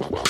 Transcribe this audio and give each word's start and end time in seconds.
Wow. 0.00 0.29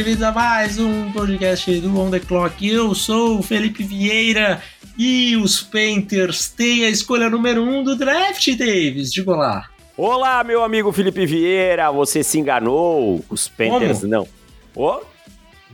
Bem-vindos 0.00 0.22
a 0.22 0.32
mais 0.32 0.78
um 0.78 1.12
podcast 1.12 1.78
do 1.78 2.00
On 2.00 2.10
The 2.10 2.20
Clock. 2.20 2.66
Eu 2.66 2.94
sou 2.94 3.38
o 3.38 3.42
Felipe 3.42 3.82
Vieira 3.82 4.62
e 4.96 5.36
os 5.36 5.60
Painters 5.60 6.48
têm 6.48 6.86
a 6.86 6.88
escolha 6.88 7.28
número 7.28 7.62
1 7.62 7.68
um 7.80 7.84
do 7.84 7.94
draft, 7.94 8.48
Davis. 8.56 9.12
Diga 9.12 9.36
lá. 9.36 9.68
Olá, 9.98 10.42
meu 10.42 10.64
amigo 10.64 10.90
Felipe 10.90 11.26
Vieira, 11.26 11.92
você 11.92 12.22
se 12.22 12.38
enganou. 12.38 13.22
Os 13.28 13.46
Panthers 13.46 13.98
Como? 14.00 14.10
não. 14.10 14.26
Oh? 14.74 15.02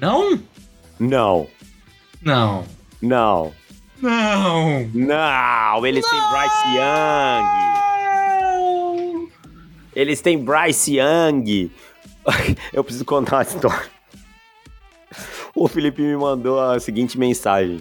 Não? 0.00 0.40
Não. 0.98 1.46
Não. 2.20 2.64
Não. 3.00 3.54
Não. 4.02 4.90
Não, 4.92 5.86
eles 5.86 6.04
não. 6.04 6.10
têm 6.10 6.20
Bryce 6.32 6.66
Young. 9.14 9.28
Eles 9.94 10.20
têm 10.20 10.36
Bryce 10.36 10.96
Young. 10.96 11.70
Eu 12.74 12.82
preciso 12.82 13.04
contar 13.04 13.36
uma 13.36 13.42
história. 13.42 13.95
O 15.58 15.66
Felipe 15.66 16.02
me 16.02 16.14
mandou 16.14 16.60
a 16.60 16.78
seguinte 16.78 17.18
mensagem. 17.18 17.80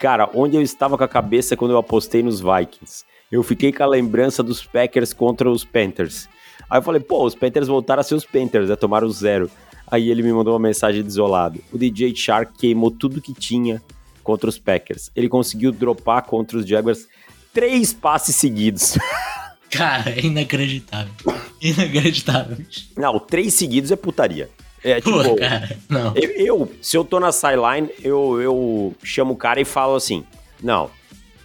Cara, 0.00 0.28
onde 0.34 0.56
eu 0.56 0.60
estava 0.60 0.98
com 0.98 1.04
a 1.04 1.08
cabeça 1.08 1.56
quando 1.56 1.70
eu 1.70 1.78
apostei 1.78 2.20
nos 2.20 2.40
Vikings? 2.40 3.04
Eu 3.30 3.44
fiquei 3.44 3.72
com 3.72 3.84
a 3.84 3.86
lembrança 3.86 4.42
dos 4.42 4.64
Packers 4.64 5.12
contra 5.12 5.48
os 5.48 5.64
Panthers. 5.64 6.28
Aí 6.68 6.78
eu 6.78 6.82
falei, 6.82 7.00
pô, 7.00 7.24
os 7.24 7.34
Panthers 7.34 7.68
voltaram 7.68 8.00
a 8.00 8.02
ser 8.02 8.16
os 8.16 8.24
Panthers, 8.24 8.68
né? 8.68 8.74
Tomaram 8.74 9.06
o 9.06 9.12
zero. 9.12 9.48
Aí 9.86 10.10
ele 10.10 10.20
me 10.20 10.32
mandou 10.32 10.52
uma 10.52 10.58
mensagem 10.58 11.00
desolado. 11.00 11.60
O 11.72 11.78
DJ 11.78 12.14
Shark 12.14 12.58
queimou 12.58 12.90
tudo 12.90 13.22
que 13.22 13.32
tinha 13.32 13.80
contra 14.24 14.48
os 14.48 14.58
Packers. 14.58 15.10
Ele 15.14 15.28
conseguiu 15.28 15.70
dropar 15.70 16.22
contra 16.22 16.58
os 16.58 16.66
Jaguars 16.66 17.06
três 17.54 17.92
passes 17.92 18.34
seguidos. 18.34 18.98
Cara, 19.70 20.10
é 20.10 20.26
inacreditável. 20.26 21.12
Inacreditável. 21.60 22.56
Não, 22.96 23.18
três 23.20 23.54
seguidos 23.54 23.92
é 23.92 23.96
putaria. 23.96 24.50
É, 24.86 25.00
tipo, 25.02 25.22
Pô, 25.22 25.36
cara, 25.36 25.76
não. 25.88 26.14
Eu, 26.14 26.30
eu, 26.30 26.72
se 26.80 26.96
eu 26.96 27.04
tô 27.04 27.18
na 27.18 27.32
sideline, 27.32 27.90
eu, 28.02 28.40
eu 28.40 28.94
chamo 29.02 29.34
o 29.34 29.36
cara 29.36 29.60
e 29.60 29.64
falo 29.64 29.96
assim: 29.96 30.24
Não, 30.62 30.88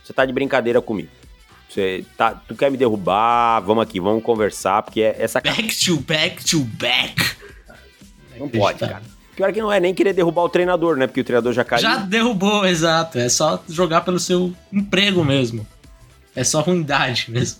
você 0.03 0.13
tá 0.13 0.23
de 0.25 0.31
brincadeira 0.31 0.79
comigo. 0.79 1.09
Você 1.67 2.05
tá, 2.15 2.33
tu 2.33 2.53
quer 2.53 2.69
me 2.69 2.77
derrubar? 2.77 3.61
Vamos 3.61 3.81
aqui, 3.83 3.99
vamos 3.99 4.21
conversar, 4.23 4.83
porque 4.83 5.01
é 5.01 5.15
essa 5.17 5.39
Back 5.41 5.85
to 5.85 5.97
back 6.01 6.43
to 6.43 6.59
back. 6.59 7.15
Não 8.37 8.49
pode, 8.49 8.79
cara. 8.79 9.01
Pior 9.35 9.53
que 9.53 9.61
não 9.61 9.71
é 9.71 9.79
nem 9.79 9.93
querer 9.93 10.13
derrubar 10.13 10.43
o 10.43 10.49
treinador, 10.49 10.97
né? 10.97 11.07
Porque 11.07 11.21
o 11.21 11.23
treinador 11.23 11.53
já 11.53 11.63
caiu. 11.63 11.81
Já 11.81 11.97
derrubou, 11.97 12.65
exato. 12.65 13.17
É 13.17 13.29
só 13.29 13.63
jogar 13.69 14.01
pelo 14.01 14.19
seu 14.19 14.53
emprego 14.71 15.23
mesmo. 15.23 15.65
É 16.35 16.43
só 16.43 16.61
ruindade 16.61 17.25
mesmo. 17.29 17.59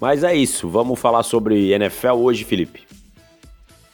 Mas 0.00 0.24
é 0.24 0.34
isso. 0.34 0.68
Vamos 0.68 0.98
falar 0.98 1.22
sobre 1.22 1.72
NFL 1.72 2.14
hoje, 2.14 2.44
Felipe. 2.44 2.89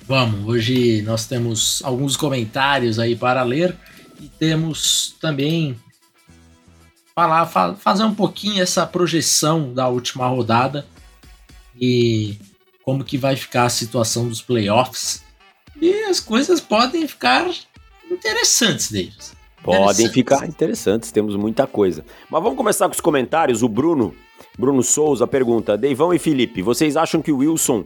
Vamos, 0.06 0.46
hoje 0.46 1.02
nós 1.02 1.26
temos 1.26 1.82
alguns 1.84 2.16
comentários 2.16 2.98
aí 3.00 3.16
para 3.16 3.42
ler 3.42 3.76
e 4.20 4.28
temos 4.28 5.16
também 5.20 5.76
falar, 7.12 7.44
fa 7.46 7.74
fazer 7.74 8.04
um 8.04 8.14
pouquinho 8.14 8.62
essa 8.62 8.86
projeção 8.86 9.74
da 9.74 9.88
última 9.88 10.28
rodada 10.28 10.86
e 11.80 12.38
como 12.84 13.02
que 13.02 13.18
vai 13.18 13.34
ficar 13.34 13.64
a 13.64 13.68
situação 13.68 14.28
dos 14.28 14.40
playoffs. 14.40 15.24
E 15.82 16.04
as 16.04 16.20
coisas 16.20 16.60
podem 16.60 17.08
ficar 17.08 17.50
interessantes, 18.08 18.92
Davis. 18.92 19.34
Podem 19.60 19.80
interessantes. 19.80 20.12
ficar 20.12 20.46
interessantes, 20.46 21.10
temos 21.10 21.34
muita 21.34 21.66
coisa. 21.66 22.04
Mas 22.30 22.40
vamos 22.40 22.56
começar 22.56 22.86
com 22.86 22.94
os 22.94 23.00
comentários. 23.00 23.64
O 23.64 23.68
Bruno, 23.68 24.14
Bruno 24.56 24.84
Souza 24.84 25.26
pergunta: 25.26 25.76
Deivão 25.76 26.14
e 26.14 26.18
Felipe, 26.20 26.62
vocês 26.62 26.96
acham 26.96 27.20
que 27.20 27.32
o 27.32 27.38
Wilson 27.38 27.84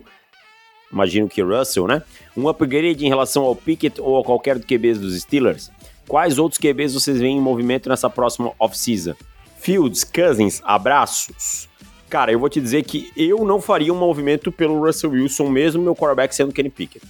imagino 0.92 1.28
que 1.28 1.42
Russell, 1.42 1.86
né? 1.86 2.02
Um 2.36 2.48
upgrade 2.48 3.04
em 3.04 3.08
relação 3.08 3.44
ao 3.44 3.54
Pickett 3.54 4.00
ou 4.00 4.18
a 4.18 4.24
qualquer 4.24 4.58
do 4.58 4.66
QBs 4.66 4.98
dos 4.98 5.20
Steelers? 5.20 5.70
Quais 6.08 6.38
outros 6.38 6.58
QBs 6.58 6.94
vocês 6.94 7.18
veem 7.18 7.36
em 7.36 7.40
movimento 7.40 7.88
nessa 7.88 8.10
próxima 8.10 8.52
off-season? 8.58 9.14
Fields, 9.58 10.02
Cousins, 10.04 10.60
abraços. 10.64 11.68
Cara, 12.08 12.32
eu 12.32 12.40
vou 12.40 12.48
te 12.48 12.60
dizer 12.60 12.82
que 12.82 13.12
eu 13.16 13.44
não 13.44 13.60
faria 13.60 13.92
um 13.92 13.98
movimento 13.98 14.50
pelo 14.50 14.84
Russell 14.84 15.10
Wilson, 15.10 15.48
mesmo 15.48 15.82
meu 15.82 15.94
quarterback 15.94 16.34
sendo 16.34 16.52
Kenny 16.52 16.70
Pickett. 16.70 17.06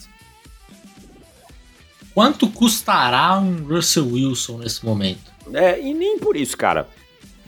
Quanto 2.12 2.50
custará 2.50 3.38
um 3.38 3.64
Russell 3.64 4.06
Wilson 4.12 4.58
nesse 4.58 4.84
momento? 4.84 5.32
É, 5.54 5.80
e 5.80 5.94
nem 5.94 6.18
por 6.18 6.36
isso, 6.36 6.56
cara. 6.56 6.86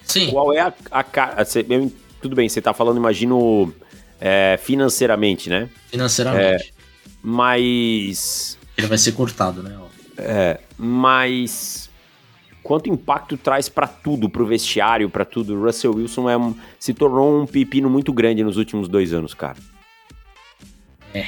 Sim. 0.05 0.31
Qual 0.31 0.53
é 0.53 0.61
a. 0.61 0.73
a, 0.91 1.01
a, 1.01 1.43
a 1.43 1.45
tudo 2.23 2.37
bem, 2.37 2.49
você 2.49 2.63
tá 2.63 2.73
falando, 2.73 2.97
imagino, 2.97 3.75
é, 4.25 4.57
financeiramente, 4.57 5.51
né? 5.51 5.69
Financeiramente. 5.91 6.45
É, 6.45 6.71
mas. 7.21 8.57
Ele 8.79 8.87
vai 8.87 8.97
ser 8.97 9.13
cortado, 9.13 9.65
né? 9.65 9.77
É, 10.17 10.61
mas. 10.79 11.91
Quanto 12.63 12.89
impacto 12.89 13.37
traz 13.37 13.69
para 13.69 13.89
tudo, 13.89 14.31
pro 14.31 14.47
vestiário, 14.47 15.11
para 15.11 15.25
tudo? 15.25 15.57
O 15.57 15.65
Russell 15.65 15.97
Wilson 15.97 16.31
é 16.31 16.39
um, 16.39 16.55
se 16.79 16.95
tornou 16.95 17.43
um 17.43 17.45
pepino 17.45 17.91
muito 17.91 18.13
grande 18.13 18.45
nos 18.45 18.57
últimos 18.57 18.87
dois 18.87 19.13
anos, 19.13 19.35
cara. 19.35 19.57
É, 21.13 21.27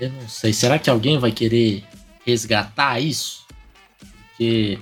eu 0.00 0.08
não 0.08 0.26
sei. 0.26 0.54
Será 0.54 0.78
que 0.78 0.88
alguém 0.88 1.18
vai 1.18 1.32
querer 1.32 1.84
resgatar 2.24 2.98
isso? 2.98 3.46
Porque 4.30 4.78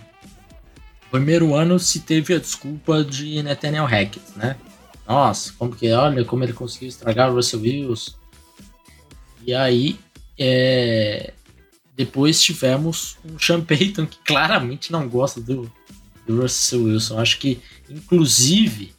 primeiro 1.10 1.56
ano 1.56 1.80
se 1.80 1.98
teve 1.98 2.34
a 2.34 2.38
desculpa 2.38 3.02
de 3.02 3.42
Nathaniel 3.42 3.84
Hackett, 3.84 4.22
né? 4.36 4.54
Nossa, 5.08 5.54
como 5.58 5.74
que 5.74 5.90
olha 5.90 6.22
como 6.22 6.44
ele 6.44 6.52
conseguiu 6.52 6.88
estragar 6.88 7.30
o 7.30 7.34
Russell 7.34 7.60
Wilson. 7.60 8.12
E 9.46 9.54
aí, 9.54 9.98
é, 10.38 11.32
depois 11.96 12.42
tivemos 12.42 13.16
um 13.24 13.38
Sean 13.38 13.62
Payton 13.62 14.04
que 14.04 14.18
claramente 14.18 14.92
não 14.92 15.08
gosta 15.08 15.40
do, 15.40 15.72
do 16.26 16.42
Russell 16.42 16.84
Wilson. 16.84 17.18
Acho 17.18 17.38
que, 17.38 17.58
inclusive, 17.88 18.92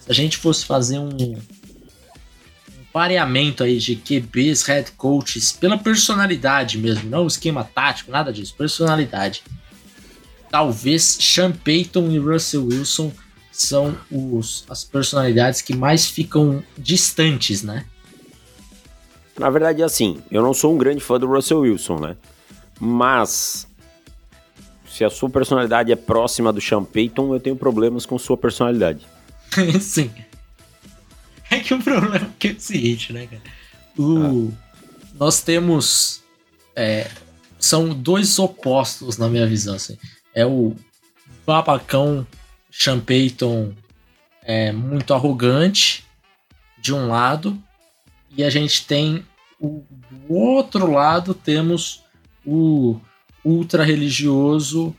se 0.00 0.10
a 0.10 0.14
gente 0.14 0.38
fosse 0.38 0.64
fazer 0.64 0.98
um, 0.98 1.10
um 1.14 1.36
pareamento 2.90 3.62
aí 3.62 3.76
de 3.76 3.96
QBs, 3.96 4.62
head 4.62 4.92
coaches, 4.92 5.52
pela 5.52 5.76
personalidade 5.76 6.78
mesmo, 6.78 7.10
não 7.10 7.26
esquema 7.26 7.64
tático, 7.64 8.10
nada 8.10 8.32
disso, 8.32 8.54
personalidade. 8.56 9.42
Talvez 10.50 11.18
Sean 11.20 11.52
Payton 11.52 12.10
e 12.10 12.18
Russell 12.18 12.66
Wilson 12.66 13.12
são 13.60 13.94
os, 14.10 14.64
as 14.70 14.84
personalidades 14.84 15.60
que 15.60 15.76
mais 15.76 16.06
ficam 16.06 16.62
distantes, 16.78 17.62
né? 17.62 17.84
Na 19.38 19.50
verdade, 19.50 19.82
é 19.82 19.84
assim, 19.84 20.22
eu 20.30 20.42
não 20.42 20.54
sou 20.54 20.74
um 20.74 20.78
grande 20.78 21.00
fã 21.00 21.18
do 21.18 21.26
Russell 21.26 21.60
Wilson, 21.60 21.98
né? 21.98 22.16
Mas 22.80 23.66
se 24.88 25.04
a 25.04 25.10
sua 25.10 25.28
personalidade 25.28 25.92
é 25.92 25.96
próxima 25.96 26.52
do 26.52 26.60
Sean 26.60 26.84
Payton, 26.84 27.34
eu 27.34 27.40
tenho 27.40 27.54
problemas 27.54 28.06
com 28.06 28.18
sua 28.18 28.36
personalidade. 28.36 29.06
Sim. 29.80 30.10
É 31.50 31.60
que 31.60 31.74
o 31.74 31.82
problema 31.82 32.16
é, 32.16 32.46
é 32.48 32.52
o 32.52 32.60
seguinte, 32.60 33.12
né, 33.12 33.26
cara? 33.26 33.42
O, 33.98 34.50
ah. 34.50 34.70
Nós 35.18 35.42
temos. 35.42 36.22
É, 36.74 37.10
são 37.58 37.92
dois 37.92 38.38
opostos 38.38 39.18
na 39.18 39.28
minha 39.28 39.46
visão. 39.46 39.74
Assim. 39.74 39.98
É 40.34 40.46
o 40.46 40.74
babacão 41.44 42.26
sean 42.70 43.00
Payton 43.00 43.74
é 44.42 44.72
muito 44.72 45.12
arrogante, 45.12 46.04
de 46.78 46.94
um 46.94 47.08
lado, 47.08 47.62
e 48.36 48.42
a 48.42 48.50
gente 48.50 48.86
tem 48.86 49.24
o, 49.60 49.84
do 50.10 50.34
outro 50.34 50.90
lado 50.90 51.34
temos 51.34 52.02
o 52.44 52.98
ultra 53.44 53.84
religioso 53.84 54.96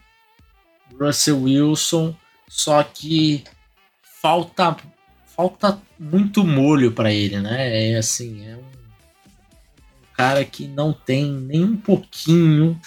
Russell 0.99 1.43
Wilson, 1.43 2.15
só 2.47 2.83
que 2.83 3.43
falta 4.21 4.77
falta 5.25 5.81
muito 5.97 6.43
molho 6.43 6.91
para 6.91 7.11
ele, 7.11 7.39
né? 7.39 7.93
É 7.93 7.97
assim, 7.97 8.47
é 8.47 8.55
um, 8.55 8.59
um, 8.59 10.13
cara 10.13 10.45
que 10.45 10.67
não 10.67 10.93
tem 10.93 11.31
nem 11.31 11.63
um 11.63 11.77
pouquinho 11.77 12.79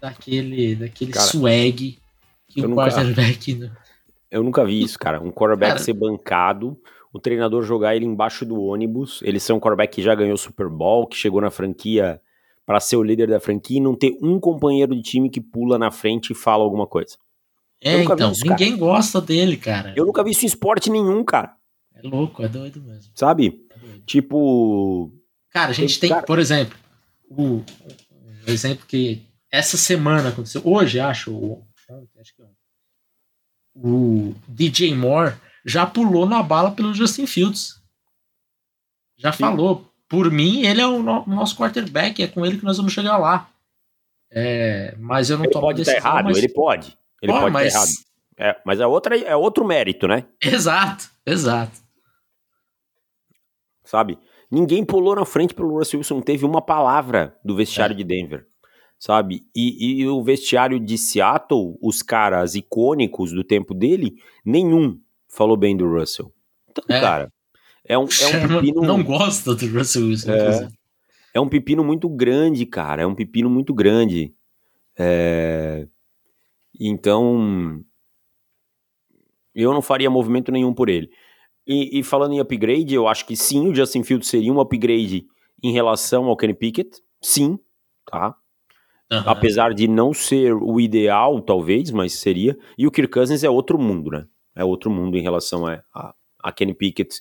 daquele 0.00 0.76
daquele 0.76 1.12
cara, 1.12 1.26
swag 1.26 1.98
que 2.54 2.60
eu 2.60 2.66
o 2.66 2.68
nunca, 2.68 2.90
quarterback. 2.90 3.70
Eu 4.30 4.42
nunca 4.42 4.64
vi 4.64 4.82
isso, 4.82 4.98
cara. 4.98 5.20
Um 5.20 5.30
quarterback 5.30 5.72
cara, 5.72 5.84
ser 5.84 5.92
bancado 5.92 6.78
o 7.14 7.20
treinador 7.20 7.62
jogar 7.62 7.94
ele 7.94 8.04
embaixo 8.04 8.44
do 8.44 8.60
ônibus, 8.60 9.20
ele 9.22 9.38
ser 9.38 9.52
um 9.52 9.60
quarterback 9.60 9.94
que 9.94 10.02
já 10.02 10.16
ganhou 10.16 10.34
o 10.34 10.38
Super 10.38 10.68
Bowl, 10.68 11.06
que 11.06 11.16
chegou 11.16 11.40
na 11.40 11.48
franquia 11.48 12.20
para 12.66 12.80
ser 12.80 12.96
o 12.96 13.04
líder 13.04 13.28
da 13.28 13.38
franquia 13.38 13.76
e 13.76 13.80
não 13.80 13.94
ter 13.94 14.18
um 14.20 14.40
companheiro 14.40 14.96
de 14.96 15.02
time 15.02 15.30
que 15.30 15.40
pula 15.40 15.78
na 15.78 15.92
frente 15.92 16.32
e 16.32 16.34
fala 16.34 16.64
alguma 16.64 16.88
coisa. 16.88 17.16
É, 17.80 18.02
então, 18.02 18.32
isso, 18.32 18.44
ninguém 18.44 18.76
gosta 18.76 19.20
dele, 19.20 19.56
cara. 19.56 19.92
Eu 19.94 20.04
nunca 20.04 20.24
vi 20.24 20.32
isso 20.32 20.44
em 20.44 20.48
esporte 20.48 20.90
nenhum, 20.90 21.22
cara. 21.22 21.54
É 21.94 22.02
louco, 22.02 22.42
é 22.42 22.48
doido 22.48 22.82
mesmo. 22.82 23.12
Sabe? 23.14 23.60
É 23.70 23.78
doido. 23.78 24.02
Tipo. 24.04 25.12
Cara, 25.50 25.70
a 25.70 25.74
gente 25.74 26.00
tem, 26.00 26.10
cara... 26.10 26.22
por 26.22 26.40
exemplo, 26.40 26.76
o, 27.28 27.62
o 28.44 28.50
exemplo 28.50 28.86
que 28.88 29.22
essa 29.52 29.76
semana 29.76 30.30
aconteceu, 30.30 30.62
hoje, 30.64 30.98
acho, 30.98 31.32
o, 31.32 31.62
acho 32.18 32.34
que 32.34 32.42
é 32.42 32.46
o 33.74 34.34
DJ 34.46 34.94
Moore 34.94 35.34
já 35.64 35.84
pulou 35.84 36.26
na 36.26 36.42
bala 36.42 36.70
pelo 36.70 36.94
Justin 36.94 37.26
Fields. 37.26 37.80
Já 39.16 39.32
Sim. 39.32 39.38
falou. 39.38 39.90
Por 40.06 40.30
mim, 40.30 40.64
ele 40.64 40.80
é 40.80 40.86
o 40.86 41.02
no 41.02 41.26
nosso 41.26 41.56
quarterback, 41.56 42.22
é 42.22 42.28
com 42.28 42.44
ele 42.44 42.58
que 42.58 42.64
nós 42.64 42.76
vamos 42.76 42.92
chegar 42.92 43.16
lá. 43.16 43.50
É, 44.30 44.94
mas 44.98 45.30
eu 45.30 45.38
não 45.38 45.44
ele 45.44 45.52
tomo 45.52 45.66
pode 45.66 45.78
decisão. 45.78 45.98
Estar 45.98 46.10
errado, 46.10 46.24
mas... 46.26 46.36
Ele 46.36 46.48
pode. 46.48 46.98
Ele 47.22 47.32
pode 47.32 47.50
mas... 47.50 47.74
errado. 47.74 47.90
É, 48.36 48.60
mas 48.64 48.80
é, 48.80 48.86
outra, 48.86 49.18
é 49.18 49.34
outro 49.34 49.64
mérito, 49.64 50.06
né? 50.06 50.26
Exato, 50.42 51.08
exato. 51.24 51.80
Sabe? 53.82 54.18
Ninguém 54.50 54.84
pulou 54.84 55.16
na 55.16 55.24
frente 55.24 55.54
pelo 55.54 55.78
Russell 55.78 55.98
Wilson, 55.98 56.16
não 56.16 56.22
teve 56.22 56.44
uma 56.44 56.60
palavra 56.60 57.38
do 57.44 57.56
vestiário 57.56 57.94
é. 57.94 57.96
de 57.96 58.04
Denver 58.04 58.46
sabe? 59.04 59.42
E, 59.54 60.00
e, 60.00 60.08
o 60.08 60.22
vestiário 60.22 60.80
de 60.80 60.96
Seattle, 60.96 61.76
os 61.82 62.00
caras 62.00 62.54
icônicos 62.54 63.32
do 63.32 63.44
tempo 63.44 63.74
dele, 63.74 64.14
nenhum 64.42 64.98
falou 65.28 65.58
bem 65.58 65.76
do 65.76 65.86
Russell. 65.86 66.32
Então, 66.70 66.84
é. 66.88 67.00
cara, 67.02 67.32
é 67.86 67.98
um, 67.98 68.04
é 68.04 68.26
um 68.28 68.48
pepino... 68.48 68.80
Não 68.80 69.04
gosta 69.04 69.54
do 69.54 69.66
Russell 69.66 70.06
Wilson, 70.06 70.32
é, 70.32 70.68
é 71.34 71.40
um 71.40 71.50
pepino 71.50 71.84
muito 71.84 72.08
grande, 72.08 72.64
cara, 72.64 73.02
é 73.02 73.06
um 73.06 73.14
pepino 73.14 73.50
muito 73.50 73.74
grande. 73.74 74.32
É... 74.98 75.86
Então, 76.80 77.84
eu 79.54 79.74
não 79.74 79.82
faria 79.82 80.08
movimento 80.08 80.50
nenhum 80.50 80.72
por 80.72 80.88
ele. 80.88 81.10
E, 81.66 81.98
e, 81.98 82.02
falando 82.02 82.32
em 82.32 82.40
upgrade, 82.40 82.94
eu 82.94 83.06
acho 83.06 83.26
que 83.26 83.36
sim, 83.36 83.68
o 83.68 83.74
Justin 83.74 84.02
Fields 84.02 84.30
seria 84.30 84.50
um 84.50 84.60
upgrade 84.60 85.26
em 85.62 85.72
relação 85.72 86.24
ao 86.24 86.36
Kenny 86.38 86.54
Pickett, 86.54 87.02
sim, 87.20 87.58
tá? 88.06 88.34
Uhum. 89.12 89.22
Apesar 89.26 89.74
de 89.74 89.86
não 89.86 90.14
ser 90.14 90.54
o 90.54 90.80
ideal, 90.80 91.40
talvez, 91.40 91.90
mas 91.90 92.14
seria. 92.14 92.56
E 92.76 92.86
o 92.86 92.90
Kirk 92.90 93.12
Cousins 93.12 93.44
é 93.44 93.50
outro 93.50 93.78
mundo, 93.78 94.10
né? 94.10 94.26
É 94.56 94.64
outro 94.64 94.90
mundo 94.90 95.16
em 95.16 95.22
relação 95.22 95.66
a, 95.66 95.82
a, 95.92 96.14
a 96.42 96.52
Kenny 96.52 96.74
Pickett 96.74 97.20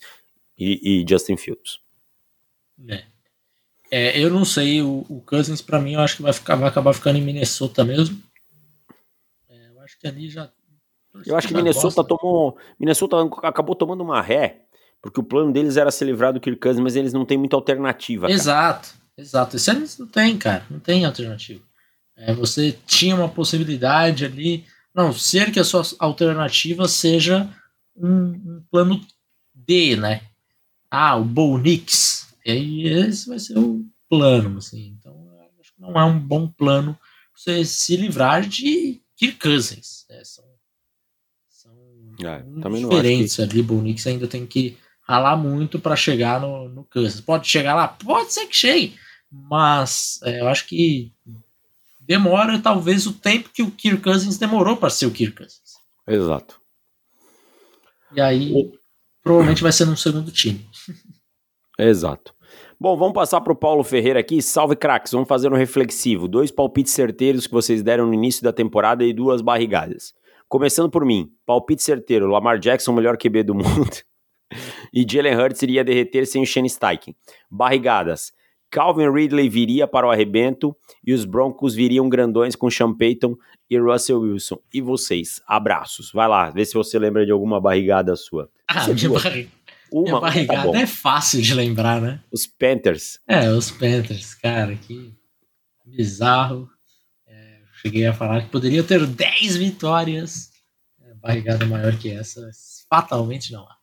e, 0.58 1.02
e, 1.02 1.06
Justin 1.08 1.36
Fields. 1.36 1.80
É. 2.88 3.04
é 3.92 4.20
eu 4.20 4.30
não 4.30 4.46
sei, 4.46 4.82
o, 4.82 5.06
o 5.10 5.22
Cousins 5.22 5.62
para 5.62 5.80
mim 5.80 5.94
eu 5.94 6.00
acho 6.00 6.18
que 6.18 6.22
vai, 6.22 6.34
ficar, 6.34 6.56
vai 6.56 6.70
acabar 6.70 6.94
ficando 6.94 7.18
em 7.18 7.22
Minnesota 7.22 7.84
mesmo. 7.84 8.22
É, 9.50 9.70
eu 9.70 9.82
acho 9.82 10.00
que 10.00 10.08
ali 10.08 10.30
já. 10.30 10.50
Eu 11.26 11.36
acho 11.36 11.48
que 11.48 11.54
Minnesota 11.54 12.02
gosta. 12.02 12.04
tomou. 12.04 12.58
Minnesota 12.80 13.18
acabou 13.44 13.76
tomando 13.76 14.02
uma 14.02 14.22
ré, 14.22 14.62
porque 15.02 15.20
o 15.20 15.24
plano 15.24 15.52
deles 15.52 15.78
era 15.78 15.92
se 15.92 16.04
livrar 16.06 16.34
do 16.34 16.40
Kirk 16.40 16.60
Cousins, 16.60 16.82
mas 16.82 16.96
eles 16.96 17.14
não 17.14 17.26
têm 17.26 17.38
muita 17.38 17.56
alternativa. 17.56 18.32
Exato, 18.32 18.90
cara. 18.90 19.00
exato. 19.18 19.56
Esse 19.58 19.70
ano 19.70 19.86
não 20.00 20.08
tem, 20.08 20.38
cara. 20.38 20.66
Não 20.72 20.80
tem 20.80 21.06
alternativa. 21.06 21.62
É, 22.15 22.33
você 22.33 22.77
tinha 22.86 23.15
uma 23.15 23.30
possibilidade 23.30 24.25
ali. 24.25 24.65
Não, 24.94 25.12
ser 25.12 25.51
que 25.51 25.60
a 25.60 25.63
sua 25.63 25.83
alternativa 26.00 26.88
seja 26.88 27.50
um, 27.95 28.10
um 28.10 28.63
plano 28.69 29.01
D, 29.54 29.95
né? 29.95 30.21
Ah, 30.89 31.15
o 31.15 31.24
Bonix. 31.24 32.33
E 32.45 32.51
aí 32.51 32.88
esse 32.88 33.27
vai 33.27 33.39
ser 33.39 33.57
o 33.57 33.86
plano, 34.10 34.57
assim. 34.60 34.95
Então, 35.00 35.30
acho 35.60 35.74
que 35.74 35.81
não 35.81 36.00
é 36.00 36.06
um 36.06 36.19
bom 36.19 36.48
plano 36.48 36.98
você 37.36 37.65
se 37.65 37.98
livrar 37.98 38.48
de 38.48 39.01
Kirk 39.18 39.39
Cousins. 39.39 40.06
Né? 40.10 40.21
São, 40.24 40.45
são 41.50 41.74
é, 42.24 42.44
diferentes 42.80 43.36
que... 43.36 43.42
ali. 43.42 43.62
Bonix 43.63 44.06
ainda 44.06 44.27
tem 44.27 44.45
que 44.45 44.77
ralar 45.01 45.36
muito 45.36 45.80
para 45.80 45.95
chegar 45.95 46.39
no, 46.39 46.69
no 46.69 46.83
Cousins. 46.86 47.21
Pode 47.21 47.48
chegar 47.48 47.75
lá? 47.75 47.88
Pode 47.88 48.31
ser 48.31 48.45
que 48.45 48.56
chegue. 48.56 48.95
Mas 49.31 50.19
é, 50.24 50.42
eu 50.42 50.48
acho 50.48 50.68
que 50.68 51.12
demora 52.06 52.60
talvez 52.60 53.06
o 53.08 53.14
tempo 53.14 53.50
que 53.54 53.64
o 53.64 53.72
Kirk 53.72 54.02
Cousins 54.02 54.38
demorou 54.38 54.78
para 54.78 54.90
ser 54.90 55.06
o 55.06 55.12
Kirk 55.12 55.36
Cousins. 55.38 55.74
Exato. 56.08 56.60
E 58.16 58.22
aí, 58.22 58.52
o... 58.54 58.72
provavelmente 59.24 59.64
vai 59.64 59.72
ser 59.72 59.86
no 59.86 59.98
segundo 59.98 60.32
time. 60.32 60.66
Exato. 61.80 62.34
Bom, 62.80 62.98
vamos 62.98 63.14
passar 63.14 63.40
para 63.42 63.54
o 63.54 63.56
Paulo 63.56 63.84
Ferreira 63.84 64.20
aqui. 64.20 64.42
Salve, 64.42 64.76
craques. 64.76 65.12
Vamos 65.14 65.28
fazer 65.28 65.52
um 65.52 65.56
reflexivo. 65.56 66.28
Dois 66.28 66.52
palpites 66.52 66.94
certeiros 66.94 67.48
que 67.48 67.54
vocês 67.54 67.82
deram 67.82 68.06
no 68.06 68.14
início 68.14 68.44
da 68.44 68.52
temporada 68.52 69.04
e 69.04 69.14
duas 69.14 69.42
barrigadas. 69.42 70.14
Começando 70.50 70.90
por 70.90 71.06
mim. 71.06 71.32
Palpite 71.46 71.82
certeiro. 71.82 72.28
Lamar 72.28 72.60
Jackson, 72.60 72.92
melhor 72.92 73.18
QB 73.18 73.44
do 73.44 73.56
mundo. 73.56 73.98
e 74.94 75.06
Jalen 75.10 75.36
Hurts 75.36 75.62
iria 75.62 75.84
derreter 75.84 76.28
sem 76.28 76.44
o 76.44 76.46
Shane 76.46 76.70
Steichen. 76.70 77.16
Barrigadas. 77.50 78.34
Calvin 78.74 79.12
Ridley 79.12 79.48
viria 79.48 79.88
para 79.88 80.08
o 80.08 80.10
arrebento 80.10 80.75
e 81.06 81.14
os 81.14 81.25
Broncos 81.25 81.75
viriam 81.75 82.10
grandões 82.10 82.56
com 82.56 82.72
Sean 82.72 82.92
Payton 82.92 83.38
e 83.70 83.78
Russell 83.78 84.20
Wilson. 84.20 84.58
E 84.74 84.81
vocês? 84.81 85.40
Abraços. 85.48 86.12
Vai 86.12 86.28
lá, 86.28 86.50
vê 86.50 86.66
se 86.66 86.74
você 86.74 86.98
lembra 86.98 87.24
de 87.24 87.31
alguma 87.31 87.62
barrigada 87.62 88.16
sua. 88.16 88.50
Ah, 88.68 88.88
minha, 88.88 89.10
barrig... 89.12 89.50
uma, 89.92 90.04
minha 90.04 90.20
barrigada 90.20 90.72
tá 90.72 90.80
é 90.80 90.88
fácil 90.88 91.40
de 91.40 91.54
lembrar, 91.54 92.02
né? 92.02 92.20
Os 92.31 92.48
Panthers. 92.48 93.20
É, 93.28 93.48
os 93.52 93.70
Panthers, 93.70 94.34
cara, 94.34 94.75
que 94.75 95.14
bizarro. 95.86 96.68
É, 97.28 97.60
cheguei 97.80 98.08
a 98.08 98.14
falar 98.14 98.42
que 98.42 98.50
poderia 98.50 98.84
ter 98.84 99.06
10 99.06 99.56
vitórias. 99.56 100.50
É, 101.00 101.14
barrigada 101.14 101.64
maior 101.68 101.96
que 101.96 102.10
essa, 102.10 102.50
fatalmente 102.90 103.52
não 103.52 103.62
há. 103.62 103.83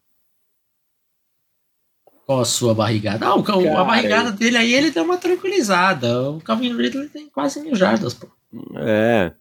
Qual 2.31 2.43
a 2.43 2.45
sua 2.45 2.73
barrigada? 2.73 3.27
Ah, 3.27 3.35
o, 3.35 3.43
Cara, 3.43 3.81
a 3.81 3.83
barrigada 3.83 4.31
dele 4.31 4.57
aí 4.57 4.73
ele 4.73 4.93
deu 4.93 5.03
uma 5.03 5.19
tranquilizada. 5.19 6.31
O 6.31 6.41
Calvin 6.41 6.77
Ridley 6.77 7.09
tem 7.09 7.29
quase 7.29 7.61
mil 7.61 7.75
jardas, 7.75 8.15
pô. 8.15 8.29
É. 8.77 9.33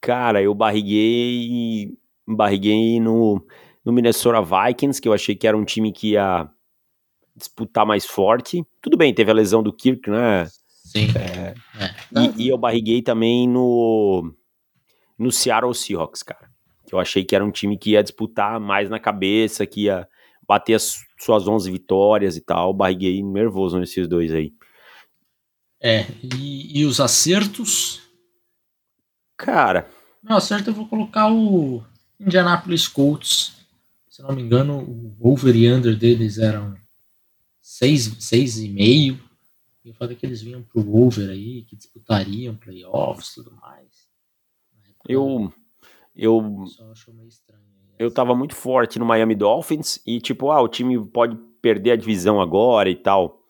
Cara, 0.00 0.42
eu 0.42 0.52
barriguei. 0.52 1.96
Barriguei 2.26 2.98
no, 2.98 3.40
no 3.84 3.92
Minnesota 3.92 4.42
Vikings, 4.42 5.00
que 5.00 5.06
eu 5.06 5.12
achei 5.12 5.36
que 5.36 5.46
era 5.46 5.56
um 5.56 5.64
time 5.64 5.92
que 5.92 6.14
ia 6.14 6.50
disputar 7.36 7.86
mais 7.86 8.04
forte. 8.04 8.66
Tudo 8.80 8.96
bem, 8.96 9.14
teve 9.14 9.30
a 9.30 9.34
lesão 9.34 9.62
do 9.62 9.72
Kirk, 9.72 10.10
né? 10.10 10.48
Sim. 10.66 11.06
É, 11.14 11.54
é. 11.80 11.94
E, 12.20 12.46
e, 12.46 12.48
eu 12.48 12.58
barriguei 12.58 13.02
também 13.02 13.46
no, 13.46 14.34
no 15.16 15.30
Seattle 15.30 15.76
Seahawks, 15.76 16.24
cara. 16.24 16.50
Que 16.88 16.92
eu 16.92 16.98
achei 16.98 17.22
que 17.22 17.36
era 17.36 17.44
um 17.44 17.52
time 17.52 17.78
que 17.78 17.90
ia 17.90 18.02
disputar 18.02 18.58
mais 18.58 18.90
na 18.90 18.98
cabeça, 18.98 19.64
que 19.64 19.82
ia 19.82 20.08
bater 20.44 20.74
as 20.74 20.98
suas 21.24 21.46
11 21.46 21.70
vitórias 21.70 22.36
e 22.36 22.40
tal. 22.40 22.72
Barriguei 22.72 23.22
nervoso 23.22 23.78
nesses 23.78 24.08
dois 24.08 24.32
aí. 24.32 24.52
É, 25.80 26.06
e, 26.36 26.80
e 26.80 26.84
os 26.84 27.00
acertos? 27.00 28.02
Cara. 29.36 29.88
Não, 30.22 30.36
acerto 30.36 30.70
eu 30.70 30.74
vou 30.74 30.86
colocar 30.88 31.32
o 31.32 31.82
Indianapolis 32.18 32.86
Colts. 32.86 33.54
Se 34.08 34.22
não 34.22 34.34
me 34.34 34.42
engano, 34.42 34.78
o 34.78 35.16
over 35.20 35.56
e 35.56 35.68
under 35.70 35.96
deles 35.96 36.38
eram 36.38 36.74
6,5. 37.62 38.20
Seis, 38.20 38.58
e 38.58 38.68
meio. 38.68 39.20
Eu 39.84 39.94
falei 39.94 40.14
que 40.14 40.24
eles 40.24 40.42
vinham 40.42 40.62
pro 40.62 40.96
over 40.96 41.28
aí, 41.30 41.62
que 41.62 41.74
disputariam 41.74 42.54
playoffs 42.54 43.32
e 43.32 43.34
tudo 43.36 43.56
mais. 43.56 44.08
Eu. 45.08 45.52
Eu. 46.14 46.64
Só 46.68 46.92
achou 46.92 47.14
meio 47.14 47.28
estranho 47.28 47.61
eu 48.02 48.10
tava 48.10 48.34
muito 48.34 48.56
forte 48.56 48.98
no 48.98 49.06
Miami 49.06 49.34
Dolphins 49.34 50.02
e 50.04 50.20
tipo, 50.20 50.50
ah, 50.50 50.60
o 50.60 50.68
time 50.68 50.98
pode 51.06 51.36
perder 51.60 51.92
a 51.92 51.96
divisão 51.96 52.40
agora 52.40 52.90
e 52.90 52.96
tal. 52.96 53.40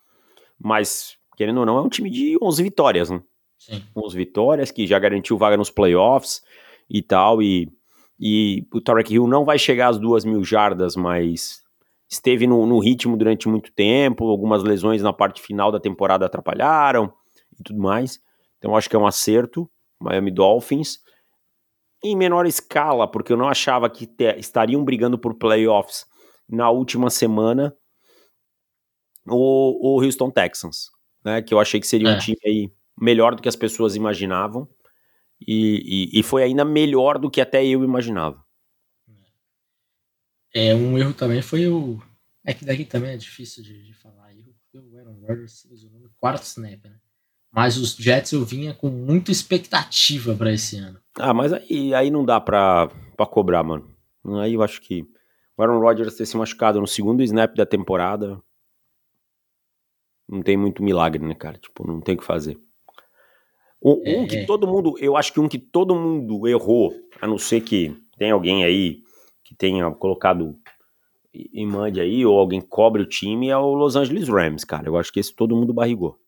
Mas, 0.59 1.17
querendo 1.37 1.61
ou 1.61 1.67
não, 1.67 1.79
é 1.79 1.81
um 1.81 1.89
time 1.89 2.11
de 2.11 2.37
11 2.41 2.63
vitórias, 2.63 3.11
né? 3.11 3.23
Sim. 3.59 3.83
11 3.97 4.17
vitórias, 4.17 4.71
que 4.71 4.87
já 4.87 4.99
garantiu 4.99 5.39
vaga 5.39 5.57
nos 5.57 5.71
playoffs 5.71 6.43
e 6.89 7.01
tal. 7.01 7.43
E, 7.43 7.73
e 8.21 8.67
o 8.73 8.81
Tarek 8.81 9.15
Hill 9.15 9.27
não 9.27 9.45
vai 9.45 9.59
chegar 9.59 9.89
às 9.89 9.99
duas 9.99 10.25
mil 10.25 10.45
jardas, 10.45 10.97
mas 10.97 11.63
esteve 12.09 12.47
no, 12.47 12.67
no 12.67 12.79
ritmo 12.79 13.17
durante 13.17 13.49
muito 13.49 13.73
tempo. 13.73 14.29
Algumas 14.29 14.63
lesões 14.63 15.03
na 15.03 15.15
parte 15.15 15.41
final 15.41 15.73
da 15.73 15.81
temporada 15.81 16.27
atrapalharam 16.27 17.11
e 17.59 17.63
tudo 17.63 17.81
mais. 17.81 18.21
Então, 18.59 18.77
acho 18.77 18.91
que 18.91 18.97
é 18.97 18.99
um 18.99 19.07
acerto. 19.07 19.69
Miami 19.99 20.31
Dolphins 20.31 20.99
em 22.03 22.17
menor 22.17 22.47
escala, 22.47 23.09
porque 23.09 23.33
eu 23.33 23.37
não 23.37 23.49
achava 23.49 23.89
que 23.89 24.07
te, 24.07 24.37
estariam 24.39 24.85
brigando 24.85 25.19
por 25.19 25.35
playoffs 25.35 26.05
na 26.49 26.69
última 26.71 27.11
semana, 27.11 27.75
o, 29.27 29.97
o 29.97 30.03
Houston 30.03 30.31
Texans, 30.31 30.91
né? 31.25 31.41
Que 31.41 31.55
eu 31.55 31.61
achei 31.61 31.81
que 31.81 31.87
seria 31.87 32.11
é. 32.11 32.17
um 32.17 32.19
time 32.19 32.39
aí 32.45 32.73
melhor 33.01 33.35
do 33.35 33.43
que 33.43 33.49
as 33.49 33.57
pessoas 33.57 33.95
imaginavam. 33.95 34.69
E, 35.47 36.11
e, 36.15 36.21
e, 36.21 36.23
foi 36.23 36.45
ainda 36.45 36.65
melhor 36.65 37.19
do 37.19 37.31
que 37.31 37.41
até 37.41 37.65
eu 37.65 37.83
imaginava. 37.83 38.45
É, 40.55 40.75
um 40.75 40.97
erro 40.97 41.15
também 41.15 41.43
foi 41.43 41.67
o 41.67 42.01
É 42.45 42.55
que 42.55 42.65
daqui 42.65 42.85
também 42.85 43.11
é 43.11 43.17
difícil 43.17 43.63
de, 43.63 43.83
de 43.83 43.93
falar. 43.95 44.31
o 44.75 44.99
Aaron 44.99 45.19
Rodgers 45.21 45.61
se 45.61 45.69
lesionou 45.69 46.01
no 46.01 46.11
quarto 46.19 46.45
snap, 46.45 46.85
né? 46.85 47.01
Mas 47.53 47.77
os 47.77 47.95
Jets 47.95 48.33
eu 48.33 48.45
vinha 48.45 48.73
com 48.73 48.89
muita 48.89 49.31
expectativa 49.31 50.35
para 50.35 50.53
esse 50.53 50.79
ano. 50.79 50.99
Ah, 51.17 51.35
mas 51.35 51.53
aí, 51.53 51.93
aí 51.95 52.11
não 52.11 52.25
dá 52.25 52.41
pra, 52.41 52.89
pra 53.15 53.27
cobrar, 53.27 53.63
mano. 53.63 53.87
Aí 54.41 54.55
eu 54.55 54.63
acho 54.63 54.81
que 54.81 55.03
o 55.57 55.63
Aaron 55.63 55.79
Rodgers 55.79 56.17
ter 56.17 56.25
se 56.25 56.37
machucado 56.37 56.81
no 56.81 56.87
segundo 56.87 57.23
snap 57.23 57.55
da 57.55 57.67
temporada 57.67 58.41
não 60.27 60.41
tem 60.41 60.57
muito 60.57 60.83
milagre, 60.83 61.23
né, 61.23 61.35
cara? 61.35 61.59
Tipo, 61.59 61.87
não 61.87 62.01
tem 62.01 62.15
o 62.15 62.19
que 62.19 62.25
fazer. 62.25 62.59
Um, 63.85 64.01
é, 64.05 64.19
um, 64.19 64.27
que 64.27 64.47
todo 64.47 64.67
mundo, 64.67 64.95
eu 64.99 65.17
acho 65.17 65.33
que 65.33 65.41
um 65.41 65.49
que 65.49 65.59
todo 65.59 65.95
mundo 65.95 66.49
errou, 66.49 66.95
a 67.21 67.27
não 67.27 67.37
ser 67.37 67.61
que 67.61 67.95
tenha 68.17 68.33
alguém 68.33 68.65
aí 68.65 69.03
que 69.45 69.55
tenha 69.55 69.91
colocado 69.91 70.57
em 71.35 71.67
mande 71.67 72.01
aí, 72.01 72.25
ou 72.25 72.39
alguém 72.39 72.61
cobre 72.61 73.03
o 73.03 73.07
time, 73.07 73.49
é 73.49 73.57
o 73.57 73.75
Los 73.75 73.97
Angeles 73.97 74.29
Rams, 74.29 74.65
cara. 74.65 74.89
Eu 74.89 74.97
acho 74.97 75.13
que 75.13 75.21
esse 75.21 75.35
todo 75.35 75.57
mundo 75.57 75.75
barrigou. 75.75 76.19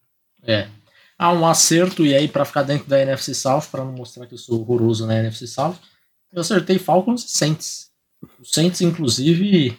É. 0.42 0.68
Há 1.18 1.32
um 1.32 1.46
acerto, 1.46 2.04
e 2.04 2.14
aí 2.14 2.26
para 2.26 2.44
ficar 2.44 2.62
dentro 2.62 2.88
da 2.88 3.00
NFC 3.00 3.34
South, 3.34 3.68
para 3.70 3.84
não 3.84 3.92
mostrar 3.92 4.26
que 4.26 4.34
eu 4.34 4.38
sou 4.38 4.60
horroroso 4.60 5.06
na 5.06 5.18
NFC 5.18 5.46
South, 5.46 5.76
eu 6.32 6.40
acertei 6.40 6.78
Falcons 6.78 7.24
e 7.24 7.28
Saints. 7.28 7.92
O 8.40 8.44
Saints, 8.44 8.80
inclusive, 8.80 9.78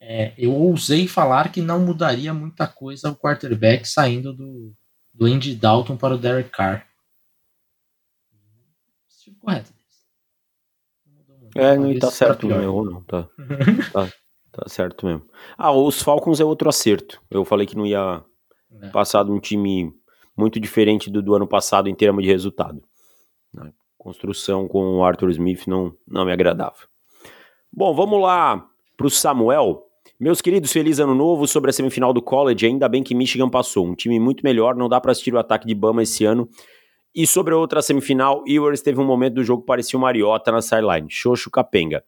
é, 0.00 0.32
eu 0.38 0.52
ousei 0.52 1.06
falar 1.06 1.52
que 1.52 1.60
não 1.60 1.80
mudaria 1.80 2.32
muita 2.32 2.66
coisa 2.66 3.10
o 3.10 3.16
quarterback 3.16 3.86
saindo 3.86 4.32
do, 4.32 4.72
do 5.12 5.26
Andy 5.26 5.54
Dalton 5.54 5.96
para 5.96 6.14
o 6.14 6.18
Derek 6.18 6.50
Carr. 6.50 6.86
Estive 9.08 9.36
correto. 9.36 9.72
É, 11.54 11.76
não 11.76 11.96
tá 11.98 12.10
certo, 12.10 12.50
errou, 12.50 12.84
não. 12.84 13.02
Tá, 13.04 13.28
tá, 13.92 14.12
tá 14.50 14.68
certo 14.68 15.06
mesmo. 15.06 15.26
Ah, 15.56 15.70
os 15.70 16.02
Falcons 16.02 16.40
é 16.40 16.44
outro 16.44 16.68
acerto. 16.68 17.22
Eu 17.30 17.44
falei 17.44 17.66
que 17.66 17.76
não 17.76 17.86
ia 17.86 18.24
é. 18.82 18.88
passar 18.88 19.24
de 19.24 19.30
um 19.30 19.38
time 19.38 19.94
muito 20.36 20.58
diferente 20.58 21.10
do 21.10 21.22
do 21.22 21.34
ano 21.34 21.46
passado 21.46 21.88
em 21.88 21.94
termos 21.94 22.24
de 22.24 22.30
resultado. 22.30 22.82
A 23.56 23.70
construção 23.96 24.66
com 24.66 24.98
o 24.98 25.04
Arthur 25.04 25.30
Smith 25.30 25.66
não, 25.66 25.94
não 26.06 26.24
me 26.24 26.32
agradava. 26.32 26.76
Bom, 27.72 27.94
vamos 27.94 28.20
lá 28.20 28.66
para 28.96 29.06
o 29.06 29.10
Samuel. 29.10 29.82
Meus 30.18 30.40
queridos, 30.40 30.72
feliz 30.72 31.00
ano 31.00 31.14
novo 31.14 31.46
sobre 31.46 31.70
a 31.70 31.72
semifinal 31.72 32.12
do 32.12 32.22
college. 32.22 32.66
Ainda 32.66 32.88
bem 32.88 33.02
que 33.02 33.14
Michigan 33.14 33.48
passou. 33.48 33.86
Um 33.86 33.94
time 33.94 34.20
muito 34.20 34.44
melhor, 34.44 34.76
não 34.76 34.88
dá 34.88 35.00
para 35.00 35.12
assistir 35.12 35.34
o 35.34 35.38
ataque 35.38 35.66
de 35.66 35.74
Bama 35.74 36.02
esse 36.02 36.24
ano. 36.24 36.48
E 37.14 37.26
sobre 37.26 37.54
a 37.54 37.56
outra 37.56 37.80
semifinal, 37.80 38.42
Ewers 38.46 38.80
teve 38.80 39.00
um 39.00 39.04
momento 39.04 39.34
do 39.34 39.44
jogo 39.44 39.62
que 39.62 39.66
parecia 39.66 39.98
o 39.98 40.02
Mariota 40.02 40.52
na 40.52 40.60
sideline. 40.60 41.06
Xoxo 41.10 41.50
capenga. 41.50 42.04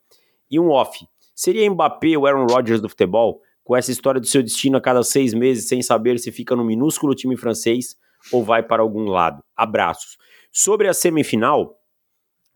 E 0.50 0.59
um 0.59 0.71
off. 0.71 1.06
Seria 1.35 1.68
Mbappé 1.71 2.16
o 2.16 2.26
Aaron 2.26 2.47
Rodgers 2.47 2.80
do 2.80 2.88
futebol? 2.88 3.40
Com 3.62 3.76
essa 3.76 3.90
história 3.90 4.21
do 4.21 4.26
seu 4.26 4.42
destino 4.42 4.76
a 4.76 4.80
cada 4.80 5.02
seis 5.02 5.35
meses, 5.35 5.68
sem 5.68 5.83
saber 5.83 6.18
se 6.18 6.30
fica 6.30 6.54
no 6.54 6.64
minúsculo 6.64 7.14
time 7.14 7.37
francês 7.37 7.97
ou 8.32 8.44
vai 8.44 8.62
para 8.62 8.82
algum 8.82 9.04
lado. 9.08 9.42
Abraços. 9.56 10.16
Sobre 10.52 10.88
a 10.88 10.94
semifinal, 10.94 11.76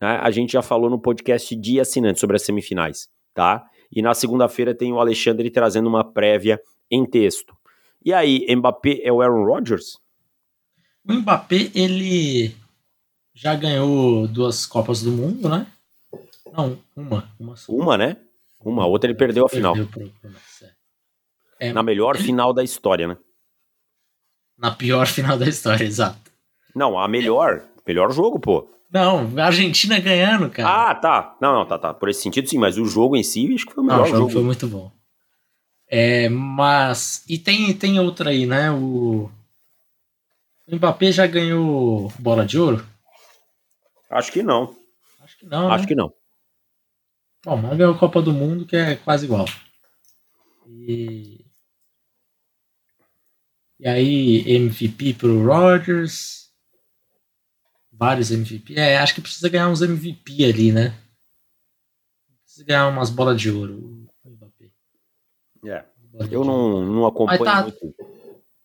né, 0.01 0.19
a 0.21 0.31
gente 0.31 0.53
já 0.53 0.61
falou 0.61 0.89
no 0.89 0.99
podcast 0.99 1.55
de 1.55 1.79
assinantes 1.79 2.19
sobre 2.19 2.35
as 2.35 2.41
semifinais, 2.43 3.07
tá? 3.33 3.63
E 3.91 4.01
na 4.01 4.13
segunda-feira 4.13 4.73
tem 4.73 4.91
o 4.91 4.99
Alexandre 4.99 5.49
trazendo 5.49 5.87
uma 5.87 6.03
prévia 6.03 6.59
em 6.89 7.05
texto. 7.05 7.55
E 8.03 8.11
aí, 8.13 8.45
Mbappé 8.55 9.01
é 9.03 9.11
o 9.11 9.21
Aaron 9.21 9.45
Rodgers? 9.45 9.97
O 11.07 11.13
Mbappé, 11.13 11.69
ele 11.75 12.55
já 13.33 13.55
ganhou 13.55 14.27
duas 14.27 14.65
Copas 14.65 15.01
do 15.01 15.11
Mundo, 15.11 15.49
né? 15.49 15.67
Não, 16.51 16.77
uma. 16.95 17.31
Uma, 17.39 17.55
uma 17.69 17.97
né? 17.97 18.17
Uma, 18.59 18.85
outra 18.85 19.09
ele 19.09 19.17
perdeu 19.17 19.45
a 19.45 19.49
final. 19.49 19.75
É, 21.59 21.71
na 21.71 21.83
melhor 21.83 22.17
final 22.17 22.53
da 22.53 22.63
história, 22.63 23.07
né? 23.07 23.17
Na 24.61 24.69
pior 24.69 25.07
final 25.07 25.37
da 25.37 25.47
história, 25.47 25.83
exato. 25.85 26.31
Não, 26.75 26.97
a 26.99 27.07
melhor. 27.07 27.63
Melhor 27.85 28.11
jogo, 28.13 28.39
pô. 28.39 28.69
Não, 28.93 29.31
a 29.37 29.45
Argentina 29.45 29.99
ganhando, 29.99 30.49
cara. 30.49 30.91
Ah, 30.91 30.95
tá. 30.95 31.35
Não, 31.41 31.53
não, 31.53 31.65
tá, 31.65 31.79
tá. 31.79 31.93
Por 31.93 32.09
esse 32.09 32.21
sentido, 32.21 32.47
sim, 32.47 32.59
mas 32.59 32.77
o 32.77 32.85
jogo 32.85 33.15
em 33.15 33.23
si, 33.23 33.51
acho 33.55 33.65
que 33.65 33.73
foi 33.73 33.83
o 33.83 33.87
melhor 33.87 33.99
não, 33.99 34.05
o 34.05 34.07
jogo. 34.07 34.19
jogo. 34.19 34.31
Foi 34.33 34.43
muito 34.43 34.67
bom. 34.67 34.91
É, 35.87 36.29
mas. 36.29 37.25
E 37.27 37.39
tem, 37.39 37.73
tem 37.73 37.99
outra 37.99 38.29
aí, 38.29 38.45
né? 38.45 38.71
O. 38.71 39.31
O 40.67 40.75
Mbappé 40.75 41.11
já 41.11 41.25
ganhou 41.25 42.13
bola 42.19 42.45
de 42.45 42.59
ouro? 42.59 42.85
Acho 44.09 44.31
que 44.31 44.43
não. 44.43 44.75
Acho 45.21 45.37
que 45.39 45.45
não. 45.45 45.71
Acho 45.71 45.83
né? 45.83 45.87
que 45.87 45.95
não. 45.95 46.13
Bom, 47.43 47.57
mas 47.57 47.77
ganhou 47.77 47.95
a 47.95 47.97
Copa 47.97 48.21
do 48.21 48.31
Mundo, 48.31 48.65
que 48.65 48.75
é 48.75 48.95
quase 48.97 49.25
igual. 49.25 49.45
E. 50.67 51.40
E 53.81 53.87
aí, 53.87 54.43
MVP 54.47 55.15
pro 55.15 55.43
Rodgers. 55.43 56.51
Vários 57.91 58.29
MVP. 58.29 58.75
É, 58.77 58.99
acho 58.99 59.15
que 59.15 59.21
precisa 59.21 59.49
ganhar 59.49 59.69
uns 59.69 59.81
MVP 59.81 60.45
ali, 60.45 60.71
né? 60.71 60.93
Precisa 62.43 62.63
ganhar 62.63 62.87
umas 62.89 63.09
bolas 63.09 63.41
de 63.41 63.49
ouro. 63.49 64.07
Mbappé. 64.23 64.69
É. 65.65 65.83
Eu 66.29 66.45
não, 66.45 66.85
não 66.85 67.07
acompanho 67.07 67.43
tá, 67.43 67.63
muito. 67.63 67.95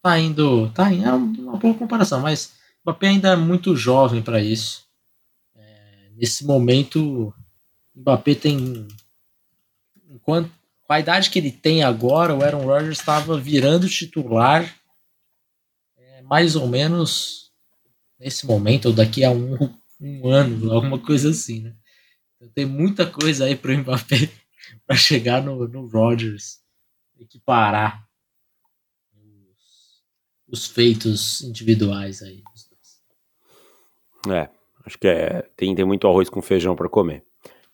Tá 0.02 0.18
indo. 0.18 0.70
Tá 0.72 0.92
indo. 0.92 1.08
É 1.08 1.12
uma 1.14 1.56
boa 1.56 1.74
comparação, 1.74 2.20
mas 2.20 2.52
o 2.84 2.90
Mbappé 2.90 3.08
ainda 3.08 3.30
é 3.30 3.36
muito 3.36 3.74
jovem 3.74 4.20
para 4.20 4.42
isso. 4.42 4.86
É, 5.54 6.10
nesse 6.14 6.44
momento, 6.44 7.32
o 7.94 8.00
Mbappé 8.00 8.34
tem. 8.34 8.86
Enquanto, 10.10 10.50
com 10.86 10.92
a 10.92 11.00
idade 11.00 11.30
que 11.30 11.38
ele 11.38 11.50
tem 11.50 11.82
agora, 11.82 12.34
o 12.34 12.44
Aaron 12.44 12.66
Rodgers 12.66 12.98
estava 12.98 13.38
virando 13.38 13.88
titular 13.88 14.70
mais 16.26 16.56
ou 16.56 16.66
menos 16.66 17.52
nesse 18.18 18.46
momento, 18.46 18.86
ou 18.86 18.92
daqui 18.92 19.24
a 19.24 19.30
um, 19.30 19.56
um 20.00 20.28
ano, 20.28 20.72
alguma 20.72 20.98
coisa 20.98 21.30
assim, 21.30 21.60
né? 21.60 21.74
Então, 22.36 22.48
tem 22.54 22.66
muita 22.66 23.06
coisa 23.06 23.44
aí 23.44 23.54
para 23.54 23.72
o 23.72 23.78
Mbappé 23.78 24.28
para 24.86 24.96
chegar 24.96 25.42
no, 25.42 25.66
no 25.68 25.86
Rodgers, 25.86 26.60
equiparar 27.18 28.06
os, 29.14 30.02
os 30.48 30.66
feitos 30.66 31.42
individuais 31.42 32.22
aí. 32.22 32.42
É, 34.28 34.48
acho 34.84 34.98
que 34.98 35.06
é, 35.06 35.42
tem, 35.56 35.74
tem 35.74 35.84
muito 35.84 36.06
arroz 36.08 36.28
com 36.28 36.42
feijão 36.42 36.74
para 36.74 36.88
comer. 36.88 37.22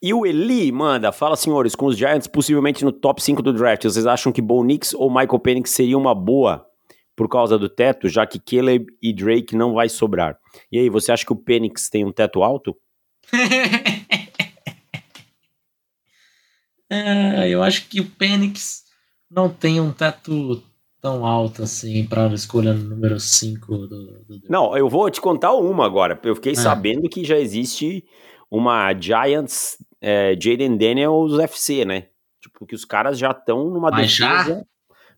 E 0.03 0.13
o 0.13 0.27
Eli 0.27 0.71
manda, 0.71 1.13
fala 1.13 1.37
senhores, 1.37 1.75
com 1.75 1.87
os 1.87 1.97
Giants 1.97 2.27
possivelmente 2.27 2.85
no 2.85 2.93
top 2.93 3.23
5 3.23 3.41
do 3.41 3.53
draft, 3.53 3.85
vocês 3.85 4.07
acham 4.07 4.33
que 4.33 4.43
Bo 4.43 4.63
Nix 4.63 4.93
ou 4.93 5.09
Michael 5.09 5.39
Penix 5.39 5.71
seria 5.71 5.97
uma 5.97 6.15
boa 6.15 6.69
por 7.15 7.29
causa 7.29 7.59
do 7.59 7.69
teto, 7.69 8.09
já 8.09 8.27
que 8.27 8.39
Caleb 8.39 8.87
e 9.03 9.13
Drake 9.13 9.55
não 9.55 9.75
vai 9.75 9.89
sobrar. 9.89 10.39
E 10.71 10.79
aí, 10.79 10.89
você 10.89 11.13
acha 11.13 11.25
que 11.25 11.33
o 11.33 11.37
Penix 11.37 11.89
tem 11.89 12.05
um 12.05 12.13
teto 12.13 12.43
alto? 12.43 12.77
é, 16.91 17.49
eu 17.49 17.63
acho 17.63 17.89
que 17.89 18.01
o 18.01 18.11
Penix 18.11 18.83
não 19.31 19.49
tem 19.49 19.81
um 19.81 19.93
teto 19.93 20.63
tão 21.01 21.27
alto 21.27 21.65
assim 21.65 22.07
para 22.07 22.33
escolha 22.33 22.73
número 22.73 23.19
5 23.19 23.67
do, 23.67 23.89
do, 23.89 24.41
Não, 24.49 24.77
eu 24.77 24.89
vou 24.89 25.11
te 25.11 25.21
contar 25.21 25.53
uma 25.53 25.85
agora. 25.85 26.19
Eu 26.23 26.37
fiquei 26.37 26.53
é. 26.53 26.57
sabendo 26.57 27.09
que 27.09 27.25
já 27.25 27.37
existe 27.37 28.05
uma 28.49 28.95
Giants 28.95 29.79
é, 30.01 30.37
Jaden 30.39 30.77
Daniels 30.77 31.39
FC, 31.39 31.85
né? 31.85 32.09
Tipo, 32.41 32.67
que 32.67 32.75
os 32.75 32.85
caras 32.85 33.19
já 33.19 33.31
estão 33.31 33.71
numa 33.71 33.91
Mas 33.91 34.17
defesa. 34.17 34.57
Já? 34.57 34.65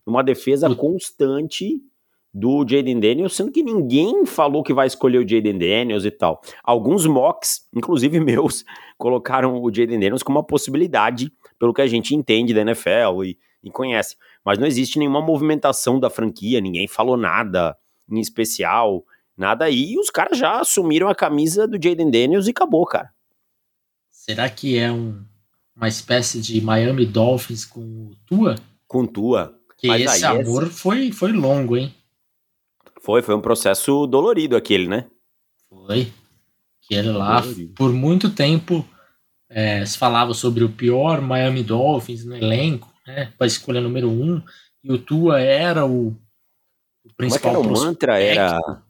Numa 0.05 0.23
defesa 0.23 0.73
constante 0.75 1.81
do 2.37 2.65
Jaden 2.67 2.99
Daniels, 2.99 3.33
sendo 3.33 3.49
que 3.49 3.63
ninguém 3.63 4.25
falou 4.25 4.61
que 4.61 4.73
vai 4.73 4.87
escolher 4.87 5.19
o 5.19 5.27
Jaden 5.27 5.57
Daniels 5.57 6.03
e 6.03 6.11
tal. 6.11 6.41
Alguns 6.65 7.05
mocks, 7.05 7.61
inclusive 7.73 8.19
meus, 8.21 8.65
colocaram 8.97 9.61
o 9.63 9.73
Jaden 9.73 9.99
Daniels 9.99 10.21
como 10.21 10.37
uma 10.37 10.45
possibilidade, 10.45 11.31
pelo 11.57 11.73
que 11.73 11.81
a 11.81 11.87
gente 11.87 12.13
entende 12.13 12.53
da 12.53 12.59
NFL 12.59 13.23
e, 13.23 13.37
e 13.63 13.71
conhece. 13.71 14.17
Mas 14.43 14.59
não 14.59 14.67
existe 14.67 14.99
nenhuma 14.99 15.21
movimentação 15.21 15.97
da 15.97 16.09
franquia, 16.09 16.59
ninguém 16.59 16.89
falou 16.89 17.15
nada 17.15 17.77
em 18.11 18.19
especial, 18.19 19.05
nada 19.37 19.63
aí, 19.63 19.93
e 19.93 19.99
os 19.99 20.09
caras 20.09 20.37
já 20.37 20.59
assumiram 20.59 21.07
a 21.07 21.15
camisa 21.15 21.65
do 21.65 21.81
Jaden 21.81 22.11
Daniels 22.11 22.47
e 22.47 22.51
acabou, 22.51 22.85
cara. 22.85 23.11
Será 24.11 24.49
que 24.49 24.77
é 24.77 24.91
um, 24.91 25.23
uma 25.73 25.87
espécie 25.87 26.41
de 26.41 26.59
Miami 26.59 27.05
Dolphins 27.05 27.63
com 27.63 28.11
Tua? 28.25 28.55
Com 28.87 29.05
Tua. 29.05 29.57
Que 29.85 29.89
Mas 29.89 30.01
esse 30.01 30.25
amor 30.25 30.63
esse... 30.63 30.71
foi, 30.71 31.11
foi 31.11 31.31
longo, 31.31 31.77
hein? 31.77 31.93
Foi, 33.01 33.21
foi 33.21 33.35
um 33.35 33.41
processo 33.41 34.07
dolorido 34.07 34.55
aquele, 34.55 34.87
né? 34.87 35.05
Foi. 35.69 36.11
Que 36.81 36.95
ele 36.95 37.11
lá, 37.11 37.39
dolorido. 37.39 37.73
por 37.75 37.93
muito 37.93 38.31
tempo, 38.31 38.83
é, 39.47 39.85
se 39.85 39.95
falava 39.95 40.33
sobre 40.33 40.63
o 40.63 40.69
pior 40.69 41.21
Miami 41.21 41.61
Dolphins 41.61 42.25
no 42.25 42.35
elenco, 42.35 42.91
né? 43.05 43.31
Para 43.37 43.45
escolha 43.45 43.79
número 43.79 44.09
um. 44.09 44.41
E 44.83 44.91
o 44.91 44.97
Tua 44.97 45.39
era 45.39 45.85
o, 45.85 46.07
o 47.03 47.13
principal. 47.15 47.53
Como 47.53 47.67
é 47.67 47.73
que 47.73 47.75
era 47.75 47.79
o 47.79 47.85
mantra? 47.85 48.19
Era. 48.19 48.83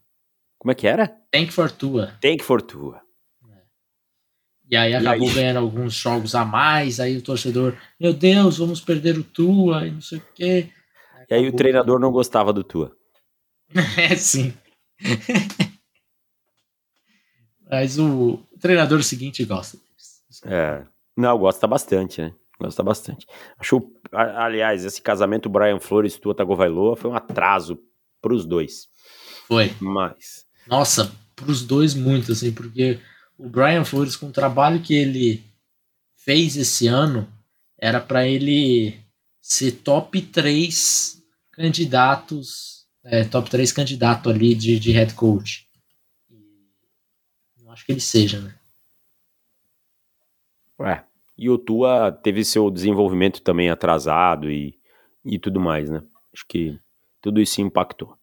Como 0.58 0.72
é 0.72 0.74
que 0.74 0.86
era? 0.86 1.08
Tank 1.30 1.50
for 1.50 1.70
Tua. 1.70 2.14
Tank 2.22 2.42
for 2.42 2.62
Tua. 2.62 3.02
E 4.70 4.74
aí 4.74 4.94
acabou 4.94 5.26
e 5.26 5.28
aí? 5.28 5.34
ganhando 5.34 5.58
alguns 5.58 5.92
jogos 5.92 6.34
a 6.34 6.44
mais, 6.44 6.98
aí 6.98 7.18
o 7.18 7.22
torcedor, 7.22 7.76
meu 8.00 8.12
Deus, 8.14 8.58
vamos 8.58 8.80
perder 8.80 9.18
o 9.18 9.22
Tua 9.22 9.86
e 9.86 9.90
não 9.90 10.00
sei 10.00 10.18
o 10.18 10.22
quê. 10.34 10.70
E 11.28 11.34
aí 11.34 11.48
o 11.48 11.54
treinador 11.54 11.98
não 11.98 12.10
gostava 12.10 12.52
do 12.52 12.62
Tua. 12.62 12.96
é, 13.98 14.14
sim. 14.16 14.54
Mas 17.68 17.98
o 17.98 18.38
treinador 18.60 19.02
seguinte 19.02 19.44
gosta. 19.44 19.78
É. 20.44 20.84
Não, 21.16 21.36
gosta 21.38 21.66
bastante, 21.66 22.20
né? 22.20 22.32
Gosta 22.60 22.82
bastante. 22.82 23.26
Acho, 23.58 23.82
aliás, 24.12 24.84
esse 24.84 25.02
casamento 25.02 25.48
Brian 25.48 25.80
Flores 25.80 26.14
e 26.14 26.20
Tua 26.20 26.34
Tagovailoa 26.34 26.96
foi 26.96 27.10
um 27.10 27.14
atraso 27.14 27.78
pros 28.22 28.46
dois. 28.46 28.88
Foi. 29.46 29.74
Mas. 29.80 30.46
Nossa, 30.66 31.12
pros 31.34 31.62
dois 31.62 31.94
muito, 31.94 32.32
assim, 32.32 32.52
porque 32.52 32.98
o 33.38 33.48
Brian 33.48 33.84
Flores, 33.84 34.16
com 34.16 34.26
o 34.26 34.32
trabalho 34.32 34.80
que 34.80 34.94
ele 34.94 35.44
fez 36.16 36.56
esse 36.56 36.86
ano, 36.86 37.28
era 37.78 38.00
para 38.00 38.26
ele 38.26 38.98
ser 39.40 39.72
top 39.72 40.20
3 40.20 41.15
candidatos, 41.56 42.86
é, 43.02 43.24
top 43.24 43.48
3 43.48 43.72
candidato 43.72 44.28
ali 44.28 44.54
de, 44.54 44.78
de 44.78 44.92
head 44.92 45.14
coach. 45.14 45.66
Não 47.58 47.72
acho 47.72 47.84
que 47.84 47.92
ele 47.92 48.00
seja, 48.00 48.40
né? 48.40 48.54
Ué, 50.78 51.04
e 51.38 51.48
o 51.48 51.56
Tua 51.56 52.12
teve 52.12 52.44
seu 52.44 52.70
desenvolvimento 52.70 53.40
também 53.40 53.70
atrasado 53.70 54.50
e, 54.50 54.78
e 55.24 55.38
tudo 55.38 55.58
mais, 55.58 55.88
né? 55.88 56.02
Acho 56.32 56.44
que 56.46 56.78
tudo 57.22 57.40
isso 57.40 57.60
impactou. 57.62 58.14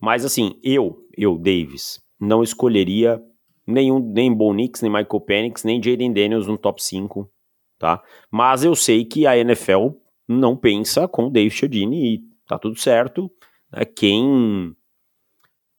Mas 0.00 0.24
assim, 0.24 0.58
eu, 0.62 1.06
eu, 1.16 1.38
Davis, 1.38 2.00
não 2.18 2.42
escolheria 2.42 3.22
nenhum, 3.66 4.00
nem 4.00 4.32
Bo 4.32 4.54
Nix, 4.54 4.80
nem 4.80 4.90
Michael 4.90 5.20
Penix, 5.20 5.64
nem 5.64 5.82
Jaden 5.82 6.12
Daniels 6.12 6.46
no 6.46 6.56
top 6.56 6.82
5, 6.82 7.30
tá? 7.78 8.02
Mas 8.30 8.64
eu 8.64 8.74
sei 8.74 9.04
que 9.04 9.26
a 9.26 9.36
NFL 9.36 9.88
não 10.26 10.56
pensa 10.56 11.06
com 11.06 11.26
o 11.26 11.30
Dave 11.30 11.50
Chiodini 11.50 12.14
e 12.14 12.35
tá 12.46 12.58
tudo 12.58 12.78
certo. 12.78 13.30
Né? 13.72 13.84
Quem, 13.84 14.76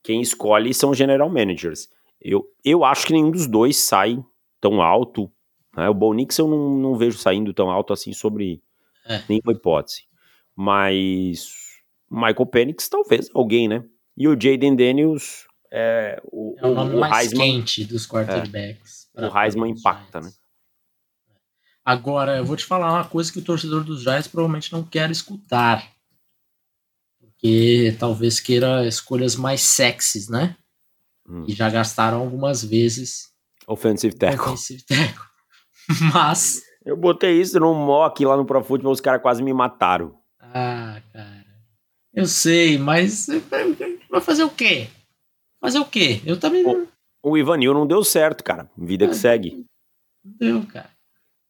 quem 0.03 0.21
escolhe 0.21 0.73
são 0.73 0.93
general 0.93 1.29
managers. 1.29 1.89
Eu, 2.19 2.45
eu 2.63 2.83
acho 2.83 3.05
que 3.05 3.13
nenhum 3.13 3.31
dos 3.31 3.47
dois 3.47 3.77
sai 3.77 4.17
tão 4.59 4.81
alto. 4.81 5.31
Né? 5.75 5.87
O 5.89 5.93
Bo 5.93 6.13
Nix 6.13 6.37
eu 6.37 6.47
não, 6.47 6.77
não 6.77 6.95
vejo 6.95 7.17
saindo 7.17 7.53
tão 7.53 7.69
alto 7.69 7.93
assim 7.93 8.13
sobre 8.13 8.61
é. 9.05 9.21
nenhuma 9.29 9.53
hipótese. 9.53 10.03
Mas 10.55 11.67
Michael 12.09 12.45
Penix 12.47 12.89
talvez 12.89 13.29
alguém, 13.33 13.67
né? 13.67 13.83
E 14.15 14.27
o 14.27 14.31
Jaden 14.31 14.75
Daniels 14.75 15.45
é 15.71 16.19
o, 16.31 16.55
é 16.57 16.67
o 16.67 16.73
nome 16.73 16.95
o 16.95 16.99
mais 16.99 17.27
Heisman, 17.27 17.59
quente 17.59 17.85
dos 17.85 18.07
quarterbacks. 18.07 19.09
É, 19.15 19.27
o 19.27 19.37
Heisman 19.37 19.71
impacta, 19.71 20.21
né? 20.21 20.31
Agora, 21.85 22.37
eu 22.37 22.43
vou 22.43 22.57
te 22.57 22.65
falar 22.65 22.91
uma 22.91 23.05
coisa 23.05 23.31
que 23.31 23.39
o 23.39 23.43
torcedor 23.43 23.83
dos 23.83 24.01
Giants 24.01 24.27
provavelmente 24.27 24.73
não 24.73 24.83
quer 24.83 25.09
escutar. 25.09 25.89
Porque 27.37 27.95
talvez 27.99 28.39
queira 28.39 28.85
escolhas 28.87 29.35
mais 29.35 29.61
sexys, 29.61 30.27
né? 30.27 30.55
Hum. 31.29 31.45
E 31.47 31.53
já 31.53 31.69
gastaram 31.69 32.19
algumas 32.19 32.63
vezes. 32.63 33.31
Offensive 33.67 34.15
tackle. 34.15 34.53
Offensive 34.53 34.83
tackle. 34.83 35.25
Mas. 36.13 36.63
Eu 36.83 36.97
botei 36.97 37.39
isso 37.39 37.59
num 37.59 37.75
mock 37.75 38.25
lá 38.25 38.35
no 38.35 38.45
Pro 38.45 38.63
Football, 38.63 38.93
os 38.93 39.01
caras 39.01 39.21
quase 39.21 39.43
me 39.43 39.53
mataram. 39.53 40.17
Ah, 40.39 41.01
cara. 41.13 41.45
Eu 42.13 42.25
sei, 42.25 42.79
mas 42.79 43.27
vai 44.09 44.21
fazer 44.21 44.43
o 44.43 44.49
quê? 44.49 44.87
Fazer 45.59 45.77
o 45.77 45.85
quê? 45.85 46.21
Eu 46.25 46.39
também 46.39 46.63
não. 46.63 46.87
O 47.21 47.37
Ivanil 47.37 47.73
não 47.73 47.85
deu 47.85 48.03
certo, 48.03 48.43
cara. 48.43 48.71
Vida 48.75 49.05
que 49.05 49.11
é, 49.11 49.15
segue. 49.15 49.65
Não 50.23 50.33
deu, 50.39 50.65
cara. 50.65 50.89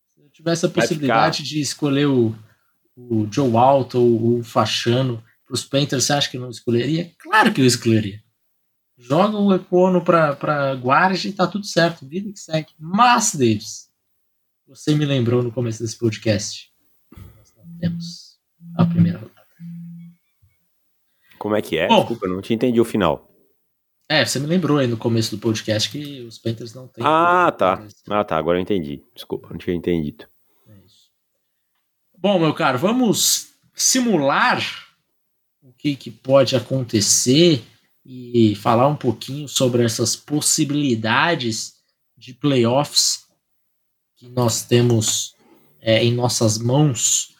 Se 0.07 0.19
eu 0.19 0.29
tivesse 0.29 0.65
a 0.65 0.69
possibilidade 0.69 1.43
de 1.43 1.61
escolher 1.61 2.07
o, 2.07 2.35
o 2.97 3.27
Joe 3.31 3.55
Alto 3.55 3.99
ou 3.99 4.39
o 4.39 4.43
Fachano 4.43 5.23
pros 5.47 5.63
Panthers, 5.63 6.03
você 6.03 6.13
acha 6.13 6.29
que 6.29 6.37
não 6.37 6.49
escolheria? 6.49 7.11
Claro 7.17 7.53
que 7.53 7.61
eu 7.61 7.65
escolheria. 7.65 8.21
Joga 8.97 9.37
o 9.37 9.53
Econo 9.53 10.03
pra 10.03 10.75
guarda 10.75 11.17
e 11.25 11.31
tá 11.31 11.47
tudo 11.47 11.65
certo. 11.65 12.05
Vida 12.05 12.31
que 12.31 12.39
segue. 12.39 12.73
Mas, 12.77 13.33
Davis, 13.33 13.89
você 14.67 14.93
me 14.93 15.05
lembrou 15.05 15.41
no 15.41 15.51
começo 15.51 15.81
desse 15.81 15.97
podcast. 15.97 16.71
Nós 17.15 17.53
não 17.55 17.77
temos 17.79 18.37
a 18.75 18.85
primeira 18.85 19.19
rodada. 19.19 19.37
Como 21.39 21.55
é 21.55 21.61
que 21.61 21.77
é? 21.77 21.87
Bom, 21.87 21.99
Desculpa, 21.99 22.25
eu 22.25 22.33
não 22.33 22.41
te 22.41 22.53
entendi 22.53 22.81
o 22.81 22.85
final. 22.85 23.31
É, 24.09 24.25
você 24.25 24.39
me 24.39 24.47
lembrou 24.47 24.79
aí 24.79 24.87
no 24.87 24.97
começo 24.97 25.35
do 25.35 25.39
podcast 25.39 25.89
que 25.89 26.21
os 26.21 26.37
Panthers 26.39 26.73
não 26.73 26.87
têm. 26.87 27.05
Ah, 27.05 27.53
tá. 27.55 27.85
Ah, 28.09 28.23
tá. 28.23 28.37
Agora 28.37 28.57
eu 28.57 28.61
entendi. 28.61 29.03
Desculpa, 29.13 29.49
não 29.51 29.57
tinha 29.57 29.75
entendido. 29.75 30.25
É 30.67 30.73
isso. 30.85 31.11
Bom, 32.17 32.39
meu 32.39 32.53
caro, 32.53 32.79
vamos 32.79 33.49
simular 33.75 34.86
o 35.67 35.73
que, 35.73 35.95
que 35.95 36.09
pode 36.09 36.55
acontecer 36.55 37.61
e 38.05 38.55
falar 38.55 38.87
um 38.87 38.95
pouquinho 38.95 39.49
sobre 39.49 39.83
essas 39.83 40.15
possibilidades 40.15 41.73
de 42.17 42.33
playoffs 42.33 43.25
que 44.15 44.29
nós 44.29 44.63
temos 44.63 45.35
é, 45.81 46.03
em 46.03 46.13
nossas 46.13 46.57
mãos 46.57 47.35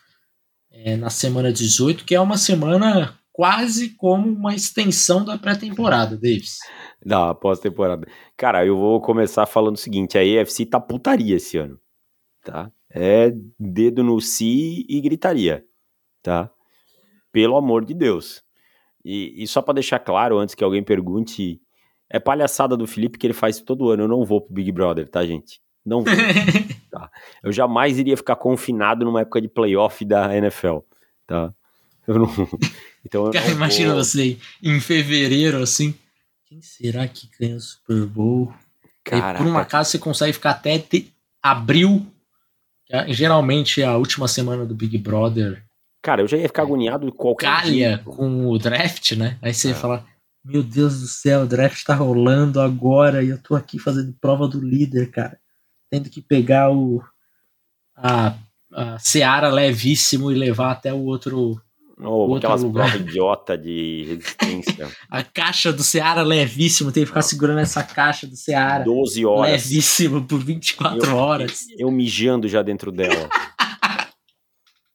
é, 0.70 0.98
na 0.98 1.10
semana 1.10 1.54
18, 1.54 2.04
que 2.04 2.14
é 2.14 2.20
uma 2.20 2.38
semana 2.38 3.18
quase 3.32 3.92
como 3.92 4.28
uma 4.28 4.54
extensão 4.54 5.24
da 5.24 5.38
pré-temporada, 5.38 6.18
Davis. 6.18 6.60
Da 7.04 7.34
pós-temporada. 7.34 8.06
Cara, 8.36 8.66
eu 8.66 8.78
vou 8.78 9.00
começar 9.00 9.46
falando 9.46 9.76
o 9.76 9.80
seguinte: 9.80 10.18
a 10.18 10.26
EFC 10.26 10.66
tá 10.66 10.82
putaria 10.82 11.38
esse 11.38 11.58
ano. 11.58 11.80
Tá? 12.44 12.70
É 12.90 13.32
dedo 13.58 14.04
no 14.04 14.20
si 14.20 14.86
e 14.90 15.00
gritaria. 15.00 15.64
Tá? 16.22 16.52
Pelo 17.32 17.58
amor 17.58 17.86
de 17.86 17.94
Deus. 17.94 18.44
E, 19.04 19.44
e 19.44 19.48
só 19.48 19.62
para 19.62 19.76
deixar 19.76 20.00
claro, 20.00 20.38
antes 20.38 20.56
que 20.56 20.64
alguém 20.64 20.84
pergunte, 20.84 21.62
é 22.10 22.20
palhaçada 22.20 22.76
do 22.76 22.88
Felipe 22.88 23.18
que 23.18 23.28
ele 23.28 23.34
faz 23.34 23.60
todo 23.62 23.90
ano. 23.90 24.04
Eu 24.04 24.08
não 24.08 24.26
vou 24.26 24.42
pro 24.42 24.54
Big 24.54 24.72
Brother, 24.72 25.08
tá, 25.08 25.26
gente? 25.26 25.62
Não 25.86 26.04
vou. 26.04 26.14
tá? 26.92 27.10
Eu 27.44 27.52
jamais 27.52 27.98
iria 27.98 28.18
ficar 28.18 28.36
confinado 28.36 29.06
numa 29.06 29.22
época 29.22 29.42
de 29.42 29.48
playoff 29.48 30.04
da 30.04 30.36
NFL. 30.36 30.80
Tá? 31.26 31.54
Eu 32.08 32.20
não. 32.20 32.30
Então, 33.06 33.32
Cara, 33.32 33.50
imagina 33.52 33.94
vou... 33.94 34.04
você 34.04 34.38
em 34.62 34.82
fevereiro 34.82 35.60
assim. 35.60 35.96
Quem 36.46 36.62
será 36.62 37.08
que 37.08 37.30
ganha 37.40 37.56
o 37.56 37.60
Super 37.62 38.06
Bowl? 38.06 38.54
Caraca. 39.02 39.42
por 39.42 39.50
um 39.50 39.58
acaso 39.58 39.92
você 39.92 39.98
consegue 39.98 40.34
ficar 40.34 40.52
até 40.52 40.84
abril. 41.42 42.06
É, 42.90 43.12
geralmente 43.14 43.82
a 43.82 43.96
última 43.96 44.28
semana 44.28 44.66
do 44.66 44.76
Big 44.76 44.98
Brother. 44.98 45.64
Cara, 46.02 46.22
eu 46.22 46.28
já 46.28 46.38
ia 46.38 46.48
ficar 46.48 46.64
agoniado 46.64 47.12
qualquer 47.12 47.48
Calha 47.48 47.72
dia. 47.72 48.02
com 48.06 48.48
o 48.48 48.58
draft, 48.58 49.14
né? 49.14 49.38
Aí 49.42 49.54
você 49.54 49.68
é. 49.68 49.72
ia 49.72 49.76
falar: 49.76 50.06
Meu 50.44 50.64
Deus 50.64 51.02
do 51.02 51.08
céu, 51.08 51.42
o 51.42 51.48
draft 51.48 51.84
tá 51.84 51.96
rolando 51.96 52.62
agora 52.62 53.24
e 53.24 53.30
eu 53.30 53.42
tô 53.42 53.56
aqui 53.56 53.80
fazendo 53.80 54.16
prova 54.20 54.48
do 54.48 54.60
líder, 54.60 55.12
cara. 55.12 55.38
Tendo 55.90 56.10
que 56.10 56.22
pegar 56.22 56.72
o. 56.72 57.04
a, 57.96 58.36
a 58.74 59.00
Seara 59.00 59.50
levíssimo 59.50 60.32
e 60.32 60.36
levar 60.36 60.72
até 60.72 60.94
o 60.94 61.04
outro 61.04 61.62
ou 62.00 62.36
aquelas 62.36 62.62
lugar. 62.62 62.92
provas 62.92 63.08
idiota 63.08 63.58
de 63.58 64.06
resistência. 64.08 64.88
a 65.10 65.24
caixa 65.24 65.74
do 65.74 65.84
Seara 65.84 66.22
levíssimo, 66.22 66.92
tem 66.92 67.04
que 67.04 67.08
ficar 67.08 67.24
segurando 67.24 67.60
essa 67.60 67.84
caixa 67.84 68.28
do 68.28 68.36
Seara. 68.36 68.84
12 68.84 69.26
horas. 69.26 69.52
Levíssimo 69.52 70.24
por 70.24 70.40
24 70.40 71.10
eu, 71.10 71.16
horas. 71.16 71.66
Eu 71.78 71.92
mijando 71.92 72.48
já 72.48 72.62
dentro 72.62 72.92
dela. 72.92 73.30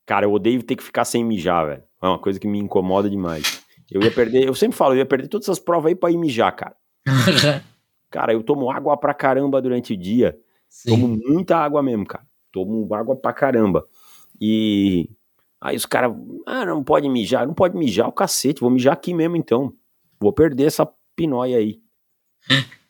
Cara, 0.07 0.27
eu 0.27 0.33
odeio 0.33 0.62
ter 0.62 0.77
que 0.77 0.83
ficar 0.83 1.05
sem 1.05 1.25
mijar, 1.25 1.67
velho. 1.67 1.83
É 2.03 2.07
uma 2.07 2.19
coisa 2.19 2.38
que 2.38 2.47
me 2.47 2.59
incomoda 2.59 3.09
demais. 3.09 3.62
Eu 3.91 4.03
ia 4.03 4.11
perder, 4.11 4.47
eu 4.47 4.55
sempre 4.55 4.77
falo, 4.77 4.95
eu 4.95 4.99
ia 4.99 5.07
perder 5.07 5.29
todas 5.29 5.47
essas 5.47 5.59
provas 5.59 5.91
aí 5.91 5.95
pra 5.95 6.11
ir 6.11 6.17
mijar, 6.17 6.55
cara. 6.55 6.77
cara, 8.11 8.33
eu 8.33 8.43
tomo 8.43 8.71
água 8.71 8.97
pra 8.97 9.15
caramba 9.15 9.61
durante 9.61 9.93
o 9.93 9.97
dia. 9.97 10.37
Sim. 10.69 10.91
Tomo 10.91 11.09
muita 11.09 11.57
água 11.57 11.83
mesmo, 11.83 12.07
cara. 12.07 12.25
Tomo 12.51 12.93
água 12.95 13.15
pra 13.17 13.33
caramba. 13.33 13.87
E 14.41 15.09
Aí 15.62 15.77
os 15.77 15.87
caras, 15.87 16.12
ah, 16.45 16.67
não 16.67 16.83
pode 16.83 17.09
mijar, 17.09 17.47
não 17.47 17.55
pode 17.55 17.77
mijar 17.77 18.09
o 18.09 18.12
cacete, 18.12 18.61
vou 18.61 18.69
mijar 18.69 18.95
aqui 18.95 19.15
mesmo 19.15 19.37
então. 19.37 19.73
Vou 20.19 20.33
perder 20.33 20.65
essa 20.65 20.87
pinóia 21.17 21.57
aí. 21.57 21.81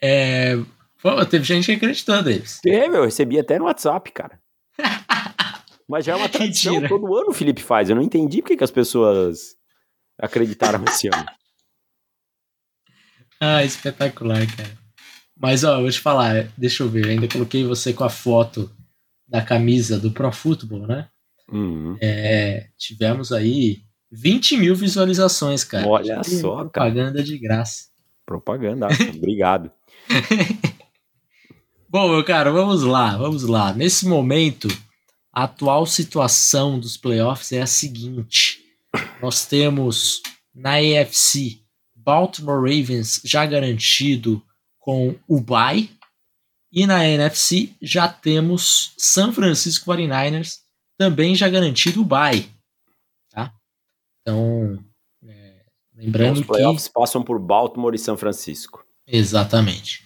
É, 0.00 0.54
pô, 1.02 1.26
teve 1.26 1.42
gente 1.42 1.66
que 1.66 1.72
acreditou 1.72 2.22
deles. 2.22 2.60
Teve, 2.62 2.96
eu 2.96 3.02
recebi 3.02 3.36
até 3.36 3.58
no 3.58 3.64
WhatsApp, 3.64 4.12
cara. 4.12 4.40
Mas 5.88 6.04
já 6.04 6.12
é 6.12 6.16
uma 6.16 6.28
tradição, 6.30 6.74
Mentira. 6.74 6.88
todo 6.88 7.16
ano 7.16 7.30
o 7.30 7.34
Felipe 7.34 7.62
faz. 7.62 7.88
Eu 7.88 7.96
não 7.96 8.02
entendi 8.02 8.42
porque 8.42 8.56
que 8.56 8.64
as 8.64 8.70
pessoas 8.70 9.56
acreditaram 10.18 10.84
esse 10.84 11.08
ano. 11.08 11.24
Ah, 13.40 13.62
espetacular, 13.64 14.44
cara. 14.56 14.76
Mas, 15.40 15.62
ó, 15.62 15.80
vou 15.80 15.88
te 15.88 16.00
falar, 16.00 16.48
deixa 16.58 16.82
eu 16.82 16.88
ver, 16.88 17.06
ainda 17.06 17.28
coloquei 17.28 17.64
você 17.64 17.92
com 17.92 18.02
a 18.02 18.10
foto 18.10 18.68
da 19.28 19.40
camisa 19.40 19.96
do 19.96 20.10
Pro 20.10 20.32
Football, 20.32 20.88
né? 20.88 21.08
Uhum. 21.48 21.96
É, 22.02 22.66
tivemos 22.76 23.30
aí 23.30 23.82
20 24.10 24.56
mil 24.56 24.74
visualizações, 24.74 25.62
cara. 25.62 25.86
Olha 25.86 26.22
só, 26.24 26.64
propaganda 26.64 27.12
cara. 27.12 27.22
de 27.22 27.38
graça. 27.38 27.84
Propaganda, 28.26 28.88
obrigado. 29.14 29.70
Bom, 31.88 32.08
meu 32.08 32.24
cara, 32.24 32.50
vamos 32.50 32.82
lá, 32.82 33.16
vamos 33.16 33.44
lá. 33.44 33.72
Nesse 33.72 34.06
momento, 34.06 34.68
a 35.32 35.44
atual 35.44 35.86
situação 35.86 36.78
dos 36.78 36.96
playoffs 36.96 37.52
é 37.52 37.60
a 37.60 37.66
seguinte: 37.66 38.64
nós 39.20 39.46
temos 39.46 40.22
na 40.54 40.76
AFC 40.76 41.60
Baltimore 41.94 42.60
Ravens 42.60 43.20
já 43.24 43.44
garantido 43.44 44.42
com 44.78 45.14
o 45.28 45.40
bye, 45.40 45.90
e 46.72 46.86
na 46.86 47.06
NFC 47.06 47.70
já 47.80 48.08
temos 48.08 48.92
San 48.96 49.32
Francisco 49.32 49.90
49ers 49.90 50.58
também 50.96 51.34
já 51.34 51.48
garantido 51.48 52.02
o 52.02 52.04
bye. 52.04 52.48
Tá? 53.30 53.52
Então, 54.20 54.82
é, 55.24 55.64
lembrando 55.94 56.40
Os 56.40 56.46
playoffs 56.46 56.88
que... 56.88 56.94
passam 56.94 57.22
por 57.22 57.38
Baltimore 57.38 57.94
e 57.94 57.98
São 57.98 58.16
Francisco. 58.16 58.84
Exatamente. 59.06 60.02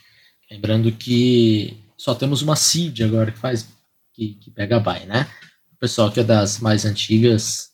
Lembrando 0.51 0.93
que 0.93 1.83
só 1.97 2.15
temos 2.15 2.43
uma 2.43 2.57
seed 2.57 3.01
agora 3.01 3.33
que 3.33 3.39
faz 3.39 3.67
que, 4.12 4.35
que 4.35 4.51
pega 4.51 4.79
bye, 4.79 5.07
né? 5.07 5.29
O 5.72 5.77
pessoal 5.77 6.11
que 6.11 6.20
é 6.20 6.25
das 6.25 6.59
mais 6.59 6.85
antigas 6.85 7.70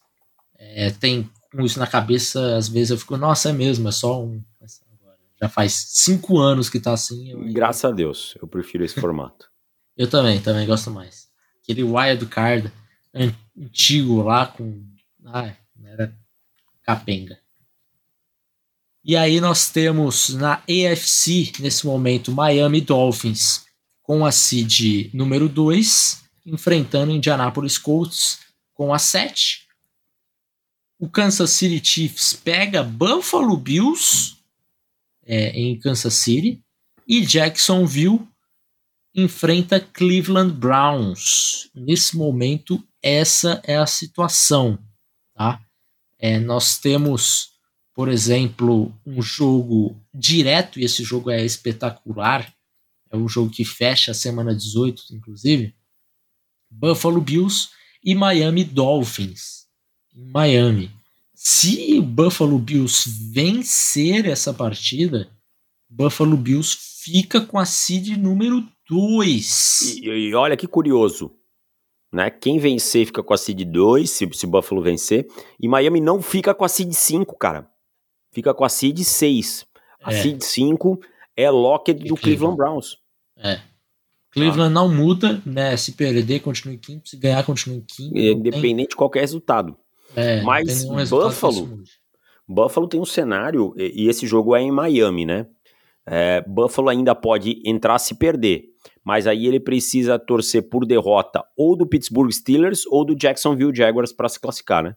é, 0.58 0.90
tem 0.90 1.30
com 1.50 1.62
isso 1.62 1.78
na 1.78 1.86
cabeça, 1.86 2.56
às 2.56 2.68
vezes 2.68 2.90
eu 2.90 2.98
fico, 2.98 3.16
nossa, 3.16 3.50
é 3.50 3.52
mesmo, 3.52 3.88
é 3.88 3.92
só 3.92 4.22
um. 4.22 4.42
Já 5.40 5.48
faz 5.48 5.72
cinco 5.90 6.38
anos 6.38 6.68
que 6.68 6.80
tá 6.80 6.92
assim. 6.92 7.30
Eu... 7.30 7.52
Graças 7.52 7.84
a 7.84 7.92
Deus, 7.92 8.36
eu 8.40 8.48
prefiro 8.48 8.84
esse 8.84 9.00
formato. 9.00 9.48
eu 9.96 10.08
também, 10.08 10.40
também 10.40 10.66
gosto 10.66 10.90
mais. 10.90 11.28
Aquele 11.62 11.84
wild 11.84 12.26
card 12.26 12.72
antigo 13.14 14.22
lá 14.22 14.46
com. 14.46 14.84
Ah, 15.24 15.52
era 15.84 16.12
capenga. 16.82 17.38
E 19.04 19.16
aí 19.16 19.40
nós 19.40 19.70
temos 19.70 20.30
na 20.30 20.54
AFC, 20.54 21.52
nesse 21.60 21.86
momento, 21.86 22.32
Miami 22.32 22.80
Dolphins 22.80 23.64
com 24.02 24.24
a 24.24 24.32
seed 24.32 25.10
número 25.14 25.48
2, 25.48 26.24
enfrentando 26.48 27.12
Indianapolis 27.12 27.78
Colts 27.78 28.40
com 28.74 28.92
a 28.92 28.98
7. 28.98 29.66
O 30.98 31.08
Kansas 31.08 31.50
City 31.50 31.84
Chiefs 31.84 32.32
pega 32.32 32.82
Buffalo 32.82 33.56
Bills 33.56 34.36
é, 35.24 35.50
em 35.50 35.78
Kansas 35.78 36.14
City. 36.14 36.62
E 37.06 37.24
Jacksonville 37.24 38.26
enfrenta 39.14 39.80
Cleveland 39.80 40.52
Browns. 40.52 41.70
Nesse 41.74 42.16
momento, 42.16 42.82
essa 43.02 43.60
é 43.64 43.76
a 43.76 43.86
situação. 43.86 44.78
Tá? 45.34 45.60
É, 46.18 46.38
nós 46.38 46.78
temos, 46.78 47.52
por 47.94 48.08
exemplo, 48.08 48.92
um 49.06 49.22
jogo 49.22 49.96
direto, 50.12 50.78
e 50.78 50.84
esse 50.84 51.02
jogo 51.04 51.30
é 51.30 51.44
espetacular. 51.44 52.52
É 53.10 53.16
um 53.16 53.28
jogo 53.28 53.50
que 53.50 53.64
fecha 53.64 54.10
a 54.10 54.14
semana 54.14 54.54
18, 54.54 55.04
inclusive. 55.12 55.74
Buffalo 56.70 57.20
Bills 57.20 57.70
e 58.04 58.14
Miami 58.14 58.64
Dolphins. 58.64 59.66
Miami. 60.14 60.90
Se 61.34 61.98
o 61.98 62.02
Buffalo 62.02 62.58
Bills 62.58 63.08
vencer 63.32 64.26
essa 64.26 64.52
partida, 64.52 65.30
Buffalo 65.88 66.36
Bills 66.36 66.76
fica 67.02 67.40
com 67.40 67.58
a 67.58 67.64
seed 67.64 68.16
número 68.16 68.66
2. 68.88 69.98
E, 70.02 70.08
e, 70.08 70.34
olha 70.34 70.56
que 70.56 70.66
curioso 70.66 71.38
né? 72.12 72.30
Quem 72.30 72.58
vencer 72.58 73.06
fica 73.06 73.22
com 73.22 73.34
a 73.34 73.36
seed 73.36 73.64
2, 73.64 74.10
se, 74.10 74.28
se 74.32 74.46
o 74.46 74.48
Buffalo 74.48 74.82
vencer. 74.82 75.26
E 75.60 75.68
Miami 75.68 76.00
não 76.00 76.22
fica 76.22 76.54
com 76.54 76.64
a 76.64 76.68
seed 76.68 76.92
5, 76.92 77.36
cara. 77.36 77.70
Fica 78.32 78.54
com 78.54 78.64
a 78.64 78.68
seed 78.68 78.98
6. 78.98 79.66
A 80.02 80.12
é. 80.12 80.22
seed 80.22 80.42
5 80.42 80.98
é 81.36 81.50
Lockett 81.50 81.98
do 82.00 82.14
Cleveland. 82.16 82.22
Cleveland 82.22 82.56
Browns. 82.56 82.96
É. 83.36 83.60
Cleveland 84.32 84.70
ah. 84.70 84.70
não 84.70 84.88
muda, 84.88 85.42
né? 85.44 85.76
Se 85.76 85.92
perder, 85.92 86.40
continua 86.40 86.74
em 86.74 86.78
quinto. 86.78 87.08
Se 87.08 87.16
ganhar, 87.16 87.42
continua 87.44 87.78
em 87.78 87.80
quinto. 87.80 88.16
É, 88.16 88.32
independente 88.32 88.76
tem... 88.76 88.88
de 88.88 88.96
qualquer 88.96 89.20
resultado. 89.20 89.76
É, 90.16 90.40
Mas 90.42 90.84
Buffalo, 90.84 91.82
Buffalo 92.46 92.88
tem 92.88 93.00
um 93.00 93.04
cenário, 93.04 93.74
e, 93.76 94.04
e 94.04 94.08
esse 94.08 94.26
jogo 94.26 94.56
é 94.56 94.60
em 94.60 94.72
Miami, 94.72 95.26
né? 95.26 95.46
É, 96.06 96.42
Buffalo 96.46 96.88
ainda 96.88 97.14
pode 97.14 97.60
entrar 97.64 97.98
se 97.98 98.14
perder 98.14 98.64
mas 99.08 99.26
aí 99.26 99.46
ele 99.46 99.58
precisa 99.58 100.18
torcer 100.18 100.68
por 100.68 100.84
derrota 100.84 101.42
ou 101.56 101.74
do 101.74 101.86
Pittsburgh 101.86 102.30
Steelers 102.30 102.84
ou 102.88 103.06
do 103.06 103.16
Jacksonville 103.16 103.74
Jaguars 103.74 104.12
para 104.12 104.28
se 104.28 104.38
classificar, 104.38 104.82
né? 104.82 104.94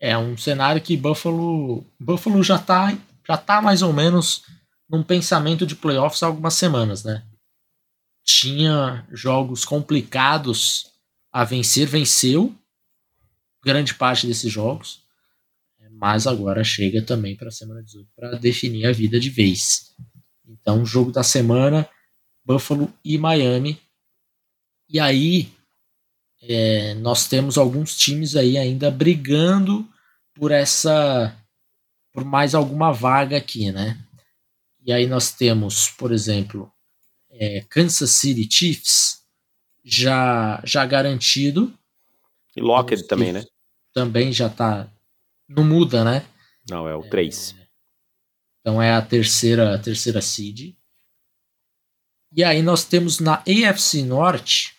É 0.00 0.16
um 0.16 0.34
cenário 0.34 0.80
que 0.80 0.96
Buffalo, 0.96 1.84
Buffalo 2.00 2.42
já 2.42 2.58
tá, 2.58 2.96
já 3.28 3.36
tá 3.36 3.60
mais 3.60 3.82
ou 3.82 3.92
menos 3.92 4.42
num 4.88 5.02
pensamento 5.02 5.66
de 5.66 5.76
playoffs 5.76 6.22
há 6.22 6.26
algumas 6.26 6.54
semanas, 6.54 7.04
né? 7.04 7.22
Tinha 8.24 9.06
jogos 9.12 9.64
complicados 9.64 10.90
a 11.30 11.44
vencer, 11.44 11.86
venceu 11.86 12.54
grande 13.64 13.94
parte 13.94 14.26
desses 14.26 14.52
jogos, 14.52 15.02
mas 15.92 16.26
agora 16.26 16.62
chega 16.62 17.00
também 17.00 17.36
para 17.36 17.48
a 17.48 17.52
semana 17.52 17.82
18 17.82 18.08
para 18.14 18.36
definir 18.36 18.86
a 18.86 18.92
vida 18.92 19.18
de 19.18 19.30
vez. 19.30 19.94
Então, 20.46 20.84
jogo 20.84 21.10
da 21.10 21.22
semana 21.22 21.88
Buffalo 22.44 22.92
e 23.02 23.16
Miami. 23.16 23.80
E 24.88 25.00
aí 25.00 25.50
é, 26.42 26.94
nós 26.94 27.26
temos 27.26 27.56
alguns 27.56 27.96
times 27.96 28.36
aí 28.36 28.58
ainda 28.58 28.90
brigando 28.90 29.88
por 30.34 30.50
essa 30.50 31.34
por 32.12 32.24
mais 32.24 32.54
alguma 32.54 32.92
vaga 32.92 33.36
aqui, 33.36 33.72
né? 33.72 33.98
E 34.84 34.92
aí 34.92 35.06
nós 35.06 35.32
temos, 35.32 35.88
por 35.88 36.12
exemplo, 36.12 36.70
é, 37.34 37.60
Kansas 37.68 38.10
City 38.10 38.48
Chiefs 38.50 39.24
já 39.84 40.60
já 40.64 40.86
garantido. 40.86 41.72
E 42.56 42.60
Lockett 42.60 43.06
também, 43.06 43.32
né? 43.32 43.44
Também 43.92 44.32
já 44.32 44.48
tá 44.48 44.88
não 45.48 45.64
muda, 45.64 46.04
né? 46.04 46.24
Não, 46.68 46.88
é 46.88 46.94
o 46.94 47.02
3. 47.02 47.54
É, 47.58 47.66
então 48.60 48.80
é 48.80 48.92
a 48.92 49.02
terceira 49.02 49.74
a 49.74 49.78
terceira 49.78 50.22
seed. 50.22 50.74
E 52.36 52.42
aí 52.42 52.62
nós 52.62 52.84
temos 52.84 53.20
na 53.20 53.42
AFC 53.46 54.02
Norte, 54.02 54.74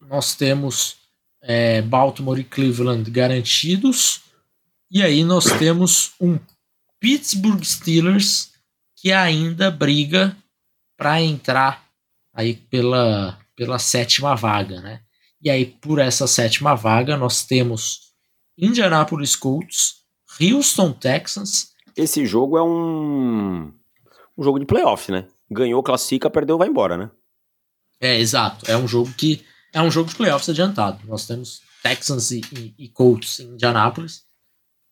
nós 0.00 0.34
temos 0.34 0.96
é, 1.42 1.80
Baltimore 1.80 2.38
e 2.38 2.44
Cleveland 2.44 3.10
garantidos. 3.10 4.22
E 4.90 5.02
aí 5.02 5.24
nós 5.24 5.44
temos 5.58 6.12
um 6.20 6.38
Pittsburgh 7.00 7.62
Steelers 7.62 8.52
que 8.94 9.12
ainda 9.12 9.70
briga 9.70 10.36
para 10.96 11.20
entrar 11.20 11.86
aí 12.32 12.54
pela, 12.54 13.38
pela 13.54 13.78
sétima 13.78 14.34
vaga, 14.34 14.80
né? 14.80 15.00
E 15.42 15.50
aí 15.50 15.66
por 15.66 15.98
essa 15.98 16.26
sétima 16.26 16.74
vaga 16.74 17.16
nós 17.16 17.44
temos 17.44 18.12
Indianapolis 18.58 19.36
Colts, 19.36 20.02
Houston 20.40 20.92
Texans. 20.92 21.72
Esse 21.96 22.26
jogo 22.26 22.58
é 22.58 22.62
um, 22.62 23.72
um 24.36 24.42
jogo 24.42 24.58
de 24.58 24.66
playoff, 24.66 25.10
né? 25.10 25.26
ganhou, 25.50 25.82
classifica, 25.82 26.28
perdeu, 26.28 26.58
vai 26.58 26.68
embora, 26.68 26.96
né? 26.96 27.10
É, 28.00 28.18
exato. 28.18 28.70
É 28.70 28.76
um 28.76 28.86
jogo 28.86 29.12
que 29.14 29.44
é 29.72 29.80
um 29.80 29.90
jogo 29.90 30.10
de 30.10 30.16
playoffs 30.16 30.48
adiantado. 30.48 31.06
Nós 31.06 31.26
temos 31.26 31.62
Texans 31.82 32.30
e, 32.30 32.40
e, 32.52 32.74
e 32.78 32.88
Colts 32.88 33.40
em 33.40 33.54
Indianápolis. 33.54 34.24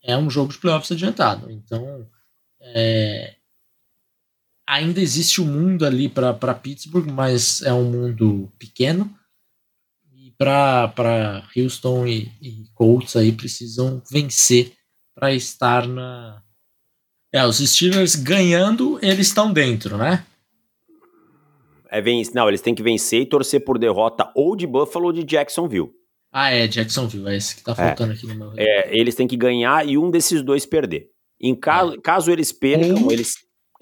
É 0.02 0.16
um 0.16 0.30
jogo 0.30 0.52
de 0.52 0.58
playoffs 0.58 0.92
adiantado. 0.92 1.50
Então, 1.50 2.06
é, 2.60 3.34
ainda 4.66 5.00
existe 5.00 5.40
um 5.40 5.46
mundo 5.46 5.84
ali 5.84 6.08
para 6.08 6.54
Pittsburgh, 6.54 7.10
mas 7.10 7.62
é 7.62 7.72
um 7.72 7.84
mundo 7.84 8.50
pequeno. 8.58 9.12
E 10.12 10.32
para 10.38 11.46
Houston 11.56 12.06
e, 12.06 12.30
e 12.40 12.64
Colts 12.74 13.16
aí 13.16 13.32
precisam 13.32 14.02
vencer 14.10 14.72
para 15.14 15.32
estar 15.34 15.86
na. 15.86 16.42
É, 17.32 17.44
os 17.44 17.58
Steelers 17.58 18.14
ganhando, 18.14 18.98
eles 19.02 19.26
estão 19.26 19.52
dentro, 19.52 19.96
né? 19.96 20.24
É 21.90 22.00
vencer, 22.00 22.34
não, 22.34 22.48
eles 22.48 22.60
têm 22.60 22.74
que 22.74 22.82
vencer 22.82 23.22
e 23.22 23.26
torcer 23.26 23.64
por 23.64 23.78
derrota 23.78 24.30
ou 24.34 24.56
de 24.56 24.66
Buffalo 24.66 25.06
ou 25.06 25.12
de 25.12 25.24
Jacksonville. 25.24 25.90
Ah, 26.32 26.50
é, 26.50 26.66
Jacksonville, 26.66 27.28
é 27.28 27.36
esse 27.36 27.56
que 27.56 27.62
tá 27.62 27.72
é. 27.72 27.74
faltando 27.74 28.12
é. 28.12 28.16
aqui 28.16 28.26
no 28.26 28.34
meu. 28.34 28.52
É, 28.56 28.96
eles 28.96 29.14
têm 29.14 29.28
que 29.28 29.36
ganhar 29.36 29.86
e 29.86 29.96
um 29.96 30.10
desses 30.10 30.42
dois 30.42 30.66
perder. 30.66 31.08
Em 31.40 31.54
caso, 31.54 31.94
é. 31.94 32.00
caso 32.00 32.30
eles 32.30 32.50
percam, 32.50 33.10
eles, 33.10 33.34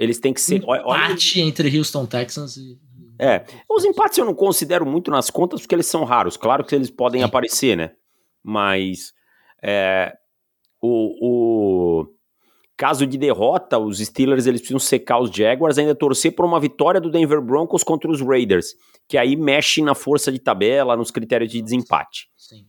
eles 0.03 0.19
têm 0.19 0.33
que 0.33 0.41
ser. 0.41 0.57
Empate 0.57 1.41
olha, 1.41 1.49
entre 1.49 1.79
Houston 1.79 2.07
Texans 2.07 2.57
e. 2.57 2.79
É, 3.19 3.45
os 3.71 3.85
empates 3.85 4.19
eu 4.19 4.25
não 4.25 4.35
considero 4.35 4.85
muito 4.85 5.11
nas 5.11 5.31
contas 5.31 5.61
porque 5.61 5.75
eles 5.75 5.87
são 5.87 6.03
raros. 6.03 6.37
Claro 6.37 6.65
que 6.65 6.75
eles 6.75 6.91
podem 6.91 7.21
Sim. 7.21 7.25
aparecer, 7.25 7.77
né? 7.77 7.93
Mas 8.43 9.13
é, 9.63 10.13
o, 10.81 12.01
o, 12.03 12.07
Caso 12.77 13.07
de 13.07 13.17
derrota, 13.17 13.79
os 13.79 13.99
Steelers 13.99 14.47
eles 14.47 14.61
precisam 14.61 14.81
secar 14.81 15.21
os 15.21 15.31
Jaguars, 15.31 15.79
ainda 15.79 15.95
torcer 15.95 16.35
por 16.35 16.45
uma 16.45 16.59
vitória 16.59 17.01
do 17.01 17.13
Denver 17.13 17.41
Broncos 17.41 17.85
contra 17.85 18.11
os 18.11 18.21
Raiders, 18.21 18.75
que 19.07 19.17
aí 19.17 19.37
mexe 19.37 19.81
na 19.81 19.95
força 19.95 20.33
de 20.33 20.41
tabela, 20.41 20.97
nos 20.97 21.13
critérios 21.13 21.53
de 21.53 21.63
desempate. 21.63 22.29
Sim. 22.37 22.67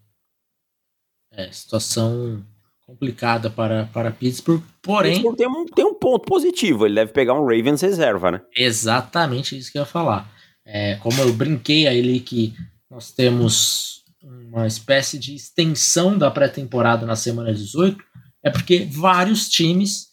É, 1.32 1.52
situação 1.52 2.46
complicada 2.86 3.50
para, 3.50 3.86
para 3.88 4.12
Pittsburgh, 4.12 4.62
porém... 4.82 5.14
Pittsburgh 5.14 5.38
tem 5.38 5.48
um, 5.48 5.66
tem 5.66 5.86
um 5.86 5.94
ponto 5.96 6.26
positivo, 6.26 6.86
ele 6.86 6.96
deve 6.96 7.12
pegar 7.12 7.34
um 7.34 7.46
Ravens 7.46 7.82
reserva, 7.82 8.32
né? 8.32 8.42
Exatamente 8.56 9.58
isso 9.58 9.72
que 9.72 9.78
eu 9.78 9.84
ia 9.84 9.86
falar. 9.86 10.30
É, 10.66 10.96
como 10.96 11.20
eu 11.20 11.34
brinquei 11.34 11.88
aí 11.88 12.20
que 12.20 12.54
nós 12.90 13.12
temos 13.12 14.04
uma 14.22 14.68
espécie 14.68 15.18
de 15.18 15.36
extensão 15.36 16.18
da 16.18 16.32
pré-temporada 16.32 17.06
na 17.06 17.16
semana 17.16 17.54
18, 17.54 18.02
é 18.44 18.50
porque 18.50 18.88
vários 18.92 19.50
times 19.50 20.08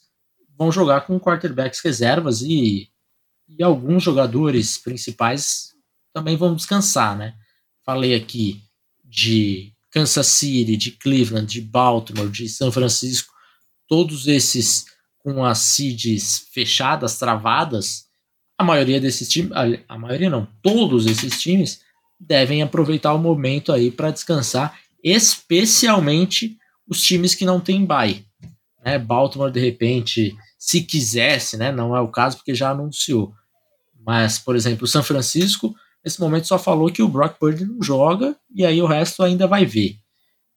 vão 0.57 0.73
jogar 0.73 1.03
com 1.03 1.21
quarterbacks 1.21 1.81
reservas 1.81 2.43
e, 2.43 2.89
e 3.49 3.63
alguns 3.63 4.03
jogadores 4.03 4.79
principais 4.79 5.71
também 6.13 6.37
vão 6.37 6.55
descansar, 6.55 7.17
né? 7.17 7.35
Falei 7.85 8.15
aqui 8.15 8.63
de 9.05 9.73
Kansas 9.91 10.27
City, 10.27 10.77
de 10.77 10.93
Cleveland, 10.93 11.47
de 11.47 11.61
Baltimore, 11.61 12.31
de 12.31 12.49
São 12.49 12.71
Francisco, 12.71 13.33
todos 13.89 14.29
esses 14.29 14.87
com 15.19 15.45
as 15.45 15.59
seeds 15.59 16.49
fechadas, 16.53 17.19
travadas, 17.19 18.07
a 18.57 18.65
maioria 18.65 19.01
desses 19.01 19.29
times, 19.29 19.53
a, 19.89 19.99
maioria 19.99 20.31
não, 20.31 20.47
todos 20.63 21.07
esses 21.07 21.41
times 21.41 21.81
devem 22.19 22.63
aproveitar 22.63 23.15
o 23.15 23.19
momento 23.19 23.73
aí 23.73 23.91
para 23.91 24.11
descansar, 24.11 24.79
especialmente 25.03 26.59
os 26.87 27.03
times 27.03 27.35
que 27.35 27.45
não 27.45 27.61
têm 27.61 27.85
bye. 27.85 28.25
Né? 28.85 28.99
Baltimore, 28.99 29.51
de 29.51 29.61
repente, 29.61 30.37
se 30.59 30.83
quisesse, 30.83 31.57
né? 31.57 31.73
não 31.73 31.97
é 31.97 32.01
o 32.01 32.09
caso 32.09 32.37
porque 32.37 32.55
já 32.55 32.71
anunciou. 32.71 33.33
Mas, 34.05 34.39
por 34.39 34.57
exemplo, 34.57 34.85
o 34.85 34.89
São 34.89 35.03
Francisco 35.03 35.75
Nesse 36.05 36.21
momento 36.21 36.47
só 36.47 36.59
falou 36.59 36.91
que 36.91 37.03
o 37.03 37.09
Brock 37.09 37.39
Purdy 37.39 37.65
não 37.65 37.83
joga 37.83 38.37
e 38.55 38.65
aí 38.65 38.81
o 38.81 38.87
resto 38.87 39.23
ainda 39.23 39.47
vai 39.47 39.67
ver. 39.67 39.97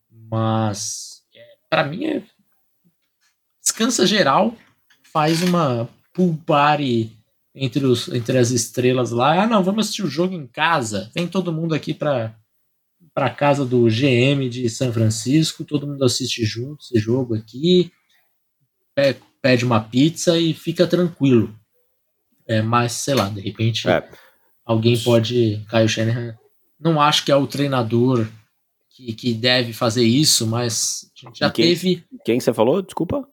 Mas 0.09 1.21
é, 1.35 1.55
para 1.69 1.83
mim 1.83 2.05
é 2.05 2.23
descansa 3.61 4.05
geral, 4.05 4.55
faz 5.11 5.41
uma 5.41 5.89
pool 6.13 6.37
party 6.45 7.11
entre, 7.55 7.85
os, 7.85 8.07
entre 8.09 8.37
as 8.37 8.51
estrelas 8.51 9.11
lá. 9.11 9.43
Ah, 9.43 9.47
não, 9.47 9.63
vamos 9.63 9.85
assistir 9.85 10.03
o 10.03 10.09
jogo 10.09 10.33
em 10.33 10.47
casa. 10.47 11.11
Vem 11.15 11.27
todo 11.27 11.53
mundo 11.53 11.73
aqui 11.73 11.93
para 11.93 12.35
para 13.13 13.29
casa 13.29 13.63
do 13.63 13.85
GM 13.85 14.49
de 14.49 14.67
São 14.71 14.91
Francisco, 14.91 15.63
todo 15.63 15.85
mundo 15.85 16.03
assiste 16.03 16.43
junto 16.43 16.83
esse 16.83 16.97
jogo 16.97 17.35
aqui, 17.35 17.91
pede 19.39 19.63
uma 19.63 19.81
pizza 19.81 20.39
e 20.39 20.51
fica 20.51 20.87
tranquilo. 20.87 21.55
É, 22.47 22.59
mas 22.61 22.93
sei 22.93 23.13
lá, 23.13 23.29
de 23.29 23.39
repente 23.39 23.87
é 23.87 24.09
alguém 24.65 24.97
pode. 24.97 25.63
Caio 25.69 25.89
Shanahan. 25.89 26.37
Não 26.79 26.99
acho 26.99 27.23
que 27.25 27.31
é 27.31 27.35
o 27.35 27.47
treinador 27.47 28.27
que, 28.89 29.13
que 29.13 29.33
deve 29.33 29.73
fazer 29.73 30.03
isso, 30.03 30.45
mas 30.45 31.09
a 31.15 31.27
gente 31.27 31.39
já 31.39 31.49
quem, 31.49 31.65
teve. 31.65 32.03
Quem 32.25 32.39
você 32.39 32.53
falou? 32.53 32.81
Desculpa. 32.81 33.27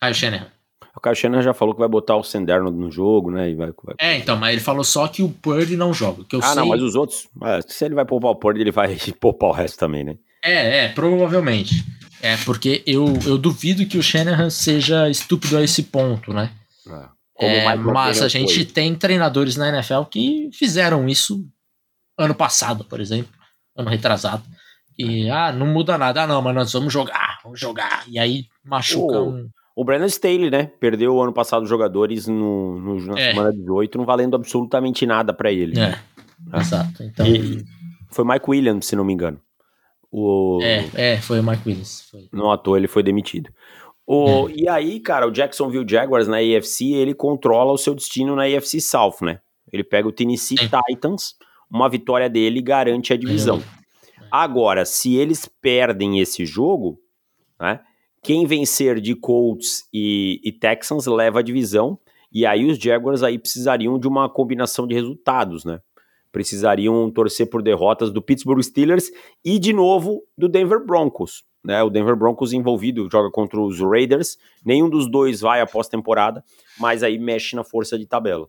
Caio 0.00 0.14
Shanahan. 0.14 0.52
O 0.94 1.00
Caio 1.00 1.14
Shanahan 1.14 1.42
já 1.42 1.52
falou 1.52 1.74
que 1.74 1.80
vai 1.80 1.88
botar 1.88 2.16
o 2.16 2.24
Sender 2.24 2.62
no, 2.62 2.90
jogo, 2.90 3.30
né? 3.30 3.54
Vai, 3.54 3.70
vai... 3.84 3.94
É, 3.98 4.16
então, 4.16 4.34
mas 4.36 4.52
ele 4.52 4.62
falou 4.62 4.82
só 4.82 5.06
que 5.06 5.22
o 5.22 5.28
Purdy 5.28 5.76
não 5.76 5.92
joga. 5.92 6.24
Ah, 6.40 6.42
sei... 6.42 6.54
não, 6.56 6.66
mas 6.66 6.82
os 6.82 6.94
outros. 6.94 7.28
É, 7.42 7.60
se 7.66 7.84
ele 7.84 7.94
vai 7.94 8.06
poupar 8.06 8.30
o 8.30 8.36
Purdy, 8.36 8.62
ele 8.62 8.72
vai 8.72 8.96
poupar 9.20 9.50
o 9.50 9.52
resto 9.52 9.78
também, 9.78 10.04
né? 10.04 10.16
É, 10.42 10.84
é, 10.84 10.88
provavelmente. 10.88 11.84
É, 12.22 12.36
porque 12.38 12.82
eu, 12.86 13.04
eu 13.26 13.36
duvido 13.36 13.84
que 13.84 13.98
o 13.98 14.02
Shanahan 14.02 14.48
seja 14.48 15.08
estúpido 15.10 15.58
a 15.58 15.62
esse 15.62 15.82
ponto, 15.82 16.32
né? 16.32 16.50
É. 16.88 17.15
É, 17.38 17.74
mas 17.76 18.22
a 18.22 18.28
gente 18.28 18.54
foi. 18.54 18.64
tem 18.64 18.94
treinadores 18.94 19.56
na 19.56 19.68
NFL 19.68 20.02
que 20.10 20.48
fizeram 20.52 21.08
isso 21.08 21.46
ano 22.18 22.34
passado, 22.34 22.84
por 22.84 23.00
exemplo, 23.00 23.32
ano 23.76 23.90
retrasado. 23.90 24.42
E 24.98 25.28
ah, 25.28 25.52
não 25.52 25.66
muda 25.66 25.98
nada, 25.98 26.22
ah, 26.22 26.26
não, 26.26 26.40
mas 26.40 26.54
nós 26.54 26.72
vamos 26.72 26.92
jogar, 26.92 27.38
vamos 27.44 27.60
jogar. 27.60 28.04
E 28.08 28.18
aí 28.18 28.46
machuca 28.64 29.20
o, 29.20 29.28
um. 29.28 29.48
O 29.74 29.84
Brandon 29.84 30.06
Staley, 30.06 30.50
né? 30.50 30.70
Perdeu 30.80 31.14
o 31.14 31.22
ano 31.22 31.34
passado 31.34 31.66
jogadores 31.66 32.26
no, 32.26 32.80
no 32.80 33.06
na 33.06 33.20
é. 33.20 33.30
semana 33.32 33.52
18, 33.52 33.98
não 33.98 34.06
valendo 34.06 34.34
absolutamente 34.34 35.04
nada 35.04 35.34
para 35.34 35.52
ele. 35.52 35.78
É, 35.78 35.98
ah. 36.50 36.60
exato. 36.60 37.02
Então... 37.02 37.26
E 37.26 37.62
foi 38.10 38.24
Mike 38.24 38.48
Williams, 38.48 38.86
se 38.86 38.96
não 38.96 39.04
me 39.04 39.12
engano. 39.12 39.38
O... 40.10 40.60
É, 40.62 40.88
é, 40.94 41.16
foi 41.18 41.40
o 41.40 41.42
Mike 41.42 41.68
Williams. 41.68 42.08
Foi. 42.10 42.26
Não 42.32 42.50
à 42.50 42.56
toa 42.56 42.78
ele 42.78 42.88
foi 42.88 43.02
demitido. 43.02 43.50
O. 44.06 44.48
E 44.48 44.68
aí, 44.68 45.00
cara, 45.00 45.26
o 45.26 45.32
Jacksonville 45.32 45.86
Jaguars 45.88 46.28
na 46.28 46.36
AFC, 46.36 46.92
ele 46.92 47.12
controla 47.12 47.72
o 47.72 47.78
seu 47.78 47.94
destino 47.94 48.36
na 48.36 48.44
AFC 48.44 48.80
South, 48.80 49.16
né? 49.22 49.40
Ele 49.72 49.82
pega 49.82 50.06
o 50.06 50.12
Tennessee. 50.12 50.56
Titans, 50.56 51.34
uma 51.68 51.88
vitória 51.88 52.30
dele 52.30 52.62
garante 52.62 53.12
a 53.12 53.16
divisão. 53.16 53.58
É. 53.58 54.24
Agora, 54.30 54.84
se 54.84 55.16
eles 55.16 55.50
perdem 55.60 56.20
esse 56.20 56.46
jogo, 56.46 57.00
né? 57.60 57.80
Quem 58.22 58.44
vencer 58.44 59.00
de 59.00 59.14
Colts 59.14 59.88
e, 59.92 60.40
e 60.42 60.50
Texans 60.50 61.06
leva 61.06 61.38
a 61.38 61.42
divisão, 61.42 61.96
e 62.32 62.44
aí 62.44 62.64
os 62.68 62.76
Jaguars 62.76 63.22
aí 63.22 63.38
precisariam 63.38 63.98
de 64.00 64.08
uma 64.08 64.28
combinação 64.28 64.86
de 64.86 64.94
resultados, 64.94 65.64
né? 65.64 65.80
Precisariam 66.32 67.08
torcer 67.10 67.48
por 67.48 67.62
derrotas 67.62 68.12
do 68.12 68.20
Pittsburgh 68.20 68.62
Steelers 68.62 69.10
e, 69.44 69.58
de 69.58 69.72
novo, 69.72 70.22
do 70.36 70.48
Denver 70.48 70.84
Broncos 70.84 71.44
né? 71.66 71.82
O 71.82 71.90
Denver 71.90 72.14
Broncos 72.14 72.52
envolvido 72.52 73.08
joga 73.10 73.28
contra 73.28 73.60
os 73.60 73.80
Raiders. 73.80 74.38
Nenhum 74.64 74.88
dos 74.88 75.10
dois 75.10 75.40
vai 75.40 75.60
após 75.60 75.88
temporada, 75.88 76.44
mas 76.78 77.02
aí 77.02 77.18
mexe 77.18 77.56
na 77.56 77.64
força 77.64 77.98
de 77.98 78.06
tabela. 78.06 78.48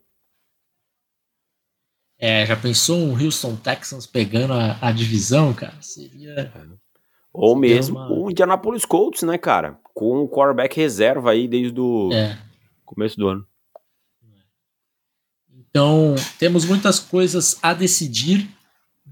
É, 2.19 2.45
já 2.45 2.55
pensou 2.55 2.97
um 2.97 3.19
Houston 3.19 3.55
Texans 3.55 4.05
pegando 4.05 4.53
a, 4.53 4.77
a 4.81 4.91
divisão, 4.91 5.53
cara? 5.53 5.75
Seria. 5.81 6.31
É. 6.33 6.51
Ou 7.33 7.55
seria 7.55 7.75
mesmo 7.75 7.97
uma... 7.97 8.11
o 8.11 8.29
Indianapolis 8.29 8.85
Colts, 8.85 9.23
né, 9.23 9.37
cara? 9.37 9.79
Com 9.93 10.21
o 10.21 10.29
quarterback 10.29 10.77
reserva 10.77 11.31
aí 11.31 11.47
desde 11.47 11.79
o 11.79 12.11
é. 12.13 12.37
começo 12.85 13.17
do 13.17 13.27
ano. 13.27 13.47
Então, 15.51 16.15
temos 16.39 16.65
muitas 16.65 16.99
coisas 16.99 17.57
a 17.61 17.73
decidir 17.73 18.49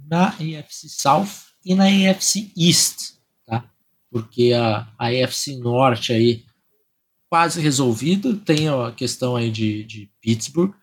na 0.08 0.30
AFC 0.30 0.90
South 0.90 1.46
e 1.64 1.76
na 1.76 1.86
AFC 1.86 2.52
East 2.56 3.15
porque 4.16 4.54
a, 4.54 4.88
a 4.98 5.08
AFC 5.08 5.58
Norte 5.58 6.14
aí 6.14 6.46
quase 7.30 7.60
resolvida, 7.60 8.34
tem 8.34 8.70
a 8.70 8.90
questão 8.94 9.36
aí 9.36 9.52
de, 9.52 9.84
de 9.84 10.10
Pittsburgh, 10.22 10.74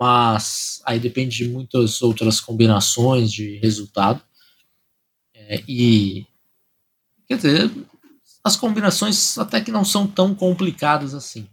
mas 0.00 0.82
aí 0.84 0.98
depende 0.98 1.36
de 1.36 1.48
muitas 1.48 2.02
outras 2.02 2.40
combinações 2.40 3.30
de 3.30 3.58
resultado. 3.58 4.20
É, 5.32 5.62
e 5.68 6.26
quer 7.28 7.36
dizer, 7.36 7.70
as 8.42 8.56
combinações 8.56 9.38
até 9.38 9.60
que 9.60 9.70
não 9.70 9.84
são 9.84 10.04
tão 10.04 10.34
complicadas 10.34 11.14
assim, 11.14 11.48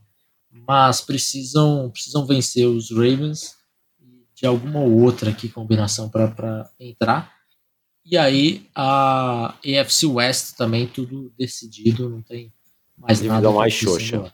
mas 0.50 1.00
precisam 1.00 1.92
precisam 1.92 2.26
vencer 2.26 2.66
os 2.66 2.90
Ravens 2.90 3.56
de 4.34 4.48
alguma 4.48 4.80
outra 4.80 5.30
aqui 5.30 5.48
combinação 5.48 6.10
para 6.10 6.68
entrar. 6.80 7.37
E 8.10 8.18
aí 8.18 8.66
a 8.74 9.54
AFC 9.60 10.06
West 10.06 10.56
também 10.56 10.88
tudo 10.88 11.30
decidido, 11.38 12.10
não 12.10 12.22
tem 12.22 12.54
mais 12.98 13.18
Divisão 13.18 13.42
nada. 13.42 13.52
mais 13.52 13.74
xoxa. 13.74 14.32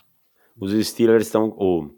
Os 0.55 0.71
Steelers 0.87 1.25
estão. 1.25 1.55
Oh, 1.57 1.89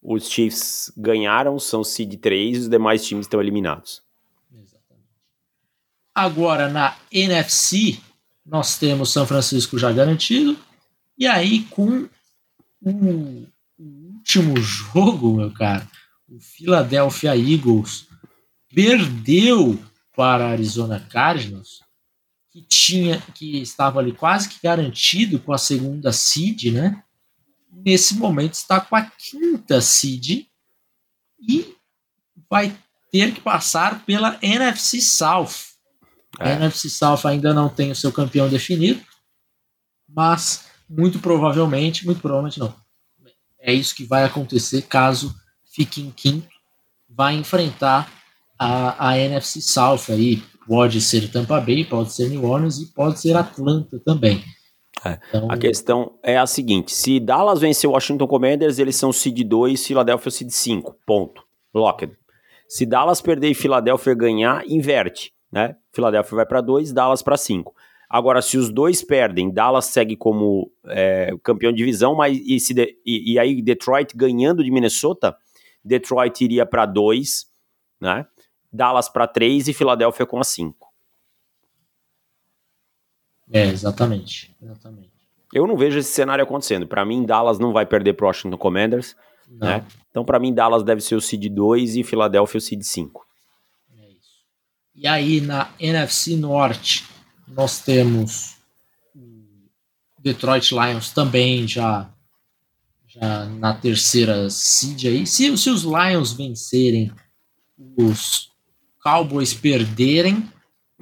os 0.00 0.30
Chiefs 0.30 0.90
ganharam, 0.96 1.58
são 1.58 1.84
seed 1.84 2.18
3, 2.18 2.62
os 2.62 2.68
demais 2.70 3.04
times 3.04 3.26
estão 3.26 3.42
eliminados. 3.42 4.02
Exatamente. 4.50 5.08
Agora 6.14 6.68
na 6.68 6.96
NFC, 7.12 7.98
nós 8.46 8.78
temos 8.78 9.12
São 9.12 9.26
Francisco 9.26 9.78
já 9.78 9.92
garantido. 9.92 10.56
E 11.18 11.26
aí, 11.26 11.64
com 11.64 12.08
o, 12.80 13.46
o 13.78 14.14
último 14.14 14.56
jogo, 14.56 15.36
meu 15.36 15.52
cara, 15.52 15.86
o 16.26 16.40
Philadelphia 16.40 17.36
Eagles 17.36 18.06
perdeu 18.72 19.78
para 20.18 20.48
Arizona 20.48 20.98
Cardinals, 20.98 21.80
que 22.50 22.60
tinha 22.60 23.20
que 23.36 23.62
estava 23.62 24.00
ali 24.00 24.10
quase 24.10 24.48
que 24.48 24.58
garantido 24.60 25.38
com 25.38 25.52
a 25.52 25.58
segunda 25.58 26.10
seed, 26.12 26.72
né? 26.72 27.04
Nesse 27.70 28.16
momento 28.16 28.54
está 28.54 28.80
com 28.80 28.96
a 28.96 29.02
quinta 29.02 29.80
seed 29.80 30.48
e 31.38 31.72
vai 32.50 32.76
ter 33.12 33.32
que 33.32 33.40
passar 33.40 34.04
pela 34.04 34.36
NFC 34.42 35.00
South. 35.00 35.76
É. 36.40 36.50
A 36.50 36.56
NFC 36.56 36.90
South 36.90 37.20
ainda 37.24 37.54
não 37.54 37.68
tem 37.68 37.92
o 37.92 37.96
seu 37.96 38.10
campeão 38.10 38.48
definido, 38.48 39.00
mas 40.08 40.64
muito 40.90 41.20
provavelmente, 41.20 42.04
muito 42.04 42.20
provavelmente 42.20 42.58
não. 42.58 42.74
É 43.60 43.72
isso 43.72 43.94
que 43.94 44.04
vai 44.04 44.24
acontecer 44.24 44.82
caso 44.82 45.32
fique 45.70 46.00
em 46.00 46.10
quinto, 46.10 46.48
vai 47.08 47.36
enfrentar 47.36 48.17
a, 48.58 49.10
a 49.10 49.18
NFC 49.18 49.60
South 49.60 50.10
aí. 50.10 50.42
Pode 50.66 51.00
ser 51.00 51.30
Tampa 51.30 51.60
Bay, 51.60 51.84
pode 51.84 52.12
ser 52.12 52.28
New 52.28 52.44
Orleans 52.44 52.78
e 52.78 52.86
pode 52.92 53.18
ser 53.18 53.34
Atlanta 53.34 53.98
também. 54.04 54.44
É. 55.04 55.18
Então, 55.28 55.50
a 55.50 55.56
questão 55.56 56.18
é 56.22 56.36
a 56.36 56.46
seguinte: 56.46 56.92
se 56.92 57.18
Dallas 57.20 57.60
vencer 57.60 57.88
o 57.88 57.92
Washington 57.94 58.26
Commanders, 58.26 58.78
eles 58.78 58.96
são 58.96 59.12
seed 59.12 59.46
2, 59.46 59.86
Philadelphia 59.86 60.30
seed 60.30 60.50
5. 60.50 60.96
Ponto. 61.06 61.42
Locked. 61.74 62.12
Se 62.68 62.84
Dallas 62.84 63.20
perder 63.20 63.48
e 63.48 63.54
Philadelphia 63.54 64.14
ganhar, 64.14 64.62
inverte, 64.68 65.32
né? 65.50 65.76
Philadelphia 65.92 66.36
vai 66.36 66.46
para 66.46 66.60
2, 66.60 66.92
Dallas 66.92 67.22
para 67.22 67.36
5. 67.36 67.74
Agora, 68.10 68.40
se 68.40 68.56
os 68.56 68.70
dois 68.70 69.02
perdem, 69.02 69.52
Dallas 69.52 69.86
segue 69.86 70.16
como 70.16 70.70
é, 70.86 71.30
campeão 71.42 71.72
de 71.72 71.78
divisão, 71.78 72.14
mas 72.14 72.38
e, 72.38 72.58
se 72.58 72.72
de, 72.72 72.96
e, 73.04 73.32
e, 73.32 73.38
aí 73.38 73.60
Detroit 73.60 74.16
ganhando 74.16 74.64
de 74.64 74.70
Minnesota, 74.70 75.36
Detroit 75.84 76.42
iria 76.42 76.64
para 76.64 76.86
2, 76.86 77.46
né? 78.00 78.26
Dallas 78.72 79.08
para 79.08 79.26
3 79.26 79.68
e 79.68 79.72
Filadélfia 79.72 80.26
com 80.26 80.38
a 80.38 80.44
5. 80.44 80.88
É, 83.50 83.66
exatamente, 83.66 84.54
exatamente. 84.62 85.10
Eu 85.52 85.66
não 85.66 85.76
vejo 85.76 85.98
esse 85.98 86.12
cenário 86.12 86.44
acontecendo. 86.44 86.86
Para 86.86 87.04
mim, 87.04 87.24
Dallas 87.24 87.58
não 87.58 87.72
vai 87.72 87.86
perder 87.86 88.12
pro 88.12 88.26
Washington 88.26 88.58
Commanders, 88.58 89.16
né? 89.48 89.84
Então, 90.10 90.24
para 90.24 90.38
mim, 90.38 90.52
Dallas 90.52 90.82
deve 90.82 91.00
ser 91.00 91.14
o 91.14 91.20
seed 91.20 91.48
2 91.48 91.96
e 91.96 92.04
Filadélfia 92.04 92.58
o 92.58 92.60
seed 92.60 92.82
5. 92.82 93.26
É 93.96 94.10
isso. 94.10 94.44
E 94.94 95.06
aí, 95.06 95.40
na 95.40 95.70
NFC 95.78 96.36
Norte, 96.36 97.06
nós 97.46 97.80
temos 97.80 98.56
o 99.16 100.20
Detroit 100.20 100.72
Lions 100.72 101.10
também 101.12 101.66
já, 101.66 102.10
já 103.06 103.46
na 103.46 103.72
terceira 103.72 104.50
seed 104.50 105.06
aí. 105.06 105.26
Se, 105.26 105.56
se 105.56 105.70
os 105.70 105.82
Lions 105.82 106.32
vencerem, 106.32 107.10
os 107.96 108.47
Cowboys 109.08 109.54
perderem, 109.54 110.44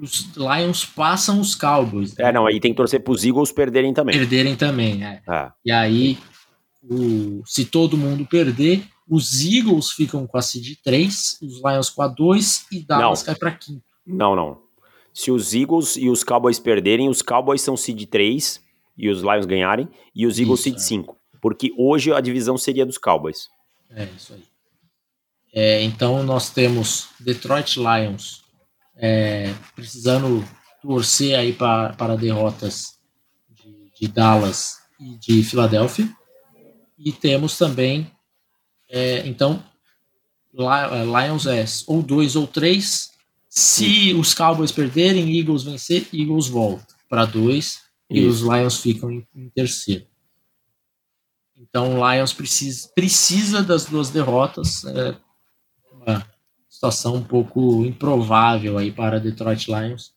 os 0.00 0.30
Lions 0.36 0.84
passam 0.84 1.40
os 1.40 1.54
Cowboys. 1.54 2.14
Né? 2.14 2.28
É, 2.28 2.32
não, 2.32 2.46
aí 2.46 2.60
tem 2.60 2.70
que 2.70 2.76
torcer 2.76 3.02
para 3.02 3.12
os 3.12 3.24
Eagles 3.24 3.50
perderem 3.50 3.92
também. 3.92 4.16
Perderem 4.16 4.54
também, 4.54 5.04
é. 5.04 5.22
é. 5.28 5.50
E 5.64 5.72
aí, 5.72 6.18
o, 6.82 7.42
se 7.44 7.64
todo 7.64 7.96
mundo 7.96 8.24
perder, 8.26 8.84
os 9.08 9.44
Eagles 9.44 9.90
ficam 9.90 10.24
com 10.26 10.38
a 10.38 10.42
seed 10.42 10.76
3, 10.84 11.38
os 11.42 11.56
Lions 11.56 11.90
com 11.90 12.02
a 12.02 12.08
2 12.08 12.66
e 12.70 12.84
Dallas 12.84 13.20
não. 13.20 13.26
cai 13.26 13.34
para 13.34 13.50
quinto. 13.52 13.82
Não, 14.06 14.36
não. 14.36 14.58
Se 15.12 15.32
os 15.32 15.52
Eagles 15.52 15.96
e 15.96 16.08
os 16.08 16.22
Cowboys 16.22 16.60
perderem, 16.60 17.08
os 17.08 17.22
Cowboys 17.22 17.62
são 17.62 17.76
seed 17.76 18.04
3 18.08 18.60
e 18.96 19.08
os 19.08 19.22
Lions 19.22 19.46
ganharem, 19.46 19.88
e 20.14 20.26
os 20.26 20.38
Eagles 20.38 20.60
isso, 20.60 20.70
seed 20.70 20.76
é. 20.76 20.80
5. 20.80 21.16
Porque 21.40 21.72
hoje 21.76 22.12
a 22.12 22.20
divisão 22.20 22.56
seria 22.56 22.86
dos 22.86 22.98
Cowboys. 22.98 23.48
É, 23.90 24.04
isso 24.16 24.32
aí. 24.32 24.42
É, 25.58 25.82
então 25.82 26.22
nós 26.22 26.50
temos 26.50 27.08
Detroit 27.18 27.78
Lions 27.78 28.44
é, 28.94 29.54
precisando 29.74 30.46
torcer 30.82 31.34
aí 31.34 31.54
para, 31.54 31.94
para 31.94 32.14
derrotas 32.14 32.98
de, 33.48 33.90
de, 33.98 34.06
Dallas 34.06 34.76
e 35.00 35.16
de 35.16 35.42
Filadélfia. 35.42 36.14
E 36.98 37.10
temos 37.10 37.56
também, 37.56 38.10
é, 38.90 39.26
então, 39.26 39.64
Lions 40.52 41.46
é 41.46 41.64
ou 41.86 42.02
dois 42.02 42.36
ou 42.36 42.46
três, 42.46 43.12
se 43.48 44.12
os 44.12 44.34
Cowboys 44.34 44.72
perderem, 44.72 45.38
Eagles 45.38 45.62
vencer, 45.62 46.06
Eagles 46.12 46.48
volta 46.48 46.86
para 47.08 47.24
dois 47.24 47.80
e 48.10 48.26
os 48.26 48.40
Lions 48.40 48.78
ficam 48.78 49.10
em, 49.10 49.26
em, 49.34 49.48
terceiro. 49.48 50.06
Então 51.56 51.98
o 51.98 52.12
Lions 52.12 52.34
precisa, 52.34 52.90
precisa 52.94 53.62
das 53.62 53.86
duas 53.86 54.10
derrotas. 54.10 54.84
É 54.84 55.25
uma 56.06 56.26
situação 56.68 57.16
um 57.16 57.22
pouco 57.22 57.84
improvável 57.84 58.78
aí 58.78 58.92
para 58.92 59.20
Detroit 59.20 59.66
Lions. 59.66 60.14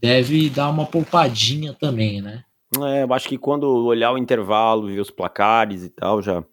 Deve 0.00 0.48
dar 0.50 0.70
uma 0.70 0.86
poupadinha 0.86 1.72
também, 1.74 2.20
né? 2.20 2.44
É, 2.82 3.04
eu 3.04 3.14
acho 3.14 3.28
que 3.28 3.38
quando 3.38 3.64
olhar 3.64 4.12
o 4.12 4.18
intervalo, 4.18 4.86
ver 4.86 5.00
os 5.00 5.10
placares 5.10 5.84
e 5.84 5.88
tal, 5.88 6.20
já 6.20 6.44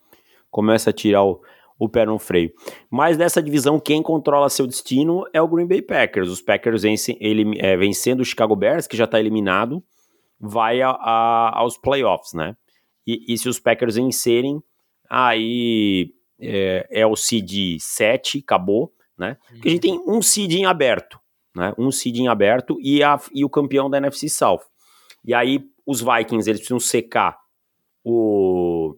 começa 0.50 0.92
a 0.92 0.94
tirar 0.94 1.24
o, 1.24 1.42
o 1.78 1.90
pé 1.90 2.06
no 2.06 2.18
freio. 2.20 2.52
Mas 2.90 3.18
dessa 3.18 3.42
divisão, 3.42 3.80
quem 3.80 4.02
controla 4.02 4.50
seu 4.50 4.68
destino 4.68 5.26
é 5.34 5.42
o 5.42 5.48
Green 5.48 5.68
Bay 5.68 5.82
Packers. 5.82 6.30
Os 6.30 6.42
Packers 6.42 6.84
vencem, 6.84 7.18
ele, 7.20 7.58
é, 7.60 7.76
vencendo 7.76 8.22
o 8.22 8.26
Chicago 8.26 8.56
Bears, 8.56 8.88
que 8.88 8.96
já 8.96 9.06
está 9.06 9.20
eliminado, 9.20 9.84
vai 10.40 10.82
a, 10.82 10.90
a, 10.90 11.60
aos 11.60 11.78
playoffs, 11.78 12.34
né? 12.34 12.56
E, 13.06 13.34
e, 13.34 13.38
se 13.38 13.50
os 13.50 13.60
Packers 13.60 13.96
vencerem, 13.96 14.62
aí 15.10 16.14
é, 16.44 16.88
é, 16.90 17.08
o 17.08 17.16
seed 17.16 17.80
7, 17.80 18.40
acabou, 18.40 18.94
né? 19.18 19.38
Porque 19.50 19.70
a 19.70 19.72
gente 19.72 19.82
tem 19.82 20.04
um 20.06 20.22
seed 20.22 20.54
em 20.54 20.66
aberto, 20.66 21.20
né? 21.56 21.74
Um 21.78 21.92
seed 21.92 22.18
em 22.18 22.28
aberto 22.28 22.78
e, 22.82 23.04
a, 23.04 23.20
e 23.34 23.46
o 23.46 23.50
campeão 23.50 23.90
da 23.90 23.98
NFC 23.98 24.30
South. 24.30 24.62
E 25.26 25.34
aí 25.34 25.62
os 25.86 26.02
Vikings, 26.02 26.50
eles 26.50 26.62
precisam 26.62 26.80
secar 26.80 27.38
o, 28.04 28.96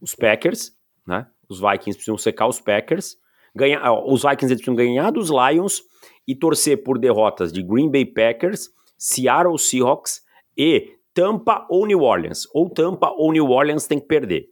os 0.00 0.14
Packers, 0.14 0.72
né? 1.06 1.26
Os 1.48 1.60
Vikings 1.60 1.94
precisam 1.94 2.18
secar 2.18 2.46
os 2.46 2.60
Packers. 2.60 3.16
Ganhar, 3.54 3.92
os 4.04 4.22
Vikings 4.22 4.54
precisam 4.54 4.74
ganhar 4.74 5.10
dos 5.10 5.30
Lions 5.30 5.82
e 6.26 6.34
torcer 6.34 6.82
por 6.82 6.98
derrotas 6.98 7.52
de 7.52 7.62
Green 7.62 7.90
Bay 7.90 8.04
Packers, 8.04 8.68
Seattle 8.96 9.58
Seahawks 9.58 10.20
e 10.56 10.96
Tampa 11.14 11.66
ou 11.70 11.86
New 11.86 12.02
Orleans. 12.02 12.46
Ou 12.52 12.68
Tampa 12.68 13.10
ou 13.16 13.32
New 13.32 13.48
Orleans 13.48 13.86
tem 13.86 13.98
que 13.98 14.06
perder. 14.06 14.48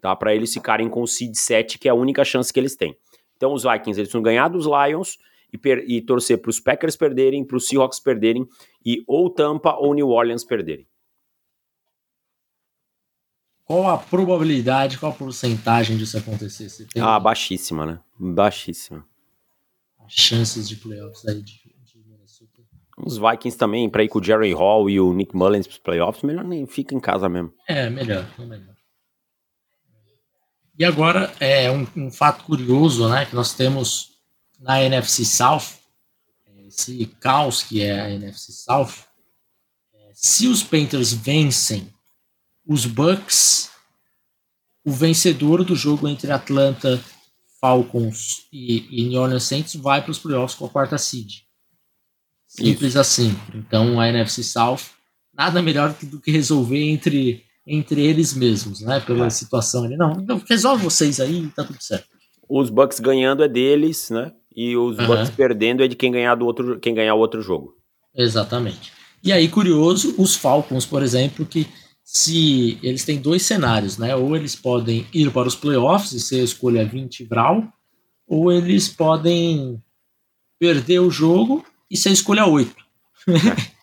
Tá? 0.00 0.14
Para 0.14 0.34
eles 0.34 0.52
ficarem 0.52 0.88
com 0.88 1.02
o 1.02 1.06
seed 1.06 1.34
7, 1.34 1.78
que 1.78 1.88
é 1.88 1.90
a 1.90 1.94
única 1.94 2.24
chance 2.24 2.52
que 2.52 2.60
eles 2.60 2.76
têm. 2.76 2.96
Então 3.36 3.52
os 3.52 3.62
Vikings 3.62 3.98
eles 4.00 4.08
precisam 4.08 4.22
ganhar 4.22 4.48
dos 4.48 4.66
Lions 4.66 5.18
e, 5.52 5.96
e 5.96 6.00
torcer 6.00 6.38
para 6.40 6.50
os 6.50 6.60
Packers 6.60 6.96
perderem, 6.96 7.44
para 7.44 7.56
os 7.56 7.66
Seahawks 7.66 8.00
perderem 8.00 8.46
e 8.84 9.02
ou 9.06 9.30
Tampa 9.30 9.74
ou 9.74 9.94
New 9.94 10.08
Orleans 10.08 10.44
perderem. 10.44 10.86
Qual 13.64 13.88
a 13.88 13.98
probabilidade, 13.98 14.96
qual 14.96 15.10
a 15.10 15.14
porcentagem 15.14 15.96
disso 15.96 16.16
acontecer? 16.16 16.86
Tem 16.86 17.02
ah, 17.02 17.18
baixíssima, 17.18 17.84
né? 17.84 18.00
Baixíssima. 18.16 19.04
As 19.98 20.12
chances 20.12 20.68
de 20.68 20.76
playoffs 20.76 21.26
aí 21.26 21.42
de, 21.42 21.52
de 21.84 21.98
Minnesota. 22.06 22.62
Os 22.96 23.18
Vikings 23.18 23.58
também, 23.58 23.90
para 23.90 24.04
ir 24.04 24.08
com 24.08 24.20
o 24.20 24.24
Jerry 24.24 24.52
Hall 24.52 24.88
e 24.88 25.00
o 25.00 25.12
Nick 25.12 25.34
Mullins 25.34 25.66
para 25.66 25.72
os 25.72 25.78
playoffs, 25.78 26.22
melhor 26.22 26.44
nem 26.44 26.64
fica 26.64 26.94
em 26.94 27.00
casa 27.00 27.28
mesmo. 27.28 27.52
É, 27.66 27.90
melhor, 27.90 28.24
é 28.38 28.44
melhor. 28.44 28.75
E 30.78 30.84
agora, 30.84 31.32
é 31.40 31.70
um, 31.70 31.86
um, 31.96 32.10
fato 32.10 32.44
curioso, 32.44 33.08
né, 33.08 33.24
que 33.24 33.34
nós 33.34 33.54
temos 33.54 34.12
na 34.60 34.82
NFC 34.82 35.24
South, 35.24 35.78
esse 36.66 37.06
caos 37.20 37.62
que 37.62 37.82
é 37.82 38.00
a 38.00 38.10
NFC 38.10 38.52
South, 38.52 38.92
é, 39.94 40.10
se 40.12 40.46
os 40.48 40.62
Panthers 40.62 41.12
vencem 41.12 41.92
os 42.66 42.84
Bucks, 42.84 43.70
o 44.84 44.92
vencedor 44.92 45.64
do 45.64 45.74
jogo 45.74 46.08
entre 46.08 46.30
Atlanta 46.30 47.02
Falcons 47.60 48.46
e, 48.52 49.02
e 49.02 49.08
New 49.08 49.20
Orleans 49.20 49.44
Saints 49.44 49.74
vai 49.74 50.02
para 50.02 50.10
os 50.10 50.18
playoffs 50.18 50.58
com 50.58 50.66
a 50.66 50.70
quarta 50.70 50.98
seed. 50.98 51.42
Simples 52.46 52.90
Isso. 52.90 53.00
assim. 53.00 53.36
Então 53.54 54.00
a 54.00 54.08
NFC 54.08 54.42
South 54.42 54.96
nada 55.36 55.62
melhor 55.62 55.94
do 56.02 56.20
que 56.20 56.30
resolver 56.30 56.82
entre, 56.82 57.44
entre 57.66 58.04
eles 58.04 58.32
mesmos, 58.32 58.80
né? 58.80 59.00
Pela 59.00 59.26
é. 59.26 59.30
situação 59.30 59.84
ali. 59.84 59.96
Não, 59.96 60.14
não, 60.14 60.40
resolve 60.48 60.84
vocês 60.84 61.18
aí 61.18 61.44
e 61.44 61.48
tá 61.48 61.64
tudo 61.64 61.82
certo. 61.82 62.06
Os 62.48 62.70
Bucks 62.70 63.00
ganhando 63.00 63.42
é 63.42 63.48
deles, 63.48 64.10
né? 64.10 64.32
E 64.54 64.76
os 64.76 64.96
uhum. 64.98 65.06
Bucks 65.06 65.30
perdendo 65.30 65.82
é 65.82 65.88
de 65.88 65.96
quem 65.96 66.12
ganhar 66.12 66.36
do 66.36 66.46
outro, 66.46 66.78
quem 66.78 66.94
ganhar 66.94 67.14
o 67.14 67.18
outro 67.18 67.42
jogo. 67.42 67.74
Exatamente. 68.14 68.92
E 69.22 69.32
aí, 69.32 69.48
curioso, 69.48 70.14
os 70.16 70.36
Falcons, 70.36 70.86
por 70.86 71.02
exemplo, 71.02 71.44
que 71.44 71.66
se 72.04 72.78
eles 72.82 73.04
têm 73.04 73.20
dois 73.20 73.42
cenários, 73.42 73.98
né? 73.98 74.14
Ou 74.14 74.36
eles 74.36 74.54
podem 74.54 75.04
ir 75.12 75.32
para 75.32 75.48
os 75.48 75.56
playoffs 75.56 76.12
e 76.12 76.20
ser 76.20 76.40
a 76.40 76.44
escolha 76.44 76.86
20 76.86 77.24
Vral, 77.24 77.64
ou 78.26 78.52
eles 78.52 78.88
podem 78.88 79.82
perder 80.58 81.00
o 81.00 81.10
jogo 81.10 81.64
e 81.90 81.96
ser 81.96 82.10
a 82.10 82.12
escolha 82.12 82.46
8 82.46 82.74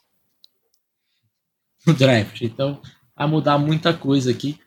no 1.85 1.93
draft. 1.93 2.41
Então, 2.41 2.81
vai 3.15 3.27
mudar 3.27 3.57
muita 3.57 3.93
coisa 3.93 4.31
aqui, 4.31 4.59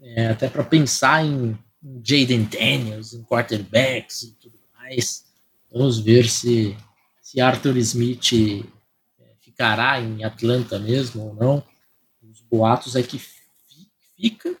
é, 0.00 0.28
até 0.28 0.48
para 0.48 0.64
pensar 0.64 1.24
em, 1.24 1.58
em 1.82 2.02
Jaden 2.04 2.44
Daniels, 2.44 3.12
em 3.12 3.22
quarterbacks 3.22 4.22
e 4.22 4.32
tudo 4.32 4.58
mais. 4.74 5.24
Vamos 5.72 5.98
ver 5.98 6.28
se, 6.28 6.76
se 7.20 7.40
Arthur 7.40 7.76
Smith 7.78 8.32
é, 9.18 9.24
ficará 9.40 10.00
em 10.00 10.24
Atlanta 10.24 10.78
mesmo 10.78 11.22
ou 11.22 11.34
não 11.34 11.64
boatos 12.50 12.96
é 12.96 13.02
que 13.02 13.18
fica 14.16 14.56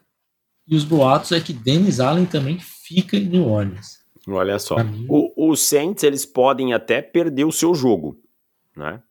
e 0.66 0.76
os 0.76 0.84
boatos 0.84 1.32
é 1.32 1.40
que 1.40 1.52
Dennis 1.52 1.98
Allen 1.98 2.24
também 2.24 2.58
fica 2.60 3.16
em 3.16 3.24
New 3.24 3.48
Orleans. 3.48 3.98
Olha 4.28 4.56
só, 4.60 4.76
o, 5.08 5.50
os 5.50 5.60
Saints 5.60 6.04
eles 6.04 6.24
podem 6.24 6.72
até 6.72 7.02
perder 7.02 7.44
o 7.44 7.50
seu 7.50 7.74
jogo, 7.74 8.22
né? 8.76 9.02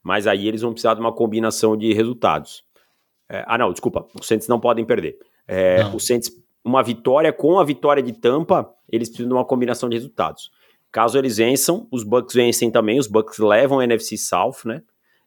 Mas 0.00 0.28
aí 0.28 0.46
eles 0.46 0.60
vão 0.60 0.72
precisar 0.72 0.94
de 0.94 1.00
uma 1.00 1.12
combinação 1.12 1.76
de 1.76 1.92
resultados. 1.92 2.62
É, 3.28 3.44
ah, 3.46 3.58
não, 3.58 3.70
desculpa, 3.70 4.06
os 4.18 4.26
Saints 4.26 4.48
não 4.48 4.58
podem 4.58 4.84
perder. 4.84 5.18
É, 5.46 5.84
os 5.94 6.06
Saints, 6.06 6.30
uma 6.64 6.82
vitória 6.82 7.32
com 7.32 7.58
a 7.58 7.64
vitória 7.64 8.02
de 8.02 8.12
Tampa, 8.12 8.72
eles 8.88 9.08
precisam 9.08 9.28
de 9.28 9.34
uma 9.34 9.44
combinação 9.44 9.88
de 9.88 9.96
resultados. 9.96 10.50
Caso 10.90 11.18
eles 11.18 11.36
vençam, 11.36 11.86
os 11.90 12.02
Bucks 12.02 12.34
vencem 12.34 12.70
também, 12.70 12.98
os 12.98 13.06
Bucks 13.06 13.38
levam 13.38 13.80
a 13.80 13.84
NFC 13.84 14.16
South, 14.16 14.64
né? 14.64 14.82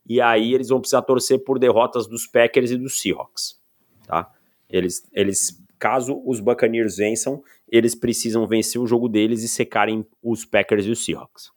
e 0.07 0.19
aí 0.19 0.53
eles 0.53 0.69
vão 0.69 0.79
precisar 0.79 1.01
torcer 1.03 1.43
por 1.43 1.59
derrotas 1.59 2.07
dos 2.07 2.25
Packers 2.27 2.71
e 2.71 2.77
dos 2.77 2.99
Seahawks, 2.99 3.59
tá? 4.07 4.29
Eles, 4.69 5.07
eles, 5.13 5.61
caso 5.77 6.21
os 6.25 6.39
Buccaneers 6.39 6.97
vençam, 6.97 7.43
eles 7.67 7.93
precisam 7.93 8.47
vencer 8.47 8.81
o 8.81 8.87
jogo 8.87 9.07
deles 9.07 9.43
e 9.43 9.47
secarem 9.47 10.05
os 10.23 10.45
Packers 10.45 10.85
e 10.85 10.91
os 10.91 11.03
Seahawks. 11.03 11.51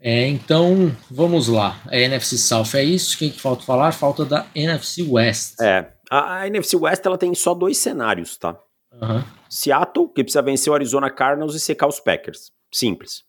É, 0.00 0.28
então, 0.28 0.94
vamos 1.10 1.48
lá. 1.48 1.80
A 1.86 1.96
NFC 1.96 2.38
South 2.38 2.74
é 2.74 2.84
isso. 2.84 3.16
O 3.16 3.18
que, 3.18 3.30
que 3.30 3.40
falta 3.40 3.64
falar? 3.64 3.92
Falta 3.92 4.24
da 4.24 4.46
NFC 4.54 5.02
West. 5.02 5.60
É. 5.60 5.92
A, 6.10 6.40
a 6.40 6.46
NFC 6.46 6.76
West 6.76 7.04
ela 7.04 7.18
tem 7.18 7.34
só 7.34 7.52
dois 7.52 7.76
cenários, 7.78 8.36
tá? 8.36 8.58
Uhum. 8.92 9.22
Seattle, 9.48 10.08
que 10.08 10.22
precisa 10.22 10.42
vencer 10.42 10.72
o 10.72 10.74
Arizona 10.74 11.10
Cardinals 11.10 11.54
e 11.54 11.60
secar 11.60 11.88
os 11.88 12.00
Packers. 12.00 12.52
Simples. 12.72 13.24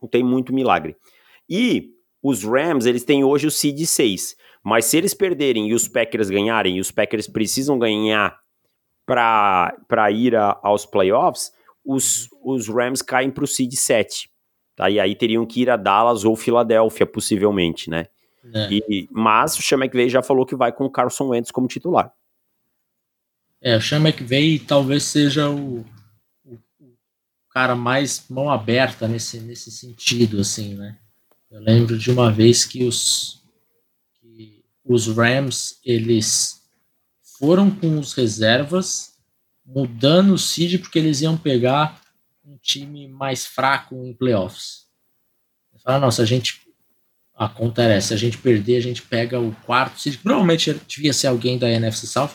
Não 0.00 0.08
tem 0.08 0.22
muito 0.22 0.52
milagre. 0.52 0.96
E 1.48 1.90
os 2.22 2.42
Rams, 2.42 2.86
eles 2.86 3.04
têm 3.04 3.22
hoje 3.22 3.46
o 3.46 3.50
seed 3.50 3.84
6. 3.84 4.36
Mas 4.64 4.86
se 4.86 4.96
eles 4.96 5.14
perderem 5.14 5.68
e 5.68 5.74
os 5.74 5.86
Packers 5.86 6.28
ganharem, 6.28 6.78
e 6.78 6.80
os 6.80 6.90
Packers 6.90 7.28
precisam 7.28 7.78
ganhar 7.78 8.36
para 9.06 10.10
ir 10.10 10.34
a, 10.34 10.58
aos 10.62 10.84
playoffs, 10.84 11.52
os, 11.84 12.28
os 12.42 12.66
Rams 12.68 13.00
caem 13.00 13.30
para 13.30 13.44
o 13.44 13.46
seed 13.46 13.74
7. 13.74 14.28
Tá? 14.76 14.90
E 14.90 15.00
aí 15.00 15.16
teriam 15.16 15.46
que 15.46 15.62
ir 15.62 15.70
a 15.70 15.76
Dallas 15.76 16.24
ou 16.24 16.36
Filadélfia, 16.36 17.06
possivelmente, 17.06 17.88
né? 17.88 18.06
É. 18.52 18.68
E, 18.70 19.08
mas 19.10 19.58
o 19.58 19.62
Sean 19.62 19.78
McVay 19.78 20.08
já 20.08 20.22
falou 20.22 20.46
que 20.46 20.54
vai 20.54 20.70
com 20.70 20.84
o 20.84 20.90
Carson 20.90 21.28
Wentz 21.28 21.50
como 21.50 21.66
titular. 21.66 22.12
É, 23.60 23.76
o 23.76 23.80
Sean 23.80 24.00
McVay 24.00 24.58
talvez 24.58 25.02
seja 25.04 25.48
o, 25.48 25.84
o, 26.44 26.54
o, 26.78 26.94
cara 27.50 27.74
mais 27.74 28.26
mão 28.28 28.50
aberta 28.50 29.08
nesse, 29.08 29.40
nesse 29.40 29.70
sentido, 29.70 30.40
assim, 30.40 30.74
né? 30.74 30.98
Eu 31.50 31.60
lembro 31.60 31.98
de 31.98 32.10
uma 32.10 32.30
vez 32.30 32.64
que 32.64 32.84
os, 32.84 33.42
que 34.20 34.62
os 34.84 35.08
Rams, 35.08 35.80
eles 35.82 36.62
foram 37.38 37.70
com 37.70 37.98
os 37.98 38.12
reservas, 38.12 39.16
mudando 39.64 40.34
o 40.34 40.38
seed 40.38 40.80
porque 40.80 40.98
eles 40.98 41.22
iam 41.22 41.36
pegar 41.36 42.00
um 42.46 42.56
time 42.58 43.08
mais 43.08 43.44
fraco 43.44 43.96
em 43.96 44.14
playoffs. 44.14 44.86
Fala, 45.82 45.98
não, 45.98 46.10
se 46.10 46.22
a 46.22 46.24
gente. 46.24 46.66
A 47.34 47.48
conta 47.48 47.82
era 47.82 47.94
essa, 47.94 48.08
se 48.08 48.14
a 48.14 48.16
gente 48.16 48.38
perder, 48.38 48.76
a 48.76 48.80
gente 48.80 49.02
pega 49.02 49.38
o 49.38 49.54
quarto 49.66 50.00
seed. 50.00 50.18
Provavelmente 50.22 50.72
devia 50.86 51.12
ser 51.12 51.26
alguém 51.26 51.58
da 51.58 51.70
NFC 51.70 52.06
South. 52.06 52.30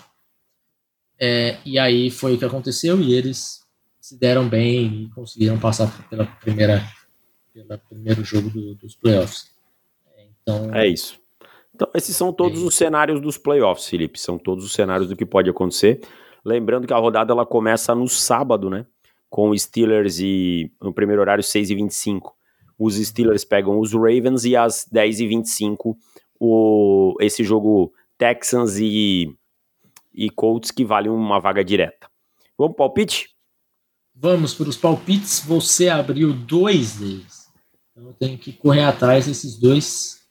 É, 1.20 1.58
e 1.66 1.80
aí 1.80 2.12
foi 2.12 2.36
o 2.36 2.38
que 2.38 2.46
aconteceu 2.46 3.02
e 3.02 3.14
eles 3.14 3.62
se 4.00 4.18
deram 4.18 4.48
bem 4.48 5.04
e 5.04 5.10
conseguiram 5.10 5.60
passar 5.60 6.08
pela 6.08 6.26
primeira 6.26 6.84
pelo 7.54 7.78
primeiro 7.80 8.24
jogo 8.24 8.50
do, 8.50 8.76
dos 8.76 8.96
playoffs. 8.96 9.52
Então, 10.42 10.74
É 10.74 10.88
isso. 10.88 11.20
Então, 11.74 11.90
esses 11.96 12.16
são 12.16 12.32
todos 12.32 12.62
os 12.62 12.76
cenários 12.76 13.20
dos 13.20 13.38
playoffs, 13.38 13.88
Felipe. 13.88 14.20
São 14.20 14.38
todos 14.38 14.64
os 14.64 14.74
cenários 14.74 15.10
do 15.10 15.16
que 15.16 15.26
pode 15.26 15.50
acontecer. 15.50 16.02
Lembrando 16.46 16.86
que 16.86 16.94
a 16.94 16.98
rodada 16.98 17.34
ela 17.34 17.46
começa 17.46 17.94
no 17.96 18.08
sábado, 18.08 18.70
né? 18.70 18.86
Com 19.32 19.58
Steelers 19.58 20.20
e 20.20 20.70
no 20.80 20.94
primeiro 20.94 21.22
horário 21.22 21.42
6 21.42 21.70
e 21.72 21.76
25 21.76 22.36
Os 22.78 22.96
Steelers 22.96 23.46
pegam 23.46 23.80
os 23.80 23.94
Ravens 23.94 24.44
e 24.44 24.56
às 24.56 24.86
10 24.92 25.22
e 25.22 25.28
25 25.28 25.98
o, 26.40 27.16
esse 27.22 27.44
jogo 27.44 27.94
Texans 28.18 28.78
e, 28.78 29.34
e 30.14 30.30
Colts 30.30 30.72
que 30.72 30.84
vale 30.84 31.08
uma 31.08 31.40
vaga 31.40 31.64
direta. 31.64 32.08
Vamos 32.58 32.76
palpite? 32.76 33.30
Vamos 34.14 34.54
para 34.54 34.70
os 34.70 34.78
palpites. 34.78 35.40
Você 35.46 35.88
abriu 35.88 36.34
dois 36.34 36.98
deles. 36.98 37.48
Então 37.92 38.08
eu 38.10 38.14
tenho 38.14 38.38
que 38.38 38.54
correr 38.54 38.84
atrás 38.84 39.28
desses 39.28 39.58
dois 39.58 40.22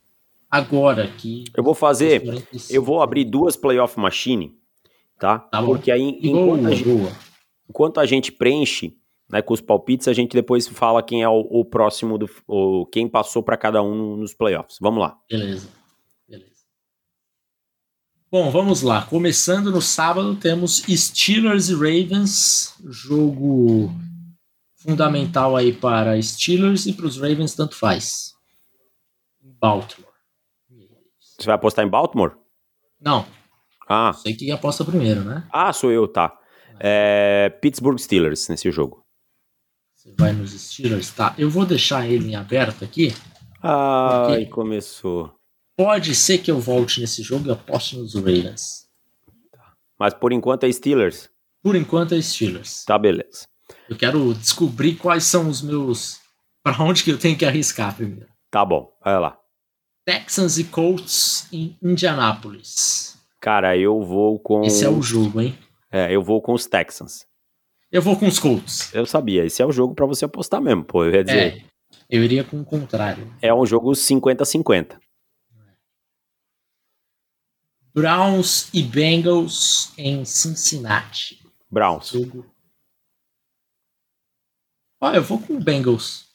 agora 0.49 1.05
aqui. 1.05 1.45
Eu 1.55 1.63
vou 1.63 1.73
fazer. 1.73 2.23
Eu 2.69 2.83
vou 2.83 3.01
abrir 3.01 3.25
duas 3.25 3.55
playoff 3.55 3.99
machine, 3.99 4.53
tá? 5.17 5.39
Tá. 5.39 5.63
Porque 5.63 5.91
aí, 5.91 6.19
enquanto 6.21 6.69
gente, 6.69 6.83
boa. 6.83 7.11
Enquanto 7.71 7.99
a 8.01 8.05
gente 8.05 8.31
preenche 8.33 8.97
né, 9.29 9.41
com 9.41 9.53
os 9.53 9.61
palpites, 9.61 10.09
a 10.09 10.13
gente 10.13 10.33
depois 10.33 10.67
fala 10.67 11.01
quem 11.01 11.23
é 11.23 11.29
o, 11.29 11.39
o 11.49 11.63
próximo 11.65 12.17
do. 12.17 12.29
O, 12.45 12.85
quem 12.87 13.07
passou 13.07 13.41
para 13.41 13.55
cada 13.55 13.81
um 13.81 14.17
nos 14.17 14.33
playoffs. 14.33 14.77
Vamos 14.81 14.99
lá. 14.99 15.17
Beleza. 15.29 15.69
Beleza. 16.27 16.51
Bom, 18.29 18.51
vamos 18.51 18.81
lá. 18.81 19.05
Começando 19.05 19.71
no 19.71 19.81
sábado, 19.81 20.35
temos 20.35 20.83
Steelers 20.87 21.69
e 21.69 21.73
Ravens. 21.73 22.75
Jogo 22.85 23.89
fundamental 24.75 25.55
aí 25.55 25.71
para 25.71 26.21
Steelers 26.21 26.85
e 26.85 26.93
para 26.93 27.05
os 27.05 27.15
Ravens, 27.17 27.55
tanto 27.55 27.75
faz. 27.75 28.33
Em 29.41 29.53
Baltimore. 29.59 30.11
Você 31.19 31.45
vai 31.45 31.55
apostar 31.55 31.85
em 31.85 31.89
Baltimore? 31.89 32.33
Não, 32.99 33.25
Ah, 33.87 34.13
sei 34.13 34.35
que 34.35 34.51
aposta 34.51 34.83
primeiro, 34.85 35.21
né? 35.23 35.47
ah 35.51 35.71
sou 35.73 35.91
eu, 35.91 36.07
tá. 36.07 36.37
É, 36.79 37.49
Pittsburgh 37.61 37.99
Steelers 37.99 38.47
nesse 38.47 38.71
jogo. 38.71 39.03
Você 39.95 40.11
vai 40.17 40.33
nos 40.33 40.51
Steelers, 40.51 41.11
tá? 41.11 41.35
Eu 41.37 41.49
vou 41.49 41.65
deixar 41.65 42.07
ele 42.07 42.31
em 42.31 42.35
aberto 42.35 42.83
aqui. 42.83 43.13
Ai, 43.61 44.45
começou. 44.47 45.33
Pode 45.77 46.15
ser 46.15 46.39
que 46.39 46.49
eu 46.49 46.59
volte 46.59 46.99
nesse 46.99 47.21
jogo 47.21 47.47
e 47.47 47.51
aposte 47.51 47.97
nos 47.97 48.15
Ravens. 48.15 48.87
Mas 49.99 50.13
por 50.13 50.31
enquanto 50.31 50.63
é 50.63 50.71
Steelers. 50.71 51.29
Por 51.61 51.75
enquanto 51.75 52.15
é 52.15 52.21
Steelers. 52.21 52.83
Tá, 52.85 52.97
beleza. 52.97 53.47
Eu 53.87 53.95
quero 53.95 54.33
descobrir 54.33 54.95
quais 54.95 55.23
são 55.23 55.47
os 55.47 55.61
meus. 55.61 56.19
Para 56.63 56.83
onde 56.83 57.03
que 57.03 57.11
eu 57.11 57.17
tenho 57.17 57.37
que 57.37 57.45
arriscar 57.45 57.95
primeiro. 57.95 58.27
Tá 58.49 58.65
bom, 58.65 58.91
vai 59.03 59.19
lá. 59.19 59.37
Texans 60.05 60.57
e 60.57 60.63
Colts 60.63 61.47
em 61.53 61.77
Indianápolis. 61.81 63.17
Cara, 63.39 63.77
eu 63.77 64.01
vou 64.01 64.39
com. 64.39 64.63
Esse 64.63 64.83
é 64.83 64.89
o 64.89 65.01
jogo, 65.01 65.39
hein? 65.39 65.57
É, 65.91 66.11
eu 66.13 66.21
vou 66.23 66.41
com 66.41 66.53
os 66.53 66.65
Texans. 66.65 67.25
Eu 67.91 68.01
vou 68.01 68.17
com 68.17 68.25
os 68.27 68.39
Colts. 68.39 68.93
Eu 68.93 69.05
sabia, 69.05 69.43
esse 69.45 69.61
é 69.61 69.65
o 69.65 69.71
jogo 69.71 69.93
pra 69.93 70.05
você 70.05 70.23
apostar 70.23 70.61
mesmo, 70.61 70.83
pô. 70.85 71.03
Eu 71.03 71.13
ia 71.13 71.23
dizer. 71.23 71.57
É, 71.57 71.65
eu 72.09 72.23
iria 72.23 72.43
com 72.43 72.61
o 72.61 72.65
contrário. 72.65 73.29
É, 73.41 73.53
um 73.53 73.65
jogo 73.65 73.91
50-50. 73.91 74.97
Browns 77.93 78.69
e 78.73 78.81
Bengals 78.81 79.91
em 79.97 80.23
Cincinnati. 80.23 81.41
Browns. 81.69 82.09
Jogo. 82.09 82.45
Ah, 85.01 85.15
eu 85.15 85.23
vou 85.23 85.39
com 85.41 85.55
o 85.55 85.59
Bengals. 85.59 86.29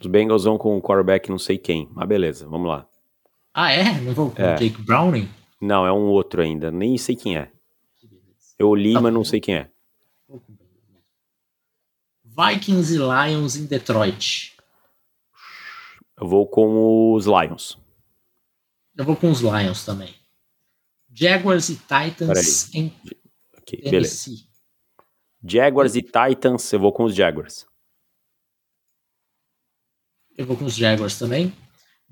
Os 0.00 0.06
Bengals 0.08 0.44
vão 0.44 0.58
com 0.58 0.76
o 0.76 0.82
quarterback 0.82 1.30
não 1.30 1.38
sei 1.38 1.58
quem. 1.58 1.88
Mas 1.92 2.08
beleza, 2.08 2.48
vamos 2.48 2.66
lá. 2.68 2.88
Ah, 3.52 3.70
é? 3.70 4.00
Não 4.00 4.12
vou 4.12 4.30
com 4.32 4.42
É. 4.42 4.54
o 4.54 4.58
Jake 4.58 4.82
Browning? 4.82 5.28
Não, 5.60 5.86
é 5.86 5.92
um 5.92 6.06
outro 6.08 6.42
ainda. 6.42 6.72
Nem 6.72 6.98
sei 6.98 7.14
quem 7.14 7.36
é. 7.36 7.52
Eu 8.58 8.74
li, 8.74 8.92
Tá 8.94 9.00
mas 9.00 9.12
não 9.12 9.24
sei 9.24 9.40
quem 9.40 9.56
é. 9.56 9.70
Vikings 12.24 12.94
e 12.94 12.98
Lions 12.98 13.56
em 13.56 13.66
Detroit. 13.66 14.56
Eu 16.16 16.28
vou 16.28 16.46
com 16.46 17.12
os 17.12 17.26
Lions. 17.26 17.78
Eu 18.96 19.04
vou 19.04 19.16
com 19.16 19.30
os 19.30 19.40
Lions 19.40 19.84
também. 19.84 20.14
Jaguars 21.12 21.68
e 21.68 21.76
Titans 21.76 22.74
em 22.74 22.92
Ok, 23.58 23.78
beleza. 23.82 23.90
Tennessee. 23.90 24.48
Jaguars 25.42 25.94
e 25.94 26.02
Titans, 26.02 26.72
eu 26.72 26.80
vou 26.80 26.92
com 26.92 27.04
os 27.04 27.14
Jaguars. 27.14 27.66
Eu 30.36 30.46
vou 30.46 30.56
com 30.56 30.64
os 30.64 30.74
Jaguars 30.74 31.18
também. 31.18 31.54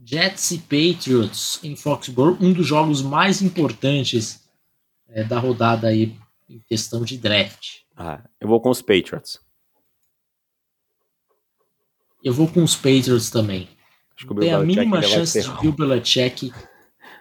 Jets 0.04 0.50
e 0.52 0.58
Patriots 0.58 1.60
em 1.62 1.74
Foxborough, 1.76 2.36
um 2.40 2.52
dos 2.52 2.66
jogos 2.66 3.02
mais 3.02 3.42
importantes 3.42 4.42
é, 5.08 5.22
da 5.24 5.38
rodada 5.38 5.88
aí 5.88 6.16
em 6.52 6.60
questão 6.68 7.02
de 7.02 7.18
draft. 7.18 7.80
Ah, 7.96 8.22
eu 8.40 8.48
vou 8.48 8.60
com 8.60 8.70
os 8.70 8.82
Patriots. 8.82 9.40
Eu 12.22 12.32
vou 12.32 12.46
com 12.46 12.62
os 12.62 12.76
Patriots 12.76 13.30
também. 13.30 13.68
Acho 14.16 14.26
que 14.26 14.32
o 14.32 14.36
tem 14.36 14.52
a 14.52 14.60
mínima 14.60 15.02
chance 15.02 15.40
de 15.40 15.60
Bill 15.60 15.72
Belichick 15.72 16.52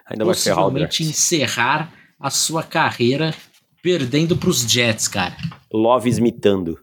Ainda 0.06 0.24
possivelmente 0.24 1.02
encerrar 1.02 1.92
a 2.18 2.30
sua 2.30 2.62
carreira 2.62 3.34
perdendo 3.82 4.36
para 4.36 4.48
os 4.48 4.60
Jets, 4.60 5.08
cara. 5.08 5.36
Love 5.72 6.08
Smitando 6.08 6.78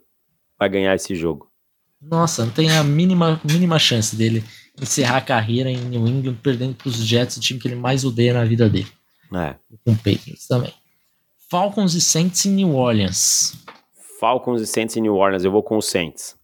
vai 0.57 0.69
ganhar 0.69 0.95
esse 0.95 1.15
jogo. 1.15 1.49
Nossa, 2.01 2.45
não 2.45 2.51
tem 2.51 2.71
a 2.71 2.83
mínima, 2.83 3.39
mínima 3.43 3.77
chance 3.77 4.15
dele 4.15 4.43
encerrar 4.81 5.17
a 5.17 5.21
carreira 5.21 5.69
em 5.69 5.77
New 5.77 6.07
England 6.07 6.35
perdendo 6.41 6.73
para 6.73 6.87
os 6.87 6.95
Jets, 6.95 7.37
o 7.37 7.41
time 7.41 7.59
que 7.59 7.67
ele 7.67 7.75
mais 7.75 8.03
odeia 8.03 8.33
na 8.33 8.45
vida 8.45 8.69
dele. 8.69 8.87
É. 9.33 9.55
Com 9.83 9.91
o 9.91 9.95
Patriots 9.95 10.47
também. 10.47 10.73
Falcons 11.49 11.93
e 11.95 12.01
Saints 12.01 12.45
em 12.45 12.51
New 12.51 12.75
Orleans. 12.75 13.55
Falcons 14.19 14.61
e 14.61 14.67
Saints 14.67 14.95
em 14.97 15.01
New 15.01 15.15
Orleans, 15.15 15.43
eu 15.43 15.51
vou 15.51 15.63
com 15.63 15.77
os 15.77 15.85
Saints. 15.87 16.35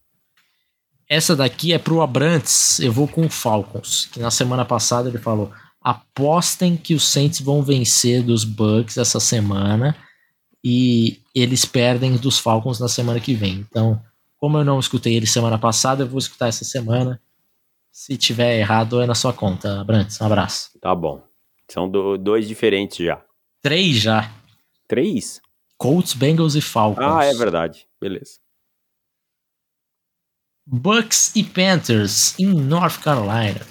Essa 1.08 1.36
daqui 1.36 1.74
é 1.74 1.78
pro 1.78 2.02
Abrantes, 2.02 2.80
eu 2.80 2.92
vou 2.92 3.08
com 3.08 3.26
o 3.26 3.30
Falcons, 3.30 4.08
que 4.12 4.20
na 4.20 4.32
semana 4.32 4.66
passada 4.66 5.10
ele 5.10 5.20
falou: 5.20 5.52
apostem 5.82 6.76
que 6.76 6.96
os 6.96 7.08
Saints 7.08 7.40
vão 7.40 7.62
vencer 7.62 8.24
dos 8.24 8.44
Bucks 8.44 8.98
essa 8.98 9.20
semana 9.20 9.96
e 10.64 11.20
eles 11.36 11.64
perdem 11.66 12.16
dos 12.18 12.40
Falcons 12.40 12.80
na 12.80 12.88
semana 12.88 13.20
que 13.20 13.36
vem. 13.36 13.64
Então, 13.70 14.02
como 14.38 14.58
eu 14.58 14.66
não 14.66 14.80
escutei 14.80 15.16
ele 15.16 15.28
semana 15.28 15.60
passada, 15.60 16.04
eu 16.04 16.08
vou 16.08 16.18
escutar 16.18 16.48
essa 16.48 16.66
semana. 16.66 17.22
Se 17.92 18.18
tiver 18.18 18.58
errado, 18.60 19.00
é 19.00 19.06
na 19.06 19.16
sua 19.16 19.32
conta, 19.32 19.80
Abrantes. 19.80 20.20
Um 20.20 20.26
abraço. 20.26 20.72
Tá 20.82 20.94
bom. 20.96 21.22
São 21.70 21.88
do- 21.90 22.18
dois 22.18 22.48
diferentes 22.48 23.06
já. 23.06 23.22
Três 23.62 23.98
já. 23.98 24.32
Três? 24.88 25.42
Colts, 25.78 26.14
Bengals 26.14 26.56
e 26.56 26.62
Falcons. 26.62 27.06
Ah, 27.06 27.26
é 27.26 27.34
verdade. 27.34 27.88
Beleza. 28.00 28.40
Bucks 30.66 31.36
e 31.36 31.44
Panthers 31.44 32.38
em 32.40 32.48
North 32.54 33.02
Carolina. 33.02 33.62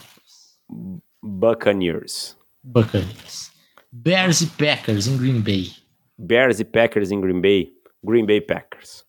Buccaneers. 1.22 2.36
Buccaneers. 2.62 3.50
Bears 3.90 4.40
e 4.40 4.46
Packers 4.46 5.06
em 5.06 5.16
Green 5.16 5.40
Bay. 5.40 5.72
Bears 6.18 6.60
e 6.60 6.64
Packers 6.64 7.10
em 7.10 7.20
Green 7.20 7.40
Bay. 7.40 7.72
Green 8.04 8.26
Bay 8.26 8.40
Packers. 8.40 9.04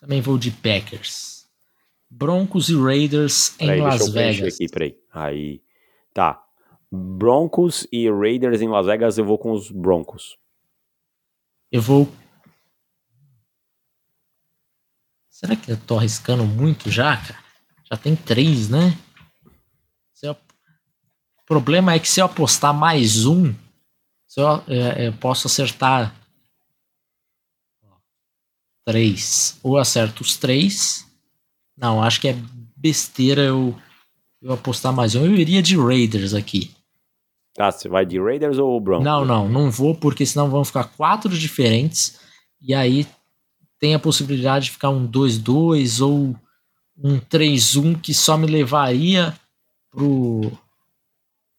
Também 0.00 0.20
vou 0.20 0.38
de 0.38 0.50
Packers. 0.50 1.48
Broncos 2.10 2.68
e 2.68 2.76
Raiders 2.76 3.54
em 3.60 3.66
Peraí, 3.66 3.80
Las 3.80 3.98
deixa 3.98 4.08
eu 4.08 4.12
preencher 4.12 4.40
Vegas. 4.42 4.54
aqui, 4.54 4.68
peraí. 4.68 4.98
Aí. 5.12 5.62
Tá. 6.14 6.42
Broncos 6.90 7.86
e 7.92 8.10
Raiders 8.10 8.62
em 8.62 8.68
Las 8.68 8.86
Vegas, 8.86 9.18
eu 9.18 9.24
vou 9.24 9.38
com 9.38 9.52
os 9.52 9.70
Broncos. 9.70 10.38
Eu 11.70 11.82
vou. 11.82 12.10
Será 15.30 15.54
que 15.54 15.70
eu 15.70 15.76
tô 15.76 15.98
arriscando 15.98 16.44
muito 16.44 16.90
já, 16.90 17.16
cara? 17.16 17.44
Já 17.90 17.96
tem 17.96 18.16
três, 18.16 18.68
né? 18.68 18.96
Eu- 20.22 20.32
O 20.32 21.44
problema 21.46 21.94
é 21.94 21.98
que 21.98 22.08
se 22.08 22.20
eu 22.20 22.26
apostar 22.26 22.74
mais 22.74 23.24
um, 23.24 23.54
se 24.26 24.40
eu, 24.40 24.48
é, 24.68 25.08
eu 25.08 25.12
posso 25.14 25.46
acertar 25.46 26.14
três. 28.84 29.58
Ou 29.62 29.78
acerto 29.78 30.22
os 30.22 30.36
três. 30.36 31.06
Não, 31.76 32.02
acho 32.02 32.20
que 32.20 32.28
é 32.28 32.36
besteira 32.76 33.42
eu, 33.42 33.78
eu 34.42 34.52
apostar 34.52 34.92
mais 34.92 35.14
um. 35.14 35.24
Eu 35.24 35.34
iria 35.36 35.62
de 35.62 35.76
Raiders 35.76 36.34
aqui. 36.34 36.74
Tá, 37.58 37.72
você 37.72 37.88
vai 37.88 38.06
de 38.06 38.20
Raiders 38.20 38.56
ou 38.56 38.80
Broncos? 38.80 39.04
Não, 39.04 39.24
não, 39.24 39.48
não 39.48 39.68
vou, 39.68 39.92
porque 39.92 40.24
senão 40.24 40.48
vão 40.48 40.64
ficar 40.64 40.84
quatro 40.84 41.36
diferentes. 41.36 42.20
E 42.60 42.72
aí 42.72 43.04
tem 43.80 43.96
a 43.96 43.98
possibilidade 43.98 44.66
de 44.66 44.70
ficar 44.70 44.90
um 44.90 45.10
2-2 45.10 46.00
ou 46.00 46.36
um 46.96 47.18
3-1 47.18 48.00
que 48.00 48.14
só 48.14 48.36
me 48.36 48.46
levaria 48.46 49.36
pro, 49.90 50.52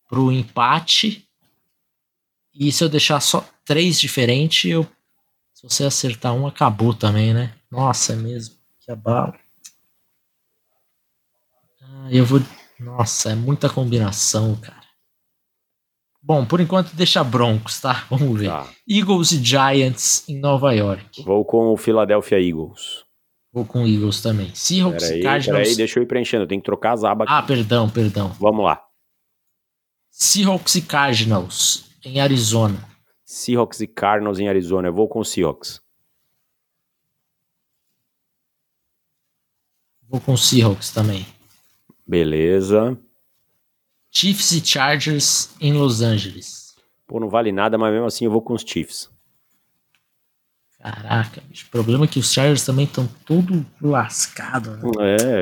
pro 0.07 0.31
empate. 0.31 1.27
E 2.55 2.71
se 2.71 2.81
eu 2.81 2.87
deixar 2.87 3.19
só 3.19 3.45
três 3.65 3.99
diferentes, 3.99 4.71
eu, 4.71 4.87
se 5.53 5.63
você 5.63 5.83
acertar 5.83 6.33
um, 6.33 6.47
acabou 6.47 6.93
também, 6.93 7.33
né? 7.33 7.53
Nossa, 7.69 8.13
é 8.13 8.15
mesmo. 8.15 8.55
Que 8.79 8.89
abalo. 8.89 9.33
Ah, 11.81 12.07
eu 12.09 12.25
vou. 12.25 12.39
Nossa, 12.79 13.31
é 13.31 13.35
muita 13.35 13.69
combinação, 13.69 14.55
cara. 14.55 14.78
Bom, 16.29 16.45
por 16.45 16.61
enquanto 16.61 16.95
deixa 16.95 17.23
Broncos, 17.23 17.81
tá? 17.81 18.05
Vamos 18.07 18.39
ver. 18.39 18.49
Tá. 18.49 18.71
Eagles 18.87 19.31
e 19.31 19.43
Giants 19.43 20.29
em 20.29 20.39
Nova 20.39 20.71
York. 20.75 21.23
Vou 21.23 21.43
com 21.43 21.73
o 21.73 21.75
Philadelphia 21.75 22.39
Eagles. 22.39 23.03
Vou 23.51 23.65
com 23.65 23.79
Eagles 23.79 24.21
também. 24.21 24.53
Seahawks 24.53 25.05
Peraí, 25.05 25.21
e 25.21 25.23
Cardinals. 25.23 25.59
peraí, 25.59 25.75
deixa 25.75 25.97
eu 25.97 26.03
ir 26.03 26.05
preenchendo. 26.05 26.43
Eu 26.43 26.47
tenho 26.47 26.61
que 26.61 26.65
trocar 26.65 26.93
as 26.93 27.03
abas 27.03 27.27
aqui. 27.27 27.33
Ah, 27.33 27.41
perdão, 27.41 27.89
perdão. 27.89 28.29
Vamos 28.39 28.63
lá. 28.63 28.79
Seahawks 30.11 30.75
e 30.75 30.83
Cardinals 30.83 31.89
em 32.05 32.19
Arizona. 32.19 32.87
Seahawks 33.25 33.79
e 33.81 33.87
Cardinals 33.87 34.37
em 34.37 34.47
Arizona. 34.47 34.89
Eu 34.89 34.93
vou 34.93 35.07
com 35.07 35.21
o 35.21 35.25
Seahawks. 35.25 35.81
Vou 40.07 40.21
com 40.21 40.37
Seahawks 40.37 40.91
também. 40.91 41.25
Beleza. 42.05 42.95
Chiefs 44.11 44.51
e 44.51 44.65
Chargers 44.65 45.49
em 45.59 45.73
Los 45.73 46.01
Angeles. 46.01 46.75
Pô, 47.07 47.19
não 47.19 47.29
vale 47.29 47.51
nada, 47.51 47.77
mas 47.77 47.91
mesmo 47.91 48.05
assim 48.05 48.25
eu 48.25 48.31
vou 48.31 48.41
com 48.41 48.53
os 48.53 48.63
Chiefs. 48.63 49.09
Caraca, 50.79 51.41
bicho. 51.41 51.67
O 51.67 51.69
problema 51.69 52.05
é 52.05 52.07
que 52.07 52.19
os 52.19 52.31
Chargers 52.31 52.63
também 52.63 52.85
estão 52.85 53.05
todo 53.25 53.65
lascado, 53.81 54.77
né? 54.77 54.83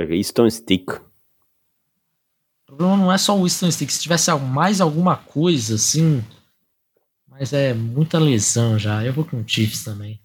É, 0.10 0.16
Easton 0.16 0.50
Stick. 0.50 0.90
O 0.90 2.66
problema 2.66 2.98
não 2.98 3.12
é 3.12 3.18
só 3.18 3.38
o 3.38 3.44
Winston 3.44 3.72
Stick. 3.72 3.90
Se 3.90 4.02
tivesse 4.02 4.34
mais 4.36 4.82
alguma 4.82 5.16
coisa 5.16 5.76
assim. 5.76 6.24
Mas 7.28 7.54
é 7.54 7.74
muita 7.74 8.20
lesão 8.20 8.78
já. 8.80 9.06
Eu 9.06 9.14
vou 9.14 9.24
com 9.24 9.40
o 9.40 9.48
Chiefs 9.48 9.84
também. 9.84 10.20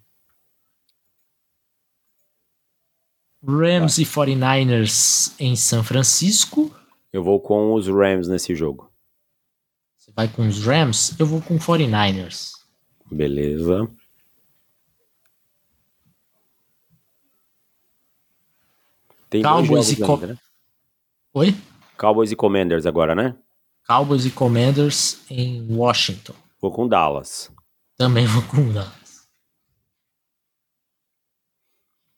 Rams 3.45 3.97
e 3.97 4.05
49ers 4.05 5.33
em 5.39 5.55
São 5.55 5.83
Francisco. 5.83 6.73
Eu 7.13 7.23
vou 7.23 7.39
com 7.39 7.73
os 7.73 7.87
Rams 7.87 8.27
nesse 8.27 8.53
jogo. 8.55 8.91
Você 9.97 10.11
vai 10.11 10.27
com 10.27 10.45
os 10.47 10.65
Rams? 10.65 11.15
Eu 11.19 11.25
vou 11.25 11.41
com 11.41 11.57
49ers. 11.57 12.51
Beleza. 13.09 13.87
Tem 19.29 19.41
Cowboys 19.41 19.91
e 19.91 19.95
Co- 19.97 20.13
ainda, 20.15 20.27
né? 20.27 20.37
Oi? 21.33 21.55
Cowboys 21.97 22.31
e 22.31 22.35
Commanders 22.35 22.85
agora, 22.85 23.15
né? 23.15 23.35
Cowboys 23.87 24.25
e 24.25 24.31
Commanders 24.31 25.19
em 25.29 25.65
Washington. 25.75 26.33
Vou 26.61 26.71
com 26.71 26.87
Dallas. 26.87 27.51
Também 27.97 28.25
vou 28.25 28.41
com 28.43 28.71
Dallas. 28.71 29.27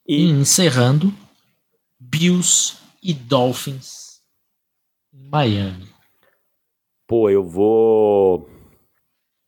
E 0.07 0.17
E 0.25 0.29
encerrando, 0.29 1.13
Bills 1.99 2.77
e 3.01 3.13
Dolphins 3.13 4.04
Miami. 5.15 5.87
Pô, 7.07 7.29
eu 7.29 7.43
vou. 7.43 8.49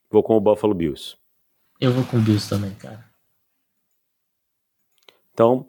Vou 0.10 0.24
com 0.24 0.38
o 0.38 0.42
Buffalo 0.42 0.74
Bills. 0.74 1.18
Eu 1.80 1.92
vou 1.92 2.04
com 2.06 2.18
o 2.18 2.22
Bills 2.22 2.50
também, 2.50 2.74
cara. 2.76 3.06
Então, 5.34 5.68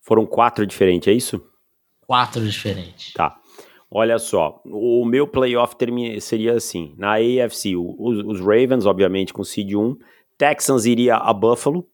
foram 0.00 0.26
quatro 0.26 0.66
diferentes, 0.66 1.08
é 1.08 1.12
isso? 1.12 1.44
Quatro 2.00 2.44
diferentes. 2.48 3.12
Tá. 3.12 3.38
Olha 3.90 4.18
só, 4.18 4.60
o 4.64 5.04
meu 5.04 5.26
playoff 5.26 5.76
seria 6.20 6.54
assim: 6.54 6.94
na 6.96 7.14
AFC, 7.14 7.76
os, 7.76 8.24
os 8.24 8.40
Ravens, 8.40 8.86
obviamente, 8.86 9.32
com 9.32 9.44
seed 9.44 9.74
1, 9.74 9.96
Texans 10.38 10.86
iria 10.86 11.16
a 11.16 11.32
Buffalo, 11.32 11.86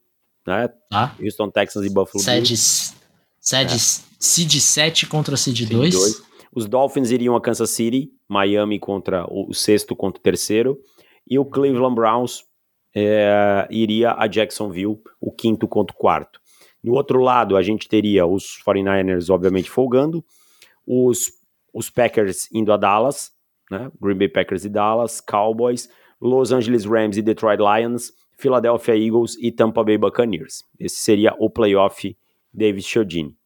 né? 0.46 0.68
Tá? 0.90 1.14
Houston 1.20 1.50
Texans 1.50 1.84
e 1.86 1.90
Buffalo 1.90 2.22
Sede, 2.22 2.54
sede 3.40 3.78
Seed 4.18 4.60
7 4.60 5.06
contra 5.06 5.36
Seed 5.36 5.56
Seed 5.56 5.70
2. 5.70 6.22
Os 6.56 6.66
Dolphins 6.66 7.10
iriam 7.10 7.36
a 7.36 7.40
Kansas 7.40 7.68
City, 7.68 8.10
Miami 8.26 8.78
contra 8.78 9.26
o, 9.28 9.50
o 9.50 9.54
sexto 9.54 9.94
contra 9.94 10.18
o 10.18 10.22
terceiro, 10.22 10.80
e 11.28 11.38
o 11.38 11.44
Cleveland 11.44 11.94
Browns 11.94 12.44
é, 12.94 13.68
iria 13.70 14.14
a 14.16 14.26
Jacksonville, 14.26 14.98
o 15.20 15.30
quinto 15.30 15.68
contra 15.68 15.94
o 15.94 15.98
quarto. 15.98 16.40
No 16.82 16.94
outro 16.94 17.20
lado, 17.20 17.58
a 17.58 17.62
gente 17.62 17.86
teria 17.86 18.26
os 18.26 18.58
49ers, 18.66 19.28
obviamente, 19.28 19.68
folgando, 19.68 20.24
os, 20.86 21.30
os 21.74 21.90
Packers 21.90 22.50
indo 22.50 22.72
a 22.72 22.78
Dallas, 22.78 23.32
né? 23.70 23.90
Green 24.00 24.16
Bay 24.16 24.28
Packers 24.28 24.64
e 24.64 24.70
Dallas, 24.70 25.20
Cowboys, 25.20 25.90
Los 26.18 26.52
Angeles 26.52 26.86
Rams 26.86 27.18
e 27.18 27.22
Detroit 27.22 27.58
Lions, 27.60 28.12
Philadelphia 28.38 28.96
Eagles 28.96 29.36
e 29.40 29.52
Tampa 29.52 29.84
Bay 29.84 29.98
Buccaneers. 29.98 30.64
Esse 30.80 30.96
seria 30.96 31.34
o 31.38 31.50
playoff 31.50 32.16
David 32.50 32.82
Chiodini, 32.82 33.36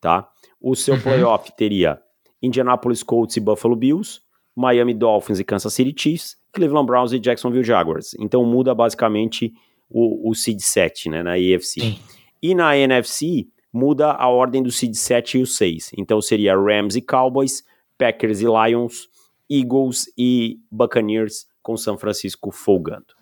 tá? 0.00 0.28
O 0.60 0.74
seu 0.74 0.94
Uhum. 0.94 1.00
playoff 1.02 1.54
teria 1.56 2.00
Indianapolis 2.42 3.02
Colts 3.02 3.36
e 3.36 3.40
Buffalo 3.40 3.76
Bills, 3.76 4.20
Miami 4.54 4.94
Dolphins 4.94 5.38
e 5.38 5.44
Kansas 5.44 5.72
City 5.74 5.94
Chiefs, 5.96 6.36
Cleveland 6.52 6.86
Browns 6.86 7.12
e 7.12 7.18
Jacksonville 7.18 7.64
Jaguars. 7.64 8.14
Então 8.18 8.44
muda 8.44 8.74
basicamente 8.74 9.52
o, 9.90 10.30
o 10.30 10.34
seed 10.34 10.60
7, 10.60 11.10
né, 11.10 11.22
na 11.22 11.32
AFC. 11.32 11.80
Sim. 11.80 11.98
E 12.42 12.54
na 12.54 12.76
NFC, 12.76 13.48
muda 13.72 14.12
a 14.12 14.28
ordem 14.28 14.62
do 14.62 14.70
seed 14.70 14.94
7 14.94 15.38
e 15.38 15.42
o 15.42 15.46
6. 15.46 15.92
Então 15.96 16.20
seria 16.20 16.56
Rams 16.56 16.96
e 16.96 17.02
Cowboys, 17.02 17.64
Packers 17.98 18.40
e 18.40 18.46
Lions, 18.46 19.08
Eagles 19.50 20.10
e 20.16 20.58
Buccaneers, 20.70 21.46
com 21.62 21.76
São 21.76 21.98
Francisco 21.98 22.50
folgando. 22.50 23.14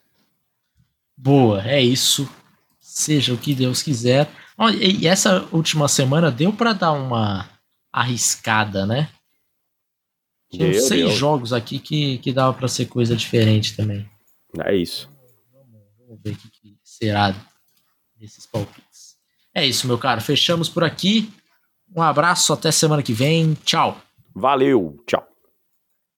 Boa, 1.17 1.63
é 1.67 1.81
isso. 1.81 2.29
Seja 2.81 3.33
o 3.33 3.39
que 3.39 3.55
Deus 3.55 3.83
quiser. 3.83 4.29
Ó, 4.57 4.71
E 4.71 5.07
essa 5.07 5.49
última 5.53 5.89
semana 5.89 6.31
deu 6.31 6.53
pra 6.53 6.73
dar 6.73 6.93
uma 6.93 7.49
arriscada, 7.95 8.85
né? 8.85 9.09
Tinha 10.51 10.73
seis 10.81 11.07
deu. 11.07 11.11
jogos 11.11 11.53
aqui 11.53 11.79
que, 11.79 12.19
que 12.19 12.33
dava 12.33 12.53
pra 12.53 12.67
ser 12.67 12.87
coisa 12.87 13.15
diferente 13.15 13.77
também. 13.77 14.09
É 14.61 14.75
isso. 14.75 15.09
Vamos 15.53 16.21
ver 16.23 16.33
o 16.33 16.37
que, 16.37 16.51
que 16.51 16.79
será 16.83 17.35
desses 18.17 18.47
palpites. 18.47 19.15
É 19.55 19.65
isso, 19.65 19.87
meu 19.87 19.97
caro. 19.97 20.21
Fechamos 20.21 20.69
por 20.69 20.83
aqui. 20.83 21.33
Um 21.95 22.03
abraço, 22.03 22.53
até 22.53 22.73
semana 22.73 23.03
que 23.03 23.13
vem. 23.13 23.55
Tchau. 23.65 24.01
Valeu, 24.35 25.01
tchau. 25.07 25.34